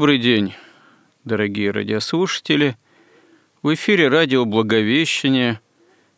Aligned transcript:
Добрый 0.00 0.16
день, 0.16 0.54
дорогие 1.24 1.70
радиослушатели. 1.70 2.78
В 3.60 3.74
эфире 3.74 4.08
радио 4.08 4.46
«Благовещение» 4.46 5.60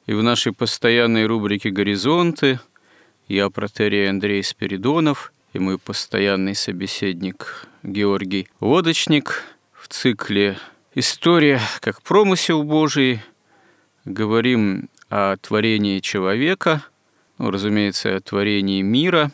и 0.06 0.14
в 0.14 0.22
нашей 0.22 0.52
постоянной 0.52 1.26
рубрике 1.26 1.70
«Горизонты» 1.70 2.60
я, 3.26 3.50
протерей 3.50 4.08
Андрей 4.08 4.44
Спиридонов, 4.44 5.32
и 5.52 5.58
мой 5.58 5.78
постоянный 5.78 6.54
собеседник 6.54 7.66
Георгий 7.82 8.46
Лодочник 8.60 9.42
в 9.72 9.88
цикле 9.88 10.58
«История 10.94 11.60
как 11.80 12.02
промысел 12.02 12.62
Божий» 12.62 13.20
говорим 14.04 14.90
о 15.08 15.36
творении 15.38 15.98
человека, 15.98 16.84
ну, 17.36 17.50
разумеется, 17.50 18.14
о 18.14 18.20
творении 18.20 18.80
мира, 18.80 19.32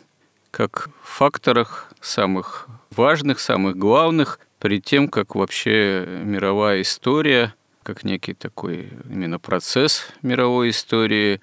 как 0.49 0.89
факторах 1.03 1.88
самых 2.01 2.67
важных, 2.91 3.39
самых 3.39 3.77
главных, 3.77 4.39
перед 4.59 4.83
тем, 4.83 5.07
как 5.07 5.35
вообще 5.35 6.05
мировая 6.23 6.81
история, 6.81 7.53
как 7.83 8.03
некий 8.03 8.33
такой 8.33 8.89
именно 9.09 9.39
процесс 9.39 10.07
мировой 10.21 10.69
истории 10.69 11.41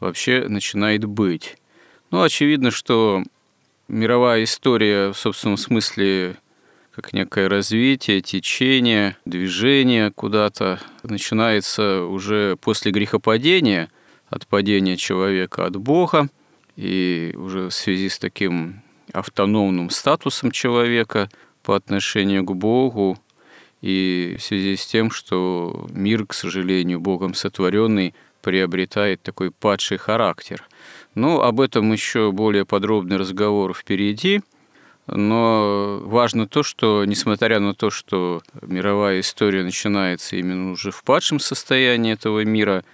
вообще 0.00 0.46
начинает 0.48 1.04
быть. 1.04 1.56
Ну, 2.10 2.22
очевидно, 2.22 2.70
что 2.70 3.22
мировая 3.88 4.44
история 4.44 5.12
в 5.12 5.16
собственном 5.16 5.56
смысле 5.56 6.36
как 6.94 7.12
некое 7.12 7.48
развитие, 7.48 8.20
течение, 8.20 9.16
движение 9.24 10.10
куда-то 10.10 10.80
начинается 11.04 12.02
уже 12.02 12.56
после 12.60 12.90
грехопадения, 12.90 13.88
от 14.28 14.46
падения 14.46 14.96
человека 14.96 15.64
от 15.64 15.76
Бога, 15.76 16.28
и 16.76 17.34
уже 17.36 17.68
в 17.68 17.72
связи 17.72 18.08
с 18.08 18.18
таким 18.18 18.82
автономным 19.12 19.90
статусом 19.90 20.50
человека 20.50 21.28
по 21.62 21.76
отношению 21.76 22.44
к 22.44 22.54
Богу 22.54 23.18
и 23.80 24.36
в 24.38 24.42
связи 24.42 24.76
с 24.76 24.86
тем, 24.86 25.10
что 25.10 25.86
мир, 25.90 26.26
к 26.26 26.34
сожалению, 26.34 27.00
Богом 27.00 27.34
сотворенный, 27.34 28.14
приобретает 28.42 29.22
такой 29.22 29.50
падший 29.50 29.98
характер. 29.98 30.64
Но 31.14 31.42
об 31.42 31.60
этом 31.60 31.92
еще 31.92 32.32
более 32.32 32.64
подробный 32.64 33.16
разговор 33.16 33.74
впереди. 33.74 34.42
Но 35.06 36.00
важно 36.04 36.46
то, 36.46 36.62
что, 36.62 37.04
несмотря 37.04 37.60
на 37.60 37.74
то, 37.74 37.90
что 37.90 38.42
мировая 38.62 39.20
история 39.20 39.62
начинается 39.62 40.36
именно 40.36 40.72
уже 40.72 40.90
в 40.90 41.02
падшем 41.02 41.40
состоянии 41.40 42.12
этого 42.12 42.44
мира, 42.44 42.84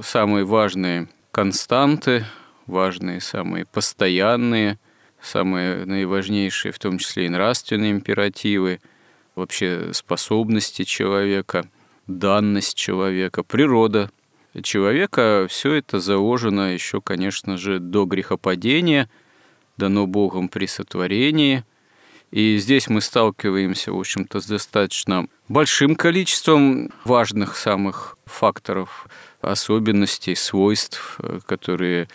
самые 0.00 0.44
важные 0.44 1.08
константы, 1.30 2.24
важные, 2.66 3.20
самые 3.20 3.66
постоянные– 3.66 4.78
самые 5.24 5.84
наиважнейшие, 5.84 6.72
в 6.72 6.78
том 6.78 6.98
числе 6.98 7.26
и 7.26 7.28
нравственные 7.28 7.92
императивы, 7.92 8.80
вообще 9.34 9.90
способности 9.92 10.84
человека, 10.84 11.66
данность 12.06 12.76
человека, 12.76 13.42
природа 13.42 14.10
человека, 14.62 15.46
все 15.48 15.74
это 15.74 15.98
заложено 15.98 16.72
еще, 16.72 17.00
конечно 17.00 17.56
же, 17.56 17.80
до 17.80 18.04
грехопадения, 18.04 19.08
дано 19.76 20.06
Богом 20.06 20.48
при 20.48 20.66
сотворении. 20.66 21.64
И 22.30 22.58
здесь 22.58 22.88
мы 22.88 23.00
сталкиваемся, 23.00 23.92
в 23.92 23.98
общем-то, 23.98 24.40
с 24.40 24.46
достаточно 24.46 25.28
большим 25.48 25.94
количеством 25.94 26.90
важных 27.04 27.56
самых 27.56 28.18
факторов, 28.26 29.08
особенностей, 29.40 30.34
свойств, 30.34 31.18
которые 31.46 32.08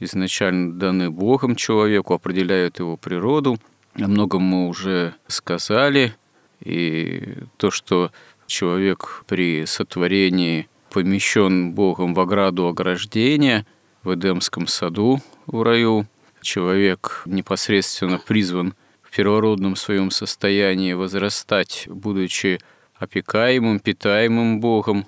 изначально 0.00 0.72
даны 0.72 1.10
Богом 1.10 1.56
человеку, 1.56 2.14
определяют 2.14 2.78
его 2.78 2.96
природу. 2.96 3.58
О 3.94 4.08
многом 4.08 4.42
мы 4.42 4.68
уже 4.68 5.14
сказали. 5.26 6.14
И 6.60 7.36
то, 7.56 7.70
что 7.70 8.10
человек 8.46 9.24
при 9.26 9.66
сотворении 9.66 10.68
помещен 10.90 11.72
Богом 11.72 12.14
в 12.14 12.20
ограду 12.20 12.68
ограждения 12.68 13.66
в 14.02 14.14
Эдемском 14.14 14.66
саду 14.66 15.20
в 15.46 15.62
раю, 15.62 16.06
человек 16.40 17.22
непосредственно 17.26 18.18
призван 18.18 18.74
в 19.02 19.14
первородном 19.14 19.76
своем 19.76 20.10
состоянии 20.10 20.92
возрастать, 20.92 21.84
будучи 21.88 22.60
опекаемым, 22.96 23.80
питаемым 23.80 24.60
Богом. 24.60 25.06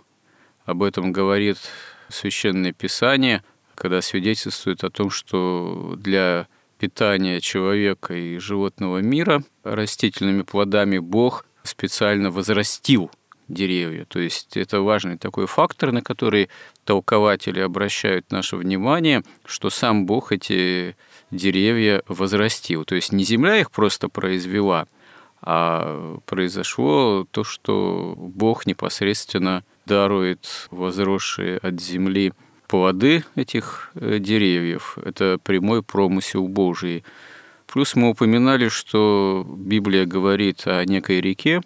Об 0.64 0.82
этом 0.82 1.12
говорит 1.12 1.58
Священное 2.08 2.72
Писание– 2.72 3.42
когда 3.76 4.02
свидетельствует 4.02 4.82
о 4.82 4.90
том, 4.90 5.10
что 5.10 5.94
для 5.96 6.48
питания 6.78 7.40
человека 7.40 8.14
и 8.14 8.38
животного 8.38 8.98
мира 8.98 9.42
растительными 9.62 10.42
плодами 10.42 10.98
Бог 10.98 11.46
специально 11.62 12.30
возрастил 12.30 13.10
деревья. 13.48 14.04
То 14.06 14.18
есть 14.18 14.56
это 14.56 14.80
важный 14.80 15.18
такой 15.18 15.46
фактор, 15.46 15.92
на 15.92 16.02
который 16.02 16.48
толкователи 16.84 17.60
обращают 17.60 18.30
наше 18.30 18.56
внимание, 18.56 19.22
что 19.44 19.70
сам 19.70 20.06
Бог 20.06 20.32
эти 20.32 20.96
деревья 21.30 22.02
возрастил. 22.08 22.84
То 22.84 22.94
есть 22.94 23.12
не 23.12 23.24
земля 23.24 23.60
их 23.60 23.70
просто 23.70 24.08
произвела, 24.08 24.86
а 25.40 26.18
произошло 26.26 27.26
то, 27.30 27.44
что 27.44 28.14
Бог 28.16 28.66
непосредственно 28.66 29.64
дарует 29.84 30.68
возросшие 30.70 31.58
от 31.58 31.80
земли 31.80 32.32
плоды 32.66 33.24
этих 33.34 33.90
э, 33.94 34.18
деревьев– 34.18 34.98
это 35.04 35.38
прямой 35.42 35.82
промысел 35.82 36.48
Божий. 36.48 37.04
Плюс 37.66 37.94
мы 37.96 38.10
упоминали, 38.10 38.68
что 38.68 39.46
Библия 39.48 40.06
говорит 40.06 40.66
о 40.66 40.84
некой 40.84 41.20
реке, 41.20 41.60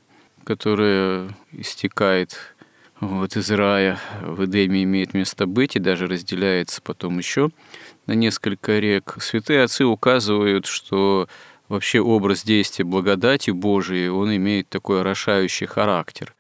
которая 0.45 1.29
истекает 1.53 2.55
вот 3.01 3.35
из 3.37 3.51
рая 3.51 3.99
в 4.21 4.45
Эдеме 4.45 4.83
имеет 4.83 5.15
место 5.15 5.47
быть 5.47 5.75
и 5.75 5.79
даже 5.79 6.07
разделяется 6.07 6.83
потом 6.83 7.17
еще 7.19 7.51
на 8.07 8.13
несколько 8.13 8.79
рек. 8.79 9.17
Святые 9.21 9.63
отцы 9.63 9.87
указывают, 9.87 10.67
что 10.67 11.27
вообще 11.69 12.01
образ 12.01 12.43
действия 12.43 12.85
благодати 12.85 13.51
Божией, 13.51 14.09
он 14.09 14.37
имеет 14.37 14.69
такой 14.69 15.01
орошающий 15.01 15.67
характер. 15.67 16.35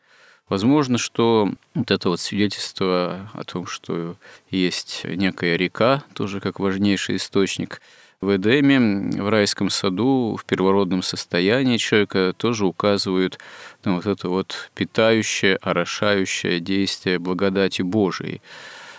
Возможно, 0.51 0.99
что 0.99 1.49
вот 1.77 1.93
это 1.93 2.09
вот 2.09 2.21
свидетельство 2.21 3.31
о 3.35 3.45
том, 3.45 3.67
что 3.67 4.17
есть 4.51 5.03
некая 5.05 5.55
река, 5.57 6.03
тоже 6.13 6.41
как 6.41 6.59
важнейший 6.59 7.17
источник 7.17 7.81
в 8.21 8.35
Эдеме, 8.37 9.23
в 9.23 9.29
райском 9.29 9.71
саду, 9.71 10.37
в 10.37 10.45
первородном 10.45 11.05
состоянии 11.05 11.77
человека 11.77 12.35
тоже 12.37 12.67
указывают 12.67 13.39
на 13.85 13.95
вот 13.95 14.07
это 14.07 14.29
вот 14.29 14.73
питающее, 14.75 15.55
орошающее 15.55 16.59
действие 16.59 17.21
благодати 17.21 17.83
Божией. 17.83 18.43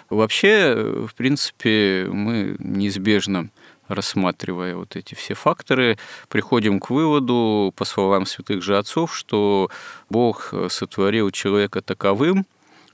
Вообще, 0.09 1.05
в 1.05 1.13
принципе, 1.15 2.07
мы 2.09 2.55
неизбежно 2.59 3.49
рассматривая 3.93 4.75
вот 4.75 4.95
эти 4.95 5.15
все 5.15 5.33
факторы, 5.33 5.97
приходим 6.29 6.79
к 6.79 6.89
выводу, 6.89 7.73
по 7.75 7.85
словам 7.85 8.25
святых 8.25 8.63
же 8.63 8.77
отцов, 8.77 9.15
что 9.15 9.69
Бог 10.09 10.53
сотворил 10.69 11.31
человека 11.31 11.81
таковым 11.81 12.45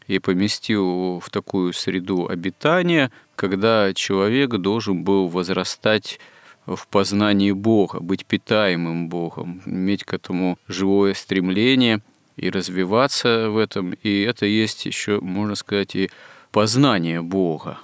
и 0.08 0.20
поместил 0.20 1.20
в 1.20 1.30
такую 1.30 1.74
среду 1.74 2.28
обитания, 2.28 3.12
когда 3.36 3.94
человек 3.94 4.52
должен 4.52 5.04
был 5.04 5.28
возрастать 5.28 6.20
в 6.66 6.88
познании 6.88 7.52
Бога, 7.52 8.00
быть 8.00 8.26
питаемым 8.26 9.10
Богом, 9.10 9.62
иметь 9.66 10.04
к 10.04 10.14
этому 10.14 10.58
живое 10.68 11.14
стремление 11.14 12.02
и 12.36 12.50
развиваться 12.50 13.50
в 13.50 13.58
этом. 13.58 13.92
И 14.04 14.22
это 14.22 14.46
есть 14.46 14.86
еще, 14.86 15.20
можно 15.22 15.56
сказать, 15.56 15.96
и 15.96 16.10
познание 16.52 17.22
Бога. 17.22 17.80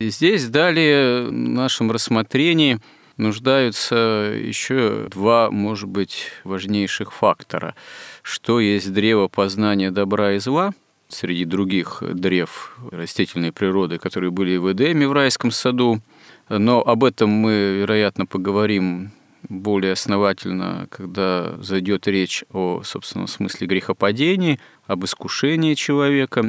Здесь 0.00 0.48
далее 0.48 1.28
в 1.28 1.32
нашем 1.32 1.90
рассмотрении 1.90 2.78
нуждаются 3.16 3.96
еще 4.34 5.08
два, 5.10 5.50
может 5.50 5.88
быть, 5.88 6.30
важнейших 6.44 7.12
фактора. 7.12 7.74
Что 8.22 8.60
есть 8.60 8.92
древо 8.92 9.28
познания 9.28 9.90
добра 9.90 10.32
и 10.32 10.38
зла– 10.38 10.72
среди 11.08 11.44
других 11.44 12.02
древ 12.02 12.76
растительной 12.90 13.52
природы, 13.52 13.98
которые 13.98 14.30
были 14.30 14.56
в 14.56 14.72
Эдеме 14.72 15.08
в 15.08 15.12
райском 15.12 15.50
саду. 15.50 16.00
Но 16.48 16.80
об 16.80 17.04
этом 17.04 17.30
мы, 17.30 17.78
вероятно, 17.80 18.26
поговорим 18.26 19.10
более 19.48 19.92
основательно, 19.92 20.88
когда 20.90 21.56
зайдет 21.62 22.06
речь 22.08 22.44
о, 22.52 22.82
собственном 22.82 23.28
смысле 23.28 23.66
грехопадении, 23.66 24.60
об 24.86 25.04
искушении 25.04 25.74
человека. 25.74 26.44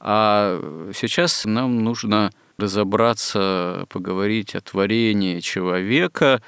А 0.00 0.90
сейчас 0.94 1.44
нам 1.44 1.84
нужно 1.84 2.32
разобраться, 2.58 3.86
поговорить 3.88 4.54
о 4.54 4.60
творении 4.60 5.40
человека 5.40 6.42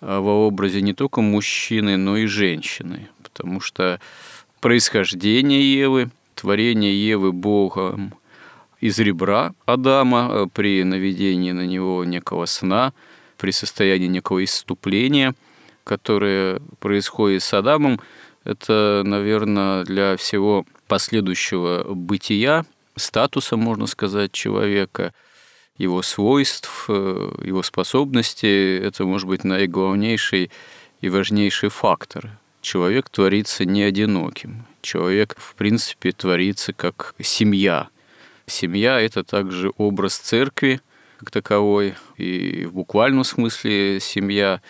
во 0.00 0.46
образе 0.46 0.82
не 0.82 0.92
только 0.92 1.20
мужчины, 1.20 1.96
но 1.96 2.16
и 2.16 2.26
женщины. 2.26 3.08
Потому 3.22 3.60
что 3.60 4.00
происхождение 4.60 5.72
Евы, 5.72 6.10
творение 6.34 6.94
Евы 7.08 7.32
Богом 7.32 8.14
из 8.80 8.98
ребра 8.98 9.52
Адама 9.64 10.28
э, 10.30 10.46
при 10.52 10.84
наведении 10.84 11.52
на 11.52 11.66
него 11.66 12.04
некого 12.04 12.46
сна, 12.46 12.92
при 13.38 13.50
состоянии 13.50 14.06
некого 14.06 14.44
исступления, 14.44 15.34
которое 15.84 16.60
происходит 16.78 17.42
с 17.42 17.54
Адамом, 17.54 18.00
это, 18.44 19.02
наверное, 19.04 19.84
для 19.84 20.16
всего 20.16 20.64
последующего 20.86 21.94
бытия, 21.94 22.64
статуса, 22.96 23.56
можно 23.56 23.86
сказать, 23.86 24.32
человека, 24.32 25.12
его 25.78 26.02
свойств, 26.02 26.86
э, 26.88 27.30
его 27.44 27.62
способностей, 27.62 28.78
это 28.78 29.04
может 29.04 29.28
быть 29.28 29.44
наиглавнейший 29.44 30.50
и 31.00 31.08
важнейший 31.08 31.68
фактор. 31.68 32.30
Человек 32.62 33.10
творится 33.10 33.64
не 33.64 33.82
одиноким 33.82 34.66
человек, 34.86 35.36
в 35.38 35.54
принципе, 35.54 36.12
творится 36.12 36.72
как 36.72 37.14
семья. 37.20 37.88
Семья– 38.46 39.00
это 39.00 39.24
также 39.24 39.72
образ 39.76 40.16
церкви 40.16 40.80
как 41.18 41.30
таковой, 41.30 41.94
и 42.18 42.66
в 42.66 42.74
буквальном 42.74 43.24
смысле 43.24 44.00
семья 44.00 44.60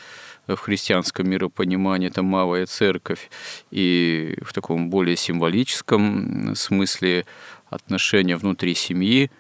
в 0.47 0.57
христианском 0.57 1.29
миропонимании 1.29 2.09
это 2.09 2.23
малая 2.23 2.67
церковь, 2.67 3.31
и 3.73 4.39
в 4.43 4.53
таком 4.53 4.89
более 4.89 5.17
символическом 5.17 6.55
смысле 6.55 7.27
отношения 7.69 8.37
внутри 8.37 8.77
семьи, 8.77 9.31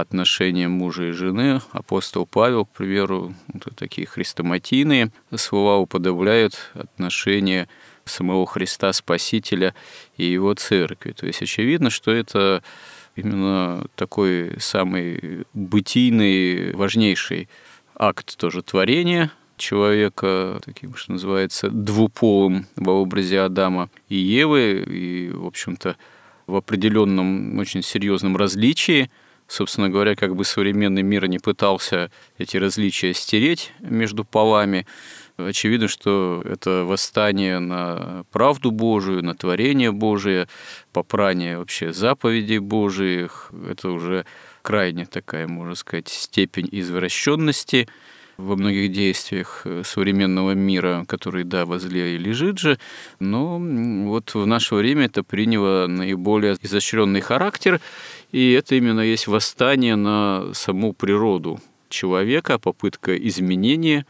отношения 0.00 0.68
мужа 0.68 1.08
и 1.08 1.12
жены. 1.12 1.60
Апостол 1.72 2.26
Павел, 2.26 2.66
к 2.66 2.70
примеру, 2.70 3.34
вот 3.52 3.76
такие 3.76 4.06
хрестоматийные 4.06 5.10
слова 5.34 5.78
уподобляют 5.78 6.70
отношения 6.74 7.68
самого 8.04 8.46
Христа 8.46 8.92
Спасителя 8.92 9.74
и 10.16 10.24
его 10.24 10.54
церкви. 10.54 11.12
То 11.12 11.26
есть 11.26 11.42
очевидно, 11.42 11.90
что 11.90 12.12
это 12.12 12.62
именно 13.16 13.86
такой 13.96 14.52
самый 14.60 15.44
бытийный, 15.54 16.72
важнейший 16.74 17.48
акт 17.94 18.36
тоже 18.36 18.62
творения 18.62 19.32
человека, 19.56 20.60
таким, 20.64 20.94
что 20.94 21.12
называется, 21.12 21.70
двуполым 21.70 22.66
во 22.76 22.92
образе 22.92 23.40
Адама 23.40 23.88
и 24.08 24.16
Евы, 24.16 24.84
и, 24.86 25.30
в 25.30 25.46
общем-то, 25.46 25.96
в 26.46 26.56
определенном 26.56 27.58
очень 27.58 27.82
серьезном 27.82 28.36
различии. 28.36 29.10
Собственно 29.48 29.88
говоря, 29.88 30.16
как 30.16 30.34
бы 30.34 30.44
современный 30.44 31.02
мир 31.02 31.28
не 31.28 31.38
пытался 31.38 32.10
эти 32.38 32.56
различия 32.56 33.14
стереть 33.14 33.72
между 33.80 34.24
полами, 34.24 34.86
Очевидно, 35.38 35.86
что 35.86 36.42
это 36.46 36.84
восстание 36.86 37.58
на 37.58 38.24
правду 38.32 38.70
Божию, 38.70 39.22
на 39.22 39.34
творение 39.34 39.92
Божие, 39.92 40.48
попрание 40.92 41.58
вообще 41.58 41.92
заповедей 41.92 42.58
Божиих. 42.58 43.50
Это 43.68 43.90
уже 43.90 44.24
крайне 44.62 45.04
такая, 45.04 45.46
можно 45.46 45.74
сказать, 45.74 46.08
степень 46.08 46.68
извращенности 46.72 47.86
во 48.38 48.56
многих 48.56 48.92
действиях 48.92 49.66
современного 49.84 50.52
мира, 50.52 51.04
который, 51.06 51.44
да, 51.44 51.64
возле 51.64 52.14
и 52.14 52.18
лежит 52.18 52.58
же, 52.58 52.78
но 53.18 53.58
вот 53.58 54.34
в 54.34 54.46
наше 54.46 54.74
время 54.74 55.06
это 55.06 55.22
приняло 55.22 55.86
наиболее 55.86 56.56
изощренный 56.60 57.20
характер, 57.20 57.80
и 58.36 58.52
это 58.52 58.74
именно 58.74 59.00
есть 59.00 59.28
восстание 59.28 59.96
на 59.96 60.52
саму 60.52 60.92
природу 60.92 61.58
человека, 61.88 62.58
попытка 62.58 63.16
изменения 63.16 64.04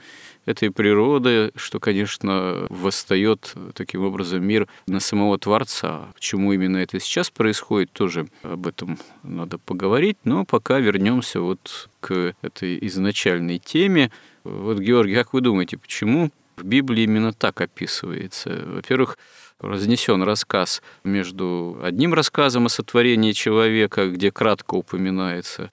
этой 0.46 0.72
природы, 0.72 1.52
что, 1.54 1.78
конечно, 1.78 2.66
восстает 2.68 3.54
таким 3.74 4.02
образом 4.02 4.44
мир 4.44 4.66
на 4.88 4.98
самого 4.98 5.38
Творца. 5.38 6.08
Почему 6.12 6.52
именно 6.52 6.78
это 6.78 6.98
сейчас 6.98 7.30
происходит, 7.30 7.92
тоже 7.92 8.26
об 8.42 8.66
этом 8.66 8.98
надо 9.22 9.58
поговорить, 9.58 10.18
но 10.24 10.44
пока 10.44 10.80
вернемся 10.80 11.40
вот 11.40 11.88
к 12.00 12.34
этой 12.42 12.84
изначальной 12.88 13.60
теме. 13.60 14.10
Вот, 14.42 14.80
Георгий, 14.80 15.14
как 15.14 15.34
вы 15.34 15.40
думаете, 15.40 15.78
почему 15.78 16.32
в 16.56 16.64
Библии 16.64 17.04
именно 17.04 17.32
так 17.32 17.60
описывается? 17.60 18.64
Во-первых, 18.66 19.18
разнесен 19.60 20.22
рассказ 20.22 20.82
между 21.04 21.78
одним 21.82 22.14
рассказом 22.14 22.66
о 22.66 22.68
сотворении 22.68 23.32
человека, 23.32 24.08
где 24.08 24.30
кратко 24.30 24.74
упоминается 24.74 25.70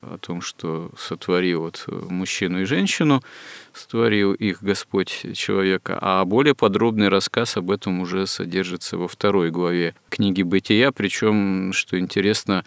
о 0.00 0.16
том, 0.16 0.40
что 0.40 0.90
сотворил 0.96 1.60
вот 1.60 1.84
мужчину 1.86 2.62
и 2.62 2.64
женщину, 2.64 3.22
сотворил 3.74 4.32
их 4.32 4.62
Господь 4.62 5.26
человека, 5.34 5.98
а 6.00 6.24
более 6.24 6.54
подробный 6.54 7.08
рассказ 7.08 7.56
об 7.58 7.70
этом 7.70 8.00
уже 8.00 8.26
содержится 8.26 8.96
во 8.96 9.08
второй 9.08 9.50
главе 9.50 9.94
книги 10.08 10.42
«Бытия», 10.42 10.90
причем, 10.90 11.72
что 11.74 11.98
интересно, 11.98 12.64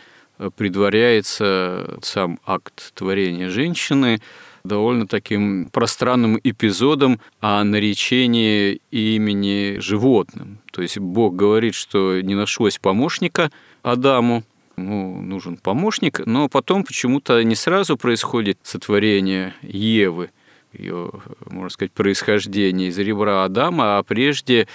предваряется 0.57 1.98
сам 2.01 2.39
акт 2.45 2.94
творения 2.94 3.50
женщины 3.50 4.21
довольно 4.65 5.07
таким 5.07 5.68
пространным 5.74 6.39
эпизодом 6.42 7.19
о 7.42 7.62
наречении 7.65 8.80
имени 8.92 9.80
животным. 9.80 10.60
То 10.71 10.81
есть 10.81 10.98
Бог 11.00 11.36
говорит, 11.36 11.75
что 11.75 12.21
не 12.21 12.33
нашлось 12.33 12.77
помощника 12.77 13.51
Адаму, 13.81 14.44
ему 14.77 15.21
нужен 15.21 15.57
помощник, 15.57 16.25
но 16.25 16.48
потом 16.48 16.86
почему-то 16.86 17.44
не 17.44 17.56
сразу 17.56 17.98
происходит 17.98 18.57
сотворение 18.63 19.54
Евы, 19.63 20.30
ее, 20.71 21.12
можно 21.45 21.69
сказать, 21.69 21.92
происхождение 21.92 22.88
из 22.88 22.98
ребра 22.98 23.44
Адама, 23.44 23.98
а 23.98 24.04
прежде 24.04 24.68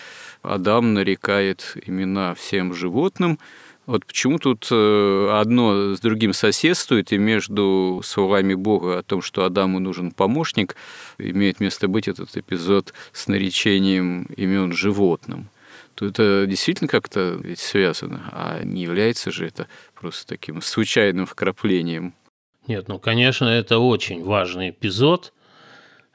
Адам 0.42 0.92
нарекает 0.92 1.76
имена 1.86 2.34
всем 2.34 2.74
животным. 2.74 3.38
Вот 3.88 4.04
почему 4.04 4.38
тут 4.38 4.68
э, 4.70 5.28
одно 5.32 5.94
с 5.94 6.00
другим 6.00 6.34
соседствует, 6.34 7.10
и 7.10 7.16
между 7.16 8.02
словами 8.04 8.52
Бога 8.52 8.98
о 8.98 9.02
том, 9.02 9.22
что 9.22 9.46
Адаму 9.46 9.78
нужен 9.78 10.10
помощник, 10.10 10.76
имеет 11.16 11.58
место 11.58 11.88
быть 11.88 12.06
этот 12.06 12.36
эпизод 12.36 12.92
с 13.12 13.28
наречением 13.28 14.24
имен 14.36 14.72
животным 14.72 15.48
то 15.94 16.06
это 16.06 16.46
действительно 16.46 16.86
как-то 16.86 17.40
связано, 17.56 18.28
а 18.30 18.62
не 18.62 18.82
является 18.82 19.32
же 19.32 19.48
это 19.48 19.66
просто 19.96 20.28
таким 20.28 20.62
случайным 20.62 21.26
вкраплением. 21.26 22.14
Нет, 22.68 22.86
ну, 22.86 23.00
конечно, 23.00 23.46
это 23.46 23.80
очень 23.80 24.22
важный 24.22 24.70
эпизод, 24.70 25.32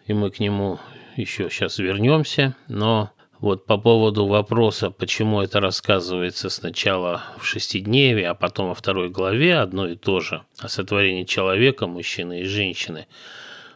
и 0.05 0.13
мы 0.13 0.31
к 0.31 0.39
нему 0.39 0.79
еще 1.17 1.49
сейчас 1.49 1.79
вернемся, 1.79 2.55
но 2.69 3.11
вот 3.43 3.65
по 3.65 3.77
поводу 3.77 4.25
вопроса, 4.25 4.89
почему 4.89 5.41
это 5.41 5.59
рассказывается 5.59 6.49
сначала 6.49 7.23
в 7.37 7.45
шестидневе, 7.45 8.29
а 8.29 8.35
потом 8.35 8.69
во 8.69 8.73
второй 8.73 9.09
главе 9.09 9.57
одно 9.57 9.85
и 9.89 9.97
то 9.97 10.21
же, 10.21 10.43
о 10.59 10.69
сотворении 10.69 11.25
человека, 11.25 11.85
мужчины 11.85 12.39
и 12.39 12.45
женщины. 12.45 13.05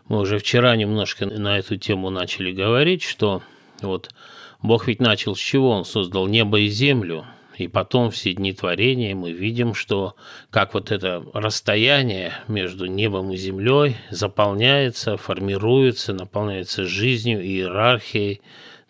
Мы 0.08 0.20
уже 0.20 0.40
вчера 0.40 0.74
немножко 0.78 1.26
на 1.26 1.60
эту 1.60 1.76
тему 1.76 2.10
начали 2.10 2.54
говорить, 2.54 3.04
что 3.04 3.42
вот 3.82 4.10
Бог 4.62 4.88
ведь 4.88 5.02
начал 5.02 5.36
с 5.36 5.40
чего? 5.40 5.72
Он 5.72 5.84
создал 5.84 6.28
небо 6.28 6.62
и 6.62 6.70
землю. 6.70 7.26
И 7.58 7.68
потом 7.68 8.12
все 8.12 8.34
дни 8.34 8.54
творения 8.54 9.16
мы 9.16 9.34
видим, 9.34 9.74
что 9.74 10.16
как 10.50 10.76
вот 10.76 10.92
это 10.92 11.26
расстояние 11.34 12.32
между 12.48 12.86
небом 12.86 13.34
и 13.34 13.36
землей 13.36 13.98
заполняется, 14.12 15.18
формируется, 15.18 16.14
наполняется 16.14 16.86
жизнью, 16.86 17.44
иерархией, 17.44 18.40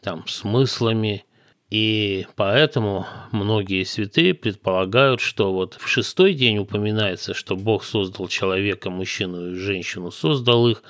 там, 0.02 0.28
смыслами. 0.28 1.26
И 1.70 2.26
поэтому 2.36 3.06
многие 3.32 3.84
святые 3.84 4.34
предполагают, 4.34 5.20
что 5.20 5.52
вот 5.52 5.78
в 5.80 5.88
шестой 5.88 6.34
день 6.34 6.60
упоминается, 6.60 7.34
что 7.34 7.56
Бог 7.56 7.84
создал 7.84 8.28
человека, 8.30 8.90
мужчину 8.90 9.52
и 9.52 9.56
женщину, 9.56 10.12
создал 10.12 10.70
их. 10.70 10.82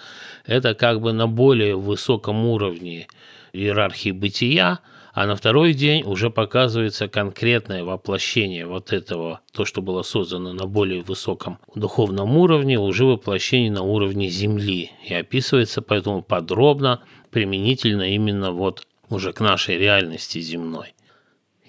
Это 0.45 0.75
как 0.75 1.01
бы 1.01 1.13
на 1.13 1.27
более 1.27 1.75
высоком 1.75 2.45
уровне– 2.45 3.07
иерархии 3.57 4.11
бытия, 4.11 4.79
а 5.13 5.25
на 5.25 5.35
второй 5.35 5.73
день 5.73 6.03
уже 6.03 6.29
показывается 6.29 7.07
конкретное 7.07 7.83
воплощение 7.83 8.67
вот 8.67 8.93
этого, 8.93 9.41
то, 9.51 9.65
что 9.65 9.81
было 9.81 10.03
создано 10.03 10.53
на 10.53 10.67
более 10.67 11.01
высоком 11.01 11.57
духовном 11.73 12.37
уровне, 12.37 12.79
уже 12.79 13.05
воплощение 13.05 13.71
на 13.71 13.81
уровне 13.81 14.29
Земли. 14.29 14.91
И 15.07 15.13
описывается 15.13 15.81
поэтому 15.81 16.21
подробно, 16.21 17.01
применительно 17.31 18.13
именно 18.13 18.51
вот 18.51 18.85
уже 19.09 19.33
к 19.33 19.39
нашей 19.39 19.77
реальности 19.77 20.39
земной. 20.39 20.93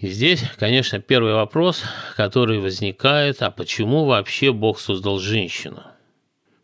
И 0.00 0.08
здесь, 0.08 0.44
конечно, 0.58 1.00
первый 1.00 1.34
вопрос, 1.34 1.82
который 2.16 2.60
возникает, 2.60 3.42
а 3.42 3.50
почему 3.50 4.04
вообще 4.04 4.52
Бог 4.52 4.78
создал 4.78 5.18
женщину? 5.18 5.82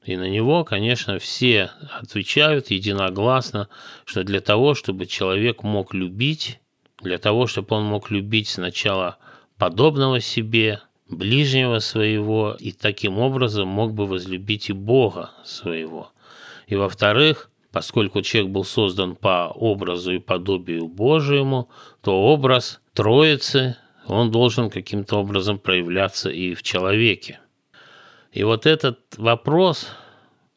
И 0.04 0.16
на 0.16 0.28
него, 0.28 0.64
конечно, 0.64 1.18
все 1.18 1.70
отвечают 2.00 2.70
единогласно, 2.70 3.68
что 4.04 4.22
для 4.22 4.40
того, 4.40 4.74
чтобы 4.74 5.06
человек 5.06 5.62
мог 5.62 5.94
любить, 5.94 6.60
для 7.02 7.18
того, 7.18 7.46
чтобы 7.46 7.74
он 7.74 7.84
мог 7.84 8.10
любить 8.10 8.48
сначала 8.48 9.16
подобного 9.58 10.20
себе, 10.20 10.80
ближнего 11.08 11.78
своего, 11.78 12.56
и 12.58 12.72
таким 12.72 13.18
образом 13.18 13.66
мог 13.66 13.94
бы 13.94 14.06
возлюбить 14.06 14.70
и 14.70 14.72
Бога 14.72 15.30
своего. 15.44 16.12
И 16.66 16.76
во-вторых, 16.76 17.50
поскольку 17.74 18.22
человек 18.22 18.52
был 18.52 18.64
создан 18.64 19.16
по 19.16 19.50
образу 19.52 20.12
и 20.12 20.20
подобию 20.20 20.86
Божьему, 20.86 21.68
то 22.02 22.14
образ 22.22 22.80
Троицы, 22.92 23.76
он 24.06 24.30
должен 24.30 24.70
каким-то 24.70 25.16
образом 25.16 25.58
проявляться 25.58 26.30
и 26.30 26.54
в 26.54 26.62
человеке. 26.62 27.40
И 28.30 28.44
вот 28.44 28.66
этот 28.66 29.00
вопрос 29.16 29.88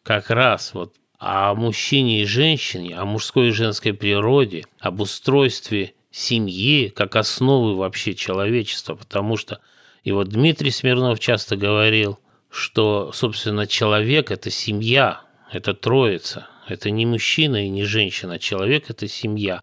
как 0.03 0.29
раз 0.29 0.75
вот 0.75 0.93
о 1.17 1.55
мужчине 1.55 2.21
и 2.21 2.25
женщине, 2.25 2.95
о 2.95 3.05
мужской 3.05 3.47
и 3.47 3.51
женской 3.51 3.95
природе, 3.95 4.65
об 4.79 5.01
устройстве 5.01 5.95
семьи 6.12 6.89
как 6.89 7.15
основы 7.15 7.75
вообще 7.75 8.13
человечества, 8.13 8.93
потому 8.93 9.38
что 9.38 9.59
и 10.03 10.12
вот 10.12 10.27
Дмитрий 10.27 10.69
Смирнов 10.69 11.19
часто 11.19 11.57
говорил, 11.57 12.19
что, 12.51 13.12
собственно, 13.12 13.65
человек– 13.65 14.29
это 14.31 14.51
семья, 14.51 15.21
это 15.51 15.74
троица, 15.74 16.47
это 16.71 16.89
не 16.89 17.05
мужчина 17.05 17.65
и 17.65 17.69
не 17.69 17.83
женщина, 17.83 18.33
а 18.33 18.39
человек– 18.39 18.86
это 18.89 19.07
семья. 19.07 19.62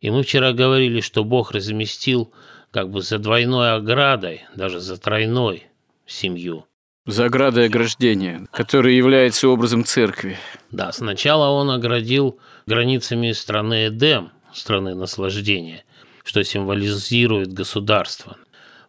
И 0.00 0.10
мы 0.10 0.22
вчера 0.22 0.52
говорили, 0.52 1.00
что 1.00 1.24
Бог 1.24 1.52
разместил 1.52 2.32
как 2.70 2.90
бы 2.90 3.02
за 3.02 3.18
двойной 3.18 3.74
оградой, 3.74 4.42
даже 4.54 4.80
за 4.80 4.96
тройной 4.96 5.64
семью. 6.06 6.66
За 7.06 7.26
оградой 7.26 7.66
ограждения, 7.66 8.46
которая 8.50 8.94
является 8.94 9.48
образом 9.48 9.84
церкви. 9.84 10.38
Да, 10.70 10.92
сначала 10.92 11.50
он 11.50 11.70
оградил 11.70 12.38
границами 12.66 13.32
страны 13.32 13.88
Эдем, 13.88 14.30
страны 14.52 14.94
наслаждения– 14.94 15.84
что 16.24 16.42
символизирует 16.42 17.52
государство. 17.52 18.36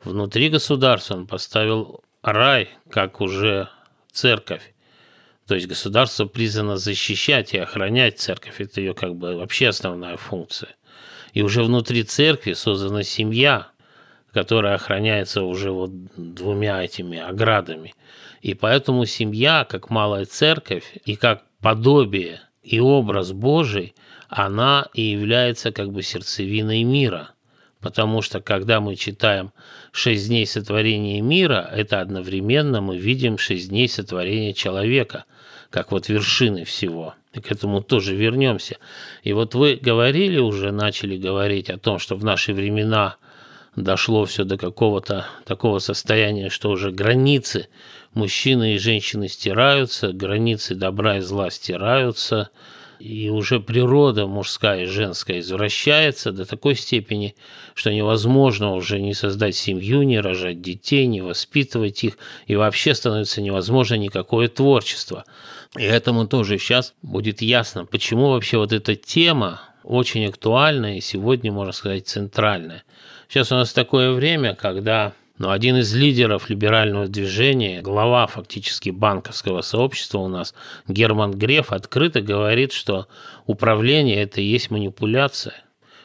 Внутри 0.03 0.49
государства 0.49 1.15
он 1.15 1.27
поставил 1.27 2.01
рай, 2.23 2.69
как 2.89 3.21
уже 3.21 3.69
церковь. 4.11 4.73
То 5.47 5.55
есть 5.55 5.67
государство 5.67 6.25
призвано 6.25 6.77
защищать 6.77 7.53
и 7.53 7.59
охранять 7.59 8.19
церковь. 8.19 8.59
Это 8.59 8.81
ее 8.81 8.93
как 8.93 9.15
бы 9.15 9.35
вообще 9.35 9.67
основная 9.67 10.17
функция. 10.17 10.75
И 11.33 11.41
уже 11.41 11.63
внутри 11.63 12.03
церкви 12.03 12.53
создана 12.53 13.03
семья, 13.03 13.67
которая 14.31 14.75
охраняется 14.75 15.43
уже 15.43 15.71
вот 15.71 15.91
двумя 16.15 16.83
этими 16.83 17.19
оградами. 17.19 17.93
И 18.41 18.53
поэтому 18.53 19.05
семья, 19.05 19.65
как 19.69 19.89
малая 19.89 20.25
церковь 20.25 20.97
и 21.05 21.15
как 21.15 21.43
подобие 21.61 22.41
и 22.63 22.79
образ 22.79 23.31
Божий– 23.31 23.93
она 24.29 24.87
и 24.93 25.01
является 25.01 25.71
как 25.71 25.91
бы 25.91 26.03
сердцевиной 26.03 26.83
мира. 26.83 27.31
Потому 27.79 28.21
что 28.21 28.41
когда 28.41 28.81
мы 28.81 28.95
читаем 28.95 29.51
«Шесть 29.91 30.27
дней 30.27 30.47
сотворения 30.47 31.21
мира», 31.21 31.69
это 31.71 32.01
одновременно 32.01 32.81
мы 32.81 32.97
видим 32.97 33.37
«Шесть 33.37 33.69
дней 33.69 33.87
сотворения 33.87 34.53
человека», 34.53 35.25
как 35.75 35.91
вот 35.91 36.07
вершины 36.07 36.63
всего. 36.63 37.15
И 37.33 37.41
к 37.41 37.51
этому 37.51 37.81
тоже 37.81 38.15
вернемся. 38.15 38.77
И 39.23 39.33
вот 39.33 39.55
вы 39.55 39.75
говорили 39.75 40.37
уже, 40.39 40.71
начали 40.71 41.17
говорить 41.17 41.69
о 41.69 41.77
том, 41.77 41.99
что 41.99 42.15
в 42.15 42.23
наши 42.23 42.53
времена 42.53 43.17
дошло 43.75 44.23
все 44.23 44.45
до 44.45 44.57
какого-то 44.57 45.25
такого 45.43 45.79
состояния, 45.79 46.49
что 46.49 46.69
уже 46.69 46.91
границы 46.91 47.67
мужчины 48.13 48.75
и 48.75 48.77
женщины 48.77 49.27
стираются, 49.27 50.13
границы 50.13 50.75
добра 50.75 51.17
и 51.17 51.19
зла 51.19 51.49
стираются– 51.49 52.51
и 52.99 53.29
уже 53.29 53.59
природа 53.59 54.27
мужская 54.27 54.83
и 54.83 54.85
женская 54.85 55.39
извращается 55.39 56.31
до 56.31 56.45
такой 56.45 56.75
степени, 56.75 57.35
что 57.73 57.91
невозможно 57.91 58.73
уже 58.73 58.99
не 58.99 59.13
создать 59.13 59.55
семью, 59.55 60.03
не 60.03 60.19
рожать 60.19 60.61
детей, 60.61 61.05
не 61.05 61.21
воспитывать 61.21 62.03
их, 62.03 62.17
и 62.47 62.55
вообще 62.55 62.95
становится 62.95 63.41
невозможно 63.41 63.95
никакое 63.95 64.47
творчество. 64.47 65.25
И 65.77 65.83
этому 65.83 66.25
тоже 66.27 66.57
сейчас 66.57 66.93
будет 67.01 67.41
ясно, 67.41 67.85
почему 67.85 68.29
вообще 68.29 68.57
вот 68.57 68.71
эта 68.71 68.95
тема 68.95 69.61
очень 69.83 70.25
актуальна 70.25 70.97
и 70.97 71.01
сегодня, 71.01 71.51
можно 71.51 71.73
сказать, 71.73 72.07
центральная. 72.07 72.83
Сейчас 73.27 73.51
у 73.51 73.55
нас 73.55 73.73
такое 73.73 74.13
время, 74.13 74.55
когда 74.55 75.13
но 75.37 75.51
один 75.51 75.75
из 75.77 75.93
лидеров 75.93 76.49
либерального 76.49 77.07
движения, 77.07 77.81
глава 77.81 78.25
фактически 78.25 78.89
банковского 78.89 79.61
сообщества 79.61 80.19
у 80.19 80.29
нас, 80.29 80.53
Герман 80.87 81.31
Греф, 81.31 81.73
открыто 81.73 82.21
говорит, 82.21 82.71
что 82.71 83.07
управление– 83.45 84.15
это 84.23 84.39
и 84.39 84.45
есть 84.45 84.71
манипуляция, 84.71 85.55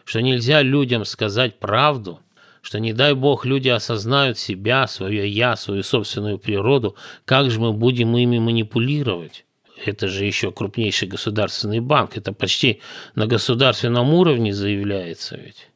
что 0.05 0.21
нельзя 0.21 0.63
людям 0.63 1.05
сказать 1.05 1.61
правду, 1.61 2.19
что 2.61 2.81
не 2.81 2.93
дай 2.93 3.15
бог 3.15 3.47
люди 3.47 3.69
осознают 3.69 4.37
себя, 4.37 4.89
свое 4.89 5.29
«я», 5.29 5.55
свою 5.55 5.85
собственную 5.85 6.39
природу, 6.39 6.97
как 7.25 7.53
же 7.53 7.61
мы 7.61 7.73
будем 7.73 8.17
ими 8.17 8.41
манипулировать? 8.41 9.45
Это 9.85 10.09
же 10.09 10.25
еще 10.25 10.53
крупнейший 10.53 11.09
государственный 11.09 11.81
банк, 11.81 12.17
это 12.17 12.33
почти 12.33 12.81
на 13.15 13.27
государственном 13.27 14.13
уровне 14.13 14.53
заявляется 14.53 15.37
ведь. 15.37 15.69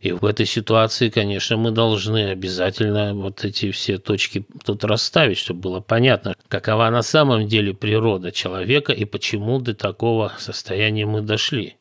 И 0.00 0.12
в 0.12 0.24
этой 0.24 0.46
ситуации, 0.46 1.10
конечно, 1.10 1.58
мы 1.58 1.72
должны 1.72 2.30
обязательно 2.30 3.12
вот 3.14 3.44
эти 3.44 3.70
все 3.70 3.98
точки 3.98 4.46
тут 4.64 4.82
расставить, 4.84 5.36
чтобы 5.36 5.60
было 5.60 5.80
понятно, 5.80 6.34
какова 6.48 6.88
на 6.88 7.02
самом 7.02 7.46
деле 7.46 7.74
природа 7.74 8.32
человека 8.32 8.94
и 8.94 9.04
почему 9.04 9.60
до 9.60 9.74
такого 9.74 10.32
состояния 10.38 11.04
мы 11.04 11.20
дошли. 11.20 11.76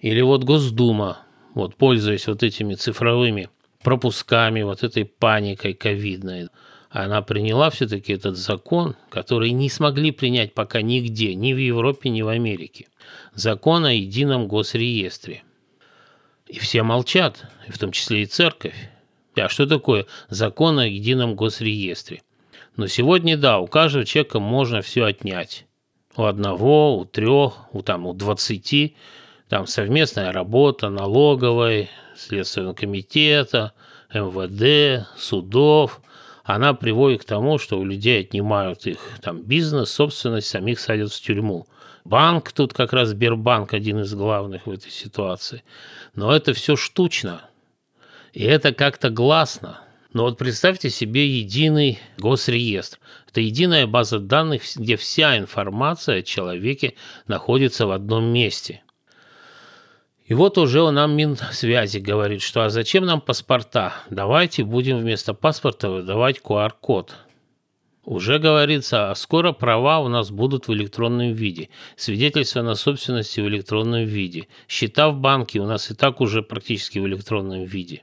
Или 0.00 0.20
вот 0.20 0.44
Госдума, 0.44 1.20
вот 1.54 1.76
пользуясь 1.76 2.26
вот 2.26 2.42
этими 2.42 2.74
цифровыми 2.74 3.48
пропусками, 3.82 4.60
вот 4.60 4.82
этой 4.82 5.06
паникой 5.06 5.72
ковидной, 5.72 6.48
она 7.04 7.20
приняла 7.20 7.70
все-таки 7.70 8.12
этот 8.12 8.36
закон, 8.36 8.96
который 9.10 9.50
не 9.50 9.68
смогли 9.68 10.12
принять 10.12 10.54
пока 10.54 10.82
нигде, 10.82 11.34
ни 11.34 11.52
в 11.52 11.58
Европе, 11.58 12.08
ни 12.08 12.22
в 12.22 12.28
Америке. 12.28 12.88
Закон 13.34 13.84
о 13.84 13.92
едином 13.92 14.48
госреестре. 14.48 15.42
И 16.46 16.58
все 16.58 16.82
молчат, 16.82 17.44
в 17.68 17.78
том 17.78 17.90
числе 17.92 18.22
и 18.22 18.26
церковь. 18.26 18.74
А 19.36 19.48
что 19.48 19.66
такое 19.66 20.06
закон 20.30 20.78
о 20.78 20.86
едином 20.86 21.34
госреестре? 21.34 22.22
Но 22.76 22.86
сегодня, 22.86 23.36
да, 23.36 23.58
у 23.58 23.66
каждого 23.66 24.04
человека 24.04 24.38
можно 24.38 24.80
все 24.80 25.04
отнять. 25.04 25.66
У 26.16 26.22
одного, 26.22 26.96
у 26.96 27.04
трех, 27.04 27.74
у, 27.74 27.82
там, 27.82 28.06
у 28.06 28.14
двадцати. 28.14 28.96
Там 29.48 29.66
совместная 29.66 30.32
работа 30.32 30.88
налоговой, 30.88 31.90
Следственного 32.16 32.72
комитета, 32.72 33.74
МВД, 34.14 35.06
судов. 35.18 36.00
Она 36.46 36.74
приводит 36.74 37.22
к 37.22 37.24
тому, 37.24 37.58
что 37.58 37.78
у 37.78 37.84
людей 37.84 38.20
отнимают 38.20 38.86
их 38.86 39.00
там, 39.20 39.42
бизнес, 39.42 39.90
собственность, 39.90 40.46
самих 40.46 40.78
садят 40.78 41.12
в 41.12 41.20
тюрьму. 41.20 41.66
Банк 42.04 42.52
тут 42.52 42.72
как 42.72 42.92
раз 42.92 43.08
Сбербанк 43.08 43.74
один 43.74 44.02
из 44.02 44.14
главных 44.14 44.66
в 44.66 44.70
этой 44.70 44.92
ситуации. 44.92 45.64
Но 46.14 46.34
это 46.34 46.52
все 46.54 46.76
штучно. 46.76 47.42
И 48.32 48.44
это 48.44 48.72
как-то 48.72 49.10
гласно. 49.10 49.80
Но 50.12 50.22
вот 50.22 50.38
представьте 50.38 50.88
себе 50.88 51.26
единый 51.26 51.98
госреестр. 52.16 53.00
Это 53.28 53.40
единая 53.40 53.88
база 53.88 54.20
данных, 54.20 54.62
где 54.76 54.96
вся 54.96 55.36
информация 55.36 56.20
о 56.20 56.22
человеке 56.22 56.94
находится 57.26 57.88
в 57.88 57.90
одном 57.90 58.24
месте. 58.24 58.82
И 60.26 60.34
вот 60.34 60.58
уже 60.58 60.90
нам 60.90 61.16
Минсвязи 61.16 61.98
говорит, 61.98 62.42
что 62.42 62.64
а 62.64 62.70
зачем 62.70 63.04
нам 63.04 63.20
паспорта? 63.20 63.92
Давайте 64.10 64.64
будем 64.64 64.98
вместо 64.98 65.34
паспорта 65.34 65.88
выдавать 65.88 66.40
QR-код. 66.40 67.14
Уже 68.04 68.40
говорится, 68.40 69.10
а 69.10 69.14
скоро 69.14 69.52
права 69.52 70.00
у 70.00 70.08
нас 70.08 70.30
будут 70.30 70.66
в 70.66 70.72
электронном 70.72 71.32
виде, 71.32 71.68
свидетельства 71.96 72.62
на 72.62 72.74
собственности 72.74 73.40
в 73.40 73.46
электронном 73.46 74.04
виде, 74.04 74.48
счета 74.68 75.10
в 75.10 75.16
банке 75.16 75.60
у 75.60 75.66
нас 75.66 75.90
и 75.92 75.94
так 75.94 76.20
уже 76.20 76.42
практически 76.42 76.98
в 76.98 77.06
электронном 77.06 77.64
виде. 77.64 78.02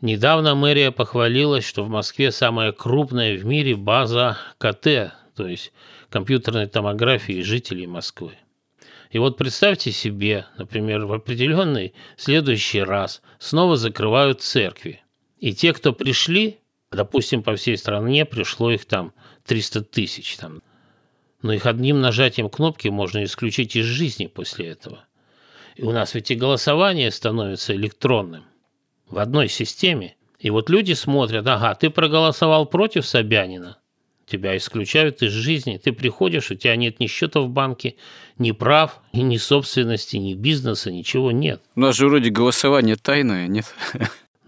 Недавно 0.00 0.54
мэрия 0.54 0.90
похвалилась, 0.92 1.64
что 1.64 1.84
в 1.84 1.88
Москве 1.88 2.32
самая 2.32 2.72
крупная 2.72 3.36
в 3.36 3.44
мире 3.44 3.76
база 3.76 4.38
КТ, 4.58 5.12
то 5.36 5.46
есть 5.46 5.72
компьютерной 6.08 6.66
томографии 6.66 7.42
жителей 7.42 7.86
Москвы. 7.86 8.32
И 9.12 9.18
вот 9.18 9.36
представьте 9.36 9.92
себе, 9.92 10.46
например, 10.56 11.04
в 11.04 11.12
определенный 11.12 11.92
следующий 12.16 12.80
раз 12.80 13.20
снова 13.38 13.76
закрывают 13.76 14.40
церкви. 14.40 15.02
И 15.38 15.52
те, 15.52 15.74
кто 15.74 15.92
пришли, 15.92 16.60
допустим, 16.90 17.42
по 17.42 17.54
всей 17.54 17.76
стране 17.76 18.24
пришло 18.24 18.70
их 18.70 18.86
там 18.86 19.12
300 19.44 19.82
тысяч. 19.82 20.36
Там. 20.38 20.62
Но 21.42 21.52
их 21.52 21.66
одним 21.66 22.00
нажатием 22.00 22.48
кнопки 22.48 22.88
можно 22.88 23.22
исключить 23.24 23.76
из 23.76 23.84
жизни 23.84 24.28
после 24.28 24.68
этого. 24.68 25.04
И 25.76 25.82
у 25.82 25.92
нас 25.92 26.14
ведь 26.14 26.30
и 26.30 26.34
голосование 26.34 27.10
становится 27.10 27.76
электронным 27.76 28.44
в 29.08 29.18
одной 29.18 29.48
системе. 29.48 30.16
И 30.38 30.48
вот 30.48 30.70
люди 30.70 30.94
смотрят, 30.94 31.46
ага, 31.46 31.74
ты 31.74 31.90
проголосовал 31.90 32.64
против 32.64 33.06
Собянина, 33.06 33.76
тебя 34.32 34.56
исключают 34.56 35.22
из 35.22 35.32
жизни. 35.32 35.80
Ты 35.82 35.92
приходишь, 35.92 36.50
у 36.50 36.54
тебя 36.54 36.74
нет 36.76 37.00
ни 37.00 37.06
счета 37.06 37.40
в 37.40 37.48
банке, 37.48 37.94
ни 38.38 38.52
прав, 38.52 39.00
ни 39.12 39.36
собственности, 39.36 40.16
ни 40.16 40.34
бизнеса, 40.34 40.90
ничего 40.90 41.30
нет. 41.30 41.60
У 41.76 41.80
нас 41.80 41.96
же 41.96 42.08
вроде 42.08 42.30
голосование 42.30 42.96
тайное, 42.96 43.46
нет? 43.46 43.66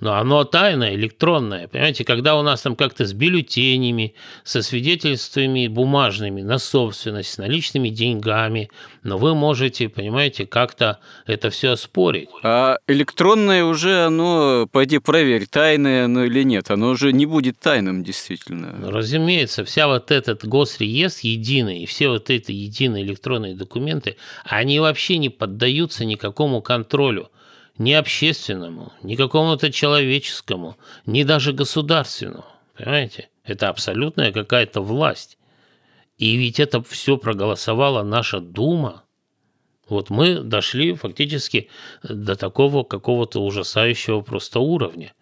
Но 0.01 0.15
оно 0.15 0.45
тайное, 0.45 0.95
электронное. 0.95 1.69
Понимаете, 1.69 2.05
когда 2.05 2.37
у 2.37 2.43
нас 2.43 2.63
там 2.63 2.75
как-то 2.75 3.07
с 3.07 3.13
бюллетенями, 3.13 4.15
со 4.43 4.61
свидетельствами 4.63 5.69
бумажными 5.69 6.43
на 6.43 6.59
собственность, 6.59 7.31
с 7.31 7.39
наличными 7.39 7.91
деньгами, 7.91 8.71
но 9.05 9.19
вы 9.19 9.35
можете, 9.35 9.89
понимаете, 9.89 10.47
как-то 10.47 10.99
это 11.27 11.51
все 11.51 11.71
оспорить. 11.71 12.29
А 12.43 12.79
электронное 12.89 13.65
уже, 13.65 14.07
оно, 14.07 14.69
пойди 14.71 14.99
проверь, 14.99 15.47
тайное 15.47 16.07
оно 16.07 16.25
или 16.25 16.43
нет. 16.43 16.71
Оно 16.71 16.91
уже 16.91 17.13
не 17.13 17.27
будет 17.27 17.61
тайным, 17.61 18.03
действительно. 18.03 18.75
Ну, 18.79 18.91
разумеется, 18.91 19.65
вся 19.65 19.87
вот 19.87 20.11
этот 20.11 20.45
госреестр 20.45 21.27
единый, 21.29 21.81
и 21.81 21.87
все 21.87 22.09
вот 22.09 22.31
эти 22.31 22.51
единые 22.51 23.05
электронные 23.05 23.55
документы, 23.55 24.17
они 24.45 24.81
вообще 24.81 25.19
не 25.19 25.29
поддаются 25.29 26.05
никакому 26.05 26.61
контролю 26.63 27.31
ни 27.79 27.93
общественному, 27.93 28.93
ни 29.03 29.17
какому-то 29.17 29.73
человеческому, 29.73 30.77
ни 31.07 31.23
даже 31.25 31.53
государственному. 31.53 32.45
Понимаете? 32.77 33.29
Это 33.45 33.69
абсолютная 33.69 34.33
какая-то 34.33 34.81
власть. 34.81 35.39
И 36.17 36.37
ведь 36.37 36.61
это 36.61 36.83
все 36.83 37.17
проголосовала 37.17 38.03
наша 38.03 38.41
Дума. 38.41 39.05
Вот 39.89 40.09
мы 40.11 40.41
дошли 40.41 40.95
фактически 40.95 41.69
до 42.03 42.37
такого 42.37 42.85
какого-то 42.85 43.41
ужасающего 43.45 44.23
просто 44.23 44.61
уровня. 44.61 45.13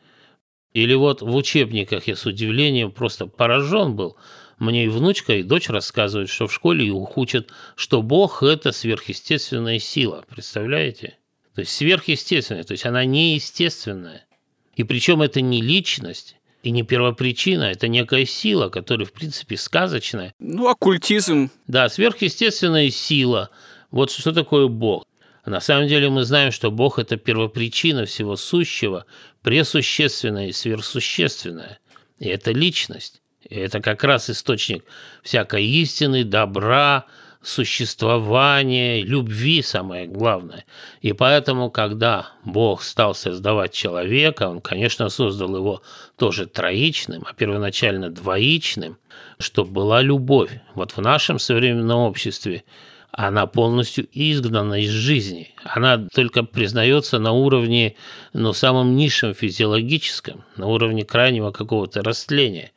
Или 0.72 0.94
вот 0.94 1.20
в 1.20 1.34
учебниках 1.34 2.06
я 2.06 2.16
с 2.16 2.24
удивлением 2.26 2.92
просто 2.92 3.26
поражен 3.26 3.96
был. 3.96 4.16
Мне 4.58 4.84
и 4.84 4.88
внучка, 4.88 5.34
и 5.34 5.42
дочь 5.42 5.68
рассказывают, 5.68 6.30
что 6.30 6.46
в 6.46 6.54
школе 6.54 6.86
их 6.86 7.18
учат, 7.18 7.50
что 7.74 8.00
Бог– 8.02 8.42
это 8.44 8.70
сверхъестественная 8.70 9.80
сила. 9.80 10.24
Представляете? 10.28 11.18
То 11.54 11.60
есть 11.60 11.72
сверхъестественная, 11.72 12.64
то 12.64 12.72
есть 12.72 12.86
она 12.86 13.04
неестественная. 13.04 14.26
И 14.74 14.84
причем 14.84 15.20
это 15.22 15.40
не 15.40 15.60
личность, 15.60 16.36
и 16.62 16.70
не 16.70 16.82
первопричина, 16.82 17.64
это 17.64 17.88
некая 17.88 18.24
сила, 18.24 18.68
которая, 18.68 19.06
в 19.06 19.12
принципе, 19.12 19.56
сказочная. 19.56 20.32
Ну, 20.38 20.68
оккультизм. 20.68 21.50
Да, 21.66 21.88
сверхъестественная 21.88 22.90
сила. 22.90 23.50
Вот 23.90 24.10
что 24.10 24.32
такое 24.32 24.68
Бог. 24.68 25.04
На 25.44 25.60
самом 25.60 25.88
деле 25.88 26.08
мы 26.08 26.24
знаем, 26.24 26.52
что 26.52 26.70
Бог– 26.70 26.98
это 27.00 27.16
первопричина 27.16 28.06
всего 28.06 28.36
сущего, 28.36 29.06
пресущественное 29.42 30.48
и 30.48 30.52
сверхсущественное. 30.52 31.80
И 32.20 32.28
это 32.28 32.52
личность. 32.52 33.22
И 33.48 33.56
это 33.56 33.80
как 33.80 34.04
раз 34.04 34.30
источник 34.30 34.84
всякой 35.24 35.66
истины, 35.66 36.22
добра, 36.22 37.06
существования, 37.42 39.02
любви 39.02 39.62
самое 39.62 40.06
главное. 40.06 40.64
И 41.00 41.12
поэтому, 41.12 41.70
когда 41.70 42.28
Бог 42.44 42.82
стал 42.82 43.14
создавать 43.14 43.72
человека, 43.72 44.48
Он, 44.48 44.60
конечно, 44.60 45.08
создал 45.08 45.56
его 45.56 45.82
тоже 46.16 46.46
троичным, 46.46 47.24
а 47.28 47.34
первоначально 47.34 48.10
двоичным, 48.10 48.98
чтобы 49.38 49.72
была 49.72 50.00
любовь. 50.02 50.52
Вот 50.74 50.92
в 50.92 51.00
нашем 51.00 51.38
современном 51.38 51.98
обществе 52.00 52.64
она 53.10 53.46
полностью 53.46 54.08
изгнана 54.12 54.80
из 54.80 54.90
жизни. 54.90 55.54
Она 55.64 56.08
только 56.14 56.44
признается 56.44 57.18
на 57.18 57.32
уровне, 57.32 57.96
ну, 58.32 58.54
самом 58.54 58.96
низшем 58.96 59.34
физиологическом, 59.34 60.44
на 60.56 60.66
уровне 60.66 61.04
крайнего 61.04 61.50
какого-то 61.50 62.02
растления. 62.02 62.72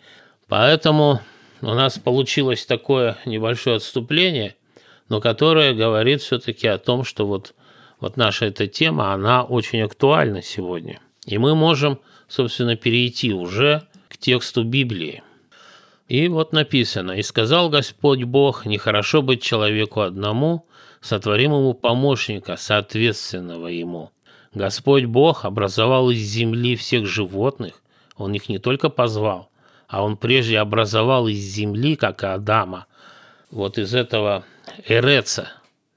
Поэтому 0.48 1.22
у 1.62 1.68
нас 1.68 1.98
получилось 1.98 2.66
такое 2.66 3.18
небольшое 3.26 3.78
отступление, 3.78 4.56
но 5.10 5.22
которое 5.22 5.74
говорит 5.74 6.22
все-таки 6.22 6.68
о 6.68 6.78
том, 6.78 7.04
что 7.04 7.26
вот, 7.26 7.54
вот 8.00 8.18
наша 8.18 8.46
эта 8.46 8.68
тема, 8.68 9.14
она 9.14 9.44
очень 9.44 9.82
актуальна 9.82 10.42
сегодня. 10.42 11.00
И 11.26 11.38
мы 11.38 11.56
можем, 11.56 12.00
собственно, 12.28 12.76
перейти 12.76 13.34
уже 13.34 13.84
к 14.10 14.18
тексту 14.18 14.64
Библии. 14.64 15.24
И 16.08 16.28
вот 16.28 16.54
написано, 16.54 17.14
«И 17.14 17.24
сказал 17.24 17.70
Господь 17.70 18.24
Бог, 18.24 18.66
нехорошо 18.66 19.22
быть 19.22 19.42
человеку 19.42 20.02
одному, 20.02 20.68
сотворим 21.02 21.52
ему 21.52 21.74
помощника, 21.74 22.58
соответственного 22.58 23.68
ему. 23.68 24.12
Господь 24.54 25.06
Бог 25.06 25.46
образовал 25.46 26.10
из 26.10 26.20
земли 26.20 26.76
всех 26.76 27.06
животных, 27.06 27.82
Он 28.18 28.34
их 28.34 28.50
не 28.50 28.60
только 28.60 28.90
позвал, 28.90 29.50
а 29.88 30.04
он 30.04 30.18
прежде 30.18 30.60
образовал 30.60 31.28
из 31.28 31.40
земли, 31.40 31.96
как 31.96 32.24
и 32.24 32.28
Адама. 32.28 32.88
Вот 33.52 33.78
из 33.78 33.94
этого 33.94 34.44
Эреца 34.88 35.52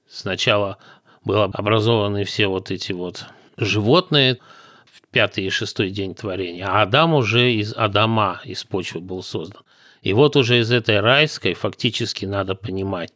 сначала 0.09 0.79
были 1.25 1.39
образованы 1.39 2.25
все 2.25 2.47
вот 2.47 2.71
эти 2.71 2.93
вот 2.93 3.27
животные 3.57 4.39
в 4.87 5.07
пятый 5.11 5.45
и 5.45 5.51
шестой 5.51 5.91
день 5.91 6.15
творения, 6.15 6.67
а 6.67 6.83
Адам 6.83 7.15
уже 7.15 7.53
из 7.53 7.75
Адама, 7.75 8.41
из 8.45 8.65
почвы 8.65 9.01
был 9.01 9.23
создан. 9.23 9.63
И 10.03 10.13
вот 10.13 10.37
уже 10.37 10.61
из 10.61 10.71
этой 10.71 11.01
райской 11.01 11.55
фактически 11.55 12.25
надо 12.25 12.55
понимать, 12.55 13.13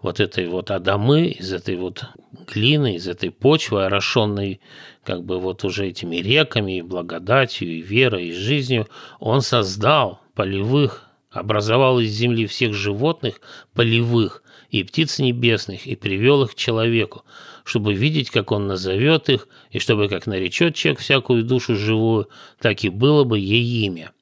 вот 0.00 0.20
этой 0.20 0.46
вот 0.46 0.70
Адамы, 0.70 1.28
из 1.28 1.52
этой 1.52 1.76
вот 1.76 2.04
глины, 2.52 2.96
из 2.96 3.08
этой 3.08 3.30
почвы, 3.30 3.84
орошенной 3.84 4.60
как 5.04 5.24
бы 5.24 5.38
вот 5.38 5.64
уже 5.64 5.86
этими 5.86 6.16
реками, 6.16 6.78
и 6.78 6.82
благодатью, 6.82 7.68
и 7.68 7.80
верой, 7.80 8.28
и 8.28 8.32
жизнью, 8.32 8.88
он 9.20 9.40
создал 9.40 10.20
полевых, 10.34 11.08
образовал 11.30 12.00
из 12.00 12.10
земли 12.10 12.46
всех 12.46 12.74
животных 12.74 13.40
полевых 13.74 14.42
и 14.70 14.82
птиц 14.82 15.18
небесных, 15.18 15.86
и 15.86 15.94
привел 15.94 16.44
их 16.44 16.52
к 16.52 16.56
человеку, 16.56 17.24
чтобы 17.64 17.94
видеть, 17.94 18.30
как 18.30 18.52
он 18.52 18.66
назовет 18.66 19.28
их, 19.28 19.48
и 19.70 19.78
чтобы, 19.78 20.08
как 20.08 20.26
наречет 20.26 20.74
человек 20.74 21.00
всякую 21.00 21.44
душу 21.44 21.76
живую, 21.76 22.28
так 22.60 22.84
и 22.84 22.88
было 22.88 23.24
бы 23.24 23.38
ей 23.38 23.86
имя. 23.86 24.12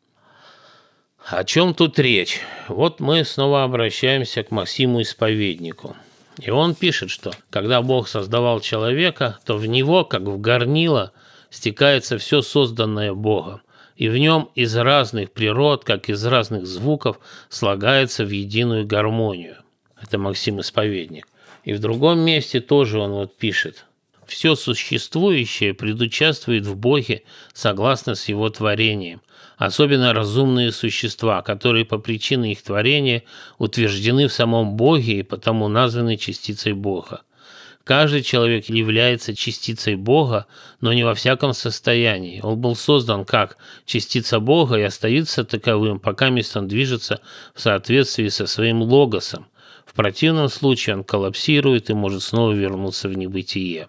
О 1.26 1.42
чем 1.42 1.72
тут 1.72 1.98
речь? 1.98 2.40
Вот 2.68 3.00
мы 3.00 3.24
снова 3.24 3.64
обращаемся 3.64 4.42
к 4.42 4.50
Максиму 4.50 5.00
Исповеднику. 5.00 5.96
И 6.38 6.50
он 6.50 6.74
пишет, 6.74 7.08
что 7.08 7.32
когда 7.48 7.80
Бог 7.80 8.08
создавал 8.08 8.60
человека, 8.60 9.38
то 9.46 9.56
в 9.56 9.64
него, 9.64 10.04
как 10.04 10.22
в 10.22 10.38
горнило, 10.38 11.12
стекается 11.48 12.18
все 12.18 12.42
созданное 12.42 13.14
Богом, 13.14 13.62
и 13.96 14.08
в 14.08 14.18
нем 14.18 14.50
из 14.54 14.76
разных 14.76 15.32
природ, 15.32 15.84
как 15.84 16.10
из 16.10 16.22
разных 16.26 16.66
звуков, 16.66 17.18
слагается 17.48 18.26
в 18.26 18.30
единую 18.30 18.86
гармонию. 18.86 19.56
Это 20.02 20.18
Максим 20.18 20.60
Исповедник. 20.60 21.26
И 21.64 21.72
в 21.72 21.80
другом 21.80 22.18
месте 22.18 22.60
тоже 22.60 22.98
он 22.98 23.12
вот 23.12 23.34
пишет. 23.34 23.86
Все 24.26 24.56
существующее 24.56 25.72
предучаствует 25.72 26.66
в 26.66 26.76
Боге 26.76 27.22
согласно 27.54 28.14
с 28.14 28.28
его 28.28 28.50
творением– 28.50 29.22
особенно 29.56 30.12
разумные 30.12 30.72
существа, 30.72 31.42
которые 31.42 31.84
по 31.84 31.98
причине 31.98 32.52
их 32.52 32.62
творения 32.62 33.22
утверждены 33.58 34.28
в 34.28 34.32
самом 34.32 34.76
Боге 34.76 35.20
и 35.20 35.22
потому 35.22 35.68
названы 35.68 36.16
частицей 36.16 36.72
Бога. 36.72 37.22
Каждый 37.84 38.22
человек 38.22 38.70
является 38.70 39.36
частицей 39.36 39.96
Бога, 39.96 40.46
но 40.80 40.94
не 40.94 41.04
во 41.04 41.14
всяком 41.14 41.52
состоянии. 41.52 42.40
Он 42.42 42.58
был 42.58 42.76
создан 42.76 43.26
как 43.26 43.58
частица 43.84 44.40
Бога 44.40 44.76
и 44.76 44.82
остается 44.82 45.44
таковым, 45.44 46.00
пока 46.00 46.30
мест 46.30 46.56
он 46.56 46.66
движется 46.66 47.20
в 47.54 47.60
соответствии 47.60 48.28
со 48.28 48.46
своим 48.46 48.80
логосом. 48.82 49.46
В 49.84 49.92
противном 49.92 50.48
случае 50.48 50.96
он 50.96 51.04
коллапсирует 51.04 51.90
и 51.90 51.94
может 51.94 52.22
снова 52.22 52.52
вернуться 52.52 53.08
в 53.08 53.18
небытие. 53.18 53.88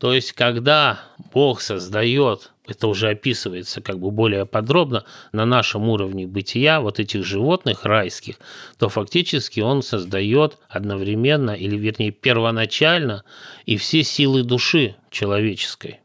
То 0.00 0.14
есть, 0.14 0.32
когда 0.32 1.00
Бог 1.32 1.60
создает 1.60 2.50
это 2.66 2.86
уже 2.86 3.10
описывается 3.10 3.80
как 3.80 3.98
бы 3.98 4.10
более 4.10 4.46
подробно 4.46 5.04
на 5.32 5.44
нашем 5.44 5.88
уровне 5.88 6.26
бытия 6.26 6.80
вот 6.80 7.00
этих 7.00 7.24
животных 7.24 7.84
райских, 7.84 8.36
то 8.78 8.88
фактически 8.88 9.60
он 9.60 9.82
создает 9.82 10.56
одновременно, 10.68 11.50
или 11.50 11.76
вернее 11.76 12.12
первоначально, 12.12 13.24
и 13.66 13.76
все 13.76 14.04
силы 14.04 14.44
души 14.44 14.94
человеческой. 15.10 16.00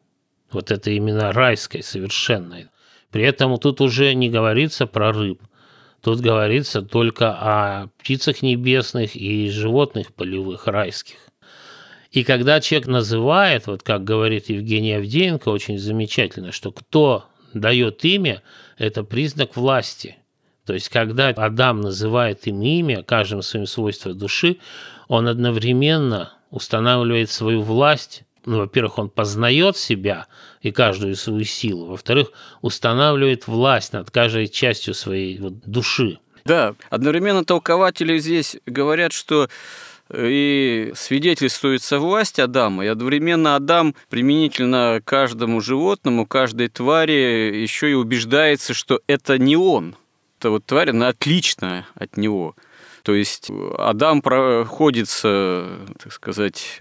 Вот 0.52 0.72
это 0.72 0.90
именно 0.90 1.32
райской 1.32 1.84
совершенной. 1.84 2.68
При 3.12 3.24
этом 3.24 3.58
тут 3.60 3.80
уже 3.80 4.14
не 4.14 4.30
говорится 4.30 4.88
про 4.88 5.12
рыб, 5.14 5.42
тут 6.02 6.20
говорится 6.20 6.82
только 6.82 7.32
о 7.32 7.88
птицах 8.00 8.42
небесных 8.42 9.16
и 9.16 9.50
животных 9.50 10.14
полевых 10.14 10.68
райских. 10.68 11.18
И 12.16 12.24
когда 12.24 12.62
человек 12.62 12.88
называет, 12.88 13.68
вот 13.68 13.84
как 13.84 14.06
говорит 14.06 14.48
Евгений 14.48 14.94
Авдеенко, 14.94 15.50
очень 15.50 15.78
замечательно, 15.78 16.54
что 16.54 16.72
кто 16.72 17.26
дает 17.54 18.06
имя, 18.06 18.42
это 18.78 19.04
признак 19.04 19.58
власти. 19.58 20.16
То 20.66 20.74
есть, 20.74 20.88
когда 20.88 21.28
Адам 21.28 21.82
называет 21.82 22.48
им 22.48 22.62
имя, 22.62 23.04
каждым 23.04 23.42
своим 23.42 23.68
свойством 23.68 24.18
души, 24.18 24.60
он 25.10 25.28
одновременно 25.28 26.32
устанавливает 26.52 27.30
свою 27.30 27.62
власть. 27.62 28.24
Ну, 28.46 28.60
во-первых, 28.60 28.98
он 28.98 29.10
познает 29.10 29.76
себя 29.76 30.28
и 30.62 30.72
каждую 30.72 31.18
свою 31.18 31.44
силу. 31.44 31.88
Во-вторых, 31.88 32.32
устанавливает 32.62 33.46
власть 33.46 33.92
над 33.92 34.10
каждой 34.10 34.48
частью 34.48 34.94
своей 34.94 35.38
вот, 35.38 35.56
души. 35.66 36.20
Да, 36.46 36.76
одновременно 36.90 37.44
толкователи 37.44 38.18
здесь 38.20 38.56
говорят, 38.66 39.12
что 39.12 39.50
и 40.14 40.92
свидетельствуется 40.96 42.00
власть 42.00 42.40
Адама, 42.40 42.86
и 42.86 42.90
одновременно 42.90 43.56
Адам 43.56 43.96
применительно 44.10 45.02
каждому 45.04 45.62
животному, 45.62 46.26
каждой 46.26 46.70
твари 46.70 47.56
еще 47.56 47.92
и 47.92 47.96
убеждается, 47.96 48.74
что 48.74 49.02
это 49.08 49.38
не 49.38 49.58
он. 49.58 49.96
Это 50.40 50.52
вот 50.52 50.66
тварь, 50.66 50.92
она 50.92 51.08
отличная 51.08 51.88
от 51.96 52.18
него. 52.18 52.56
То 53.04 53.14
есть 53.14 53.52
Адам 53.78 54.22
проходится, 54.22 55.80
так 56.02 56.12
сказать, 56.12 56.80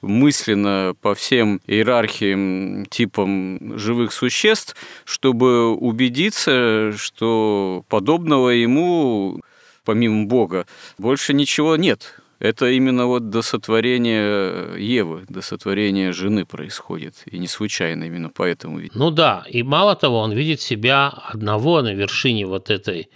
мысленно 0.00 0.94
по 1.00 1.14
всем 1.14 1.60
иерархиям, 1.66 2.86
типам 2.86 3.78
живых 3.78 4.12
существ, 4.12 4.76
чтобы 5.04 5.74
убедиться, 5.74 6.92
что 6.96 7.84
подобного 7.88 8.50
ему, 8.50 9.40
помимо 9.84 10.26
Бога, 10.26 10.66
больше 10.98 11.32
ничего 11.34 11.76
нет. 11.76 12.20
Это 12.38 12.68
именно 12.70 13.06
вот 13.06 13.30
до 13.30 13.42
сотворения 13.42 14.76
Евы, 14.76 15.24
до 15.28 15.40
сотворения 15.40 16.12
жены 16.12 16.44
происходит. 16.44 17.14
И 17.26 17.38
не 17.38 17.46
случайно 17.46 18.04
именно 18.04 18.30
поэтому. 18.30 18.80
Ну 18.94 19.10
да, 19.10 19.44
и 19.48 19.62
мало 19.62 19.96
того, 19.96 20.18
он 20.18 20.32
видит 20.32 20.60
себя 20.60 21.08
одного 21.08 21.82
на 21.82 21.94
вершине 21.94 22.46
вот 22.46 22.70
этой 22.70 23.08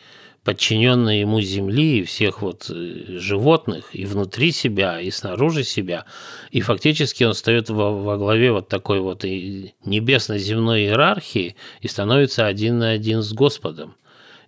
подчиненной 0.45 1.21
ему 1.21 1.43
земли 1.43 1.99
и 1.99 2.05
всех 2.05 2.41
вот 2.41 2.71
э, 2.71 3.19
животных 3.19 3.91
и 3.93 4.07
внутри 4.07 4.51
себя, 4.53 4.99
и 4.99 5.11
снаружи 5.11 5.63
себя. 5.63 6.07
И 6.51 6.63
фактически 6.63 7.25
он 7.25 7.35
встает 7.35 7.69
во, 7.69 7.93
во 7.93 8.17
главе 8.17 8.53
вот 8.53 8.69
такой 8.69 9.01
вот 9.01 9.25
небесно-земной 9.25 10.85
иерархии 10.85 11.55
и 11.83 11.89
становится 11.89 12.47
один 12.47 12.79
на 12.79 12.93
один 12.93 13.23
с 13.23 13.35
Господом. 13.35 13.97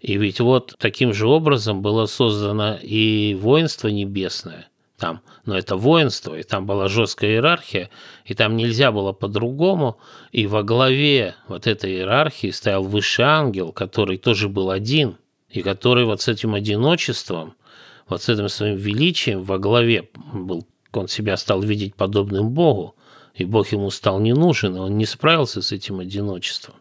И 0.01 0.17
ведь 0.17 0.41
вот 0.41 0.75
таким 0.79 1.13
же 1.13 1.27
образом 1.27 1.83
было 1.83 2.07
создано 2.07 2.79
и 2.81 3.37
воинство 3.41 3.89
небесное 3.89 4.71
там, 5.01 5.23
но 5.47 5.59
это 5.59 5.77
воинство, 5.77 6.39
и 6.39 6.43
там 6.43 6.67
была 6.67 6.87
жесткая 6.89 7.31
иерархия, 7.31 7.91
и 8.27 8.35
там 8.35 8.57
нельзя 8.57 8.93
было 8.93 9.13
по-другому, 9.13 9.99
и 10.31 10.47
во 10.47 10.63
главе 10.63 11.35
вот 11.49 11.67
этой 11.67 11.93
иерархии 11.93 12.51
стоял 12.51 12.85
высший 12.85 13.25
ангел, 13.25 13.73
который 13.73 14.19
тоже 14.19 14.49
был 14.49 14.71
один, 14.71 15.17
и 15.49 15.63
который 15.63 16.05
вот 16.05 16.21
с 16.21 16.29
этим 16.29 16.55
одиночеством, 16.55 17.55
вот 18.09 18.23
с 18.23 18.29
этим 18.29 18.49
своим 18.49 18.77
величием 18.77 19.43
во 19.43 19.59
главе 19.59 20.11
был, 20.33 20.67
он 20.93 21.09
себя 21.09 21.37
стал 21.37 21.63
видеть 21.63 21.95
подобным 21.95 22.51
Богу, 22.51 22.95
и 23.35 23.45
Бог 23.45 23.73
ему 23.73 23.91
стал 23.91 24.21
не 24.21 24.35
нужен, 24.35 24.77
и 24.77 24.81
он 24.81 24.99
не 24.99 25.07
справился 25.07 25.63
с 25.63 25.73
этим 25.73 26.01
одиночеством. 26.01 26.75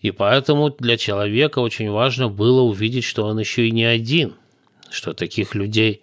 И 0.00 0.10
поэтому 0.12 0.70
для 0.70 0.96
человека 0.96 1.58
очень 1.58 1.90
важно 1.90 2.28
было 2.28 2.60
увидеть, 2.62 3.04
что 3.04 3.24
он 3.24 3.38
еще 3.40 3.66
и 3.66 3.72
не 3.72 3.84
один, 3.84 4.34
что 4.90 5.12
таких 5.12 5.54
людей 5.54 6.02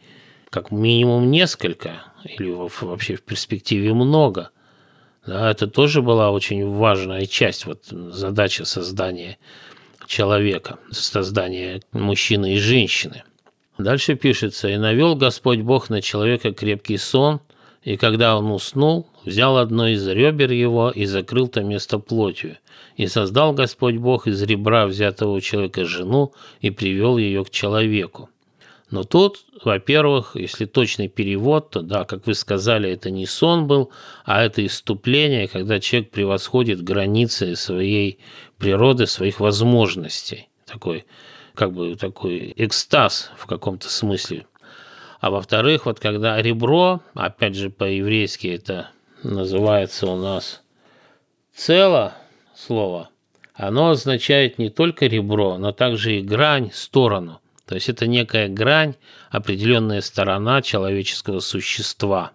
как 0.49 0.71
минимум 0.71 1.31
несколько, 1.31 2.03
или 2.23 2.49
вообще 2.49 3.15
в 3.15 3.21
перспективе 3.21 3.93
много. 3.93 4.51
Да, 5.25 5.49
это 5.51 5.67
тоже 5.67 6.01
была 6.01 6.31
очень 6.31 6.69
важная 6.69 7.25
часть 7.25 7.65
вот, 7.65 7.85
задачи 7.85 8.61
создания 8.63 9.37
человека, 10.07 10.77
создания 10.91 11.81
мужчины 11.91 12.55
и 12.55 12.59
женщины. 12.59 13.23
Дальше 13.77 14.15
пишется, 14.15 14.69
«И 14.69 14.77
навел 14.77 15.15
Господь 15.15 15.59
Бог 15.59 15.89
на 15.89 16.01
человека 16.01 16.53
крепкий 16.53 16.97
сон, 16.97 17.41
и 17.83 17.97
когда 17.97 18.37
он 18.37 18.51
уснул, 18.51 19.07
взял 19.25 19.57
одно 19.57 19.87
из 19.87 20.07
ребер 20.07 20.51
его 20.51 20.91
и 20.91 21.05
закрыл 21.05 21.47
то 21.47 21.61
место 21.61 21.99
плотью. 21.99 22.57
И 22.95 23.07
создал 23.07 23.53
Господь 23.53 23.97
Бог 23.97 24.27
из 24.27 24.41
ребра 24.43 24.85
взятого 24.85 25.33
у 25.33 25.41
человека 25.41 25.85
жену 25.85 26.33
и 26.61 26.69
привел 26.69 27.17
ее 27.17 27.43
к 27.43 27.49
человеку. 27.49 28.29
Но 28.91 29.03
тут, 29.03 29.45
во-первых, 29.63 30.35
если 30.35 30.65
точный 30.65 31.07
перевод, 31.07 31.71
то 31.71 31.81
да, 31.81 32.05
как 32.05 32.27
вы 32.27 32.35
сказали, 32.35 32.89
это 32.89 33.09
не 33.09 33.25
сон 33.25 33.67
был, 33.67 33.91
а 34.25 34.43
это 34.43 34.65
иступление, 34.65 35.47
когда 35.47 35.79
человек 35.79 36.11
превосходит 36.11 36.83
границы 36.83 37.55
своей 37.55 38.19
природы, 38.57 39.07
своих 39.07 39.39
возможностей. 39.39 40.49
Такой, 40.65 41.05
как 41.55 41.73
бы 41.73 41.95
такой 41.95 42.53
экстаз 42.55 43.31
в 43.37 43.47
каком-то 43.47 43.89
смысле. 43.89 44.45
А 45.19 45.31
во-вторых, 45.31 45.87
вот 45.87 45.99
когда 45.99 46.39
ребро, 46.39 47.01
опять 47.15 47.55
же 47.55 47.71
по-еврейски 47.71 48.47
это 48.47 48.91
называется 49.25 50.07
у 50.07 50.15
нас 50.15 50.61
цело 51.53 52.15
слово, 52.55 53.09
оно 53.53 53.91
означает 53.91 54.57
не 54.57 54.69
только 54.69 55.07
ребро, 55.07 55.57
но 55.57 55.71
также 55.71 56.19
и 56.19 56.21
грань, 56.21 56.71
сторону. 56.73 57.39
То 57.65 57.75
есть 57.75 57.89
это 57.89 58.05
некая 58.05 58.47
грань, 58.47 58.95
определенная 59.31 60.01
сторона 60.01 60.61
человеческого 60.61 61.39
существа. 61.39 62.31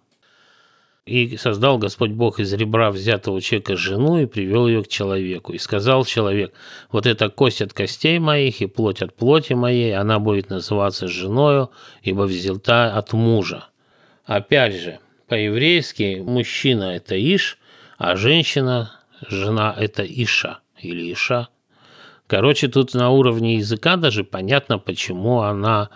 И 1.07 1.37
создал 1.37 1.79
Господь 1.79 2.11
Бог 2.11 2.41
из 2.41 2.53
ребра 2.53 2.91
взятого 2.91 3.41
человека 3.41 3.77
жену 3.77 4.19
и 4.21 4.27
привел 4.27 4.69
ее 4.69 4.83
к 4.83 4.89
человеку. 4.89 5.53
И 5.53 5.59
сказал 5.59 6.05
человек, 6.05 6.53
вот 6.91 7.07
эта 7.07 7.29
кость 7.31 7.63
от 7.63 7.73
костей 7.73 8.19
моих 8.19 8.61
и 8.61 8.67
плоть 8.67 9.03
от 9.03 9.15
плоти 9.15 9.55
моей, 9.55 9.97
она 9.97 10.19
будет 10.19 10.51
называться 10.51 11.09
женою, 11.09 11.71
ибо 12.03 12.23
взята 12.23 12.95
от 12.95 13.13
мужа. 13.13 13.67
Опять 14.25 14.75
же, 14.75 15.01
по-еврейски 15.31 16.21
мужчина– 16.23 16.85
это 16.97 17.17
Иш, 17.17 17.57
а 17.97 18.17
женщина, 18.17 19.01
жена– 19.27 19.75
это 19.79 20.05
Иша 20.05 20.59
или 20.79 21.11
Иша– 21.11 21.49
Короче, 22.31 22.69
тут 22.69 22.95
на 22.95 23.11
уровне 23.11 23.57
языка 23.57 23.97
даже 23.97 24.23
понятно, 24.23 24.79
почему 24.79 25.41
она 25.41 25.91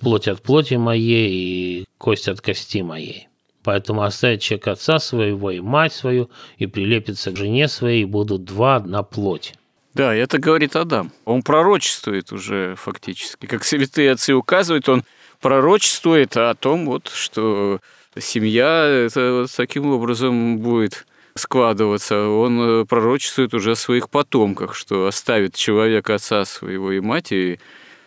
плоть 0.00 0.28
от 0.28 0.42
плоти 0.42 0.74
моей 0.74 1.30
и 1.30 1.86
кость 1.96 2.28
от 2.28 2.42
кости 2.42 2.82
моей. 2.82 3.28
Поэтому 3.64 4.02
оставит 4.02 4.42
человек 4.42 4.68
отца 4.68 4.98
своего 4.98 5.50
и 5.50 5.60
мать 5.60 5.94
свою, 5.94 6.28
и 6.58 6.66
прилепится 6.66 7.30
к 7.30 7.38
жене 7.38 7.68
своей, 7.68 8.02
и 8.02 8.04
будут 8.04 8.44
два 8.44 8.76
одна 8.76 9.02
плоть. 9.02 9.54
Да, 9.94 10.14
это 10.14 10.36
говорит 10.36 10.76
Адам. 10.76 11.10
Он 11.24 11.42
пророчествует 11.42 12.32
уже 12.32 12.74
фактически. 12.76 13.46
Как 13.46 13.64
святые 13.64 14.12
отцы 14.12 14.34
указывают, 14.34 14.90
он 14.90 15.04
пророчествует 15.40 16.36
о 16.36 16.54
том, 16.54 16.84
вот, 16.84 17.08
что 17.08 17.80
семья 18.20 18.84
это 18.86 19.40
вот 19.42 19.50
таким 19.56 19.86
образом 19.86 20.58
будет 20.58 21.06
складываться, 21.34 22.28
он 22.28 22.60
э, 22.60 22.84
пророчествует 22.84 23.54
уже 23.54 23.72
о 23.72 23.76
своих 23.76 24.10
потомках, 24.10 24.74
что 24.74 25.06
оставит 25.06 25.54
человек 25.54 26.10
отца 26.10 26.44
своего 26.44 26.92
и 26.92 27.00
мать 27.00 27.32
и 27.32 27.58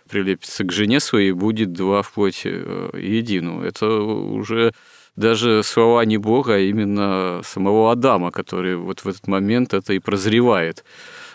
прилепится 0.10 0.63
к 0.63 0.71
жене 0.71 1.00
своей, 1.00 1.32
будет 1.32 1.74
два 1.74 2.02
в 2.02 2.12
плоти 2.12 2.50
э, 2.52 2.89
едину. 3.00 3.63
Это 3.63 3.89
уже 3.89 4.74
даже 5.15 5.63
слова 5.63 6.06
не 6.06 6.17
Бога, 6.17 6.56
а 6.56 6.60
именно 6.60 7.41
самого 7.43 7.91
Адама, 7.91 8.32
который 8.32 8.76
вот 8.76 9.02
в 9.02 9.08
этот 9.08 9.28
момент 9.28 9.74
это 9.74 9.93
и 9.93 10.00
прозревает. 10.00 10.84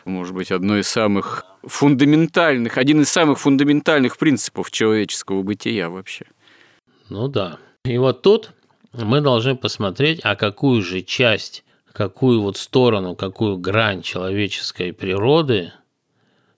Может 0.04 0.34
быть, 0.34 0.52
одно 0.52 0.78
из 0.78 0.86
самых 0.86 1.44
фундаментальных, 1.62 2.78
один 2.78 3.00
из 3.00 3.08
самых 3.08 3.40
фундаментальных 3.40 4.18
принципов 4.18 4.70
человеческого 4.70 5.42
бытия 5.42 5.90
вообще. 5.90 6.26
Ну 7.08 7.28
да. 7.28 7.58
И 7.84 7.98
вот 7.98 8.22
тут 8.22 8.52
мы 9.04 9.20
должны 9.20 9.56
посмотреть, 9.56 10.20
а 10.22 10.36
какую 10.36 10.82
же 10.82 11.02
часть 11.02 11.64
какую 11.96 12.42
вот 12.42 12.58
сторону, 12.58 13.16
какую 13.16 13.56
грань 13.56 14.02
человеческой 14.02 14.92
природы 14.92 15.72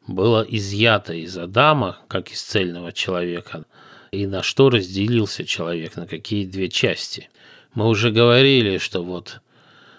было 0.09 0.43
изъято 0.43 1.13
из 1.13 1.39
Адама, 1.39 1.99
как 2.09 2.33
из 2.33 2.43
цельного 2.43 2.93
человека, 2.93 3.65
и 4.11 4.27
на 4.27 4.43
что 4.43 4.69
разделился 4.69 5.45
человек, 5.45 5.95
на 5.95 6.09
какие 6.09 6.45
две 6.45 6.69
части. 6.69 7.31
Мы 7.73 7.87
уже 7.87 8.11
говорили, 8.11 8.79
что 8.79 9.05
вот 9.05 9.41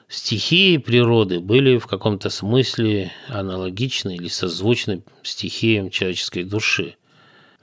стихии 0.09 0.75
природы 0.75 1.39
были 1.39 1.77
в 1.77 1.87
каком-то 1.87 2.29
смысле 2.29 3.13
аналогичны 3.29 4.17
или 4.17 4.27
созвучны 4.27 5.03
стихиям 5.23 5.89
человеческой 5.89 6.43
души. 6.43 6.95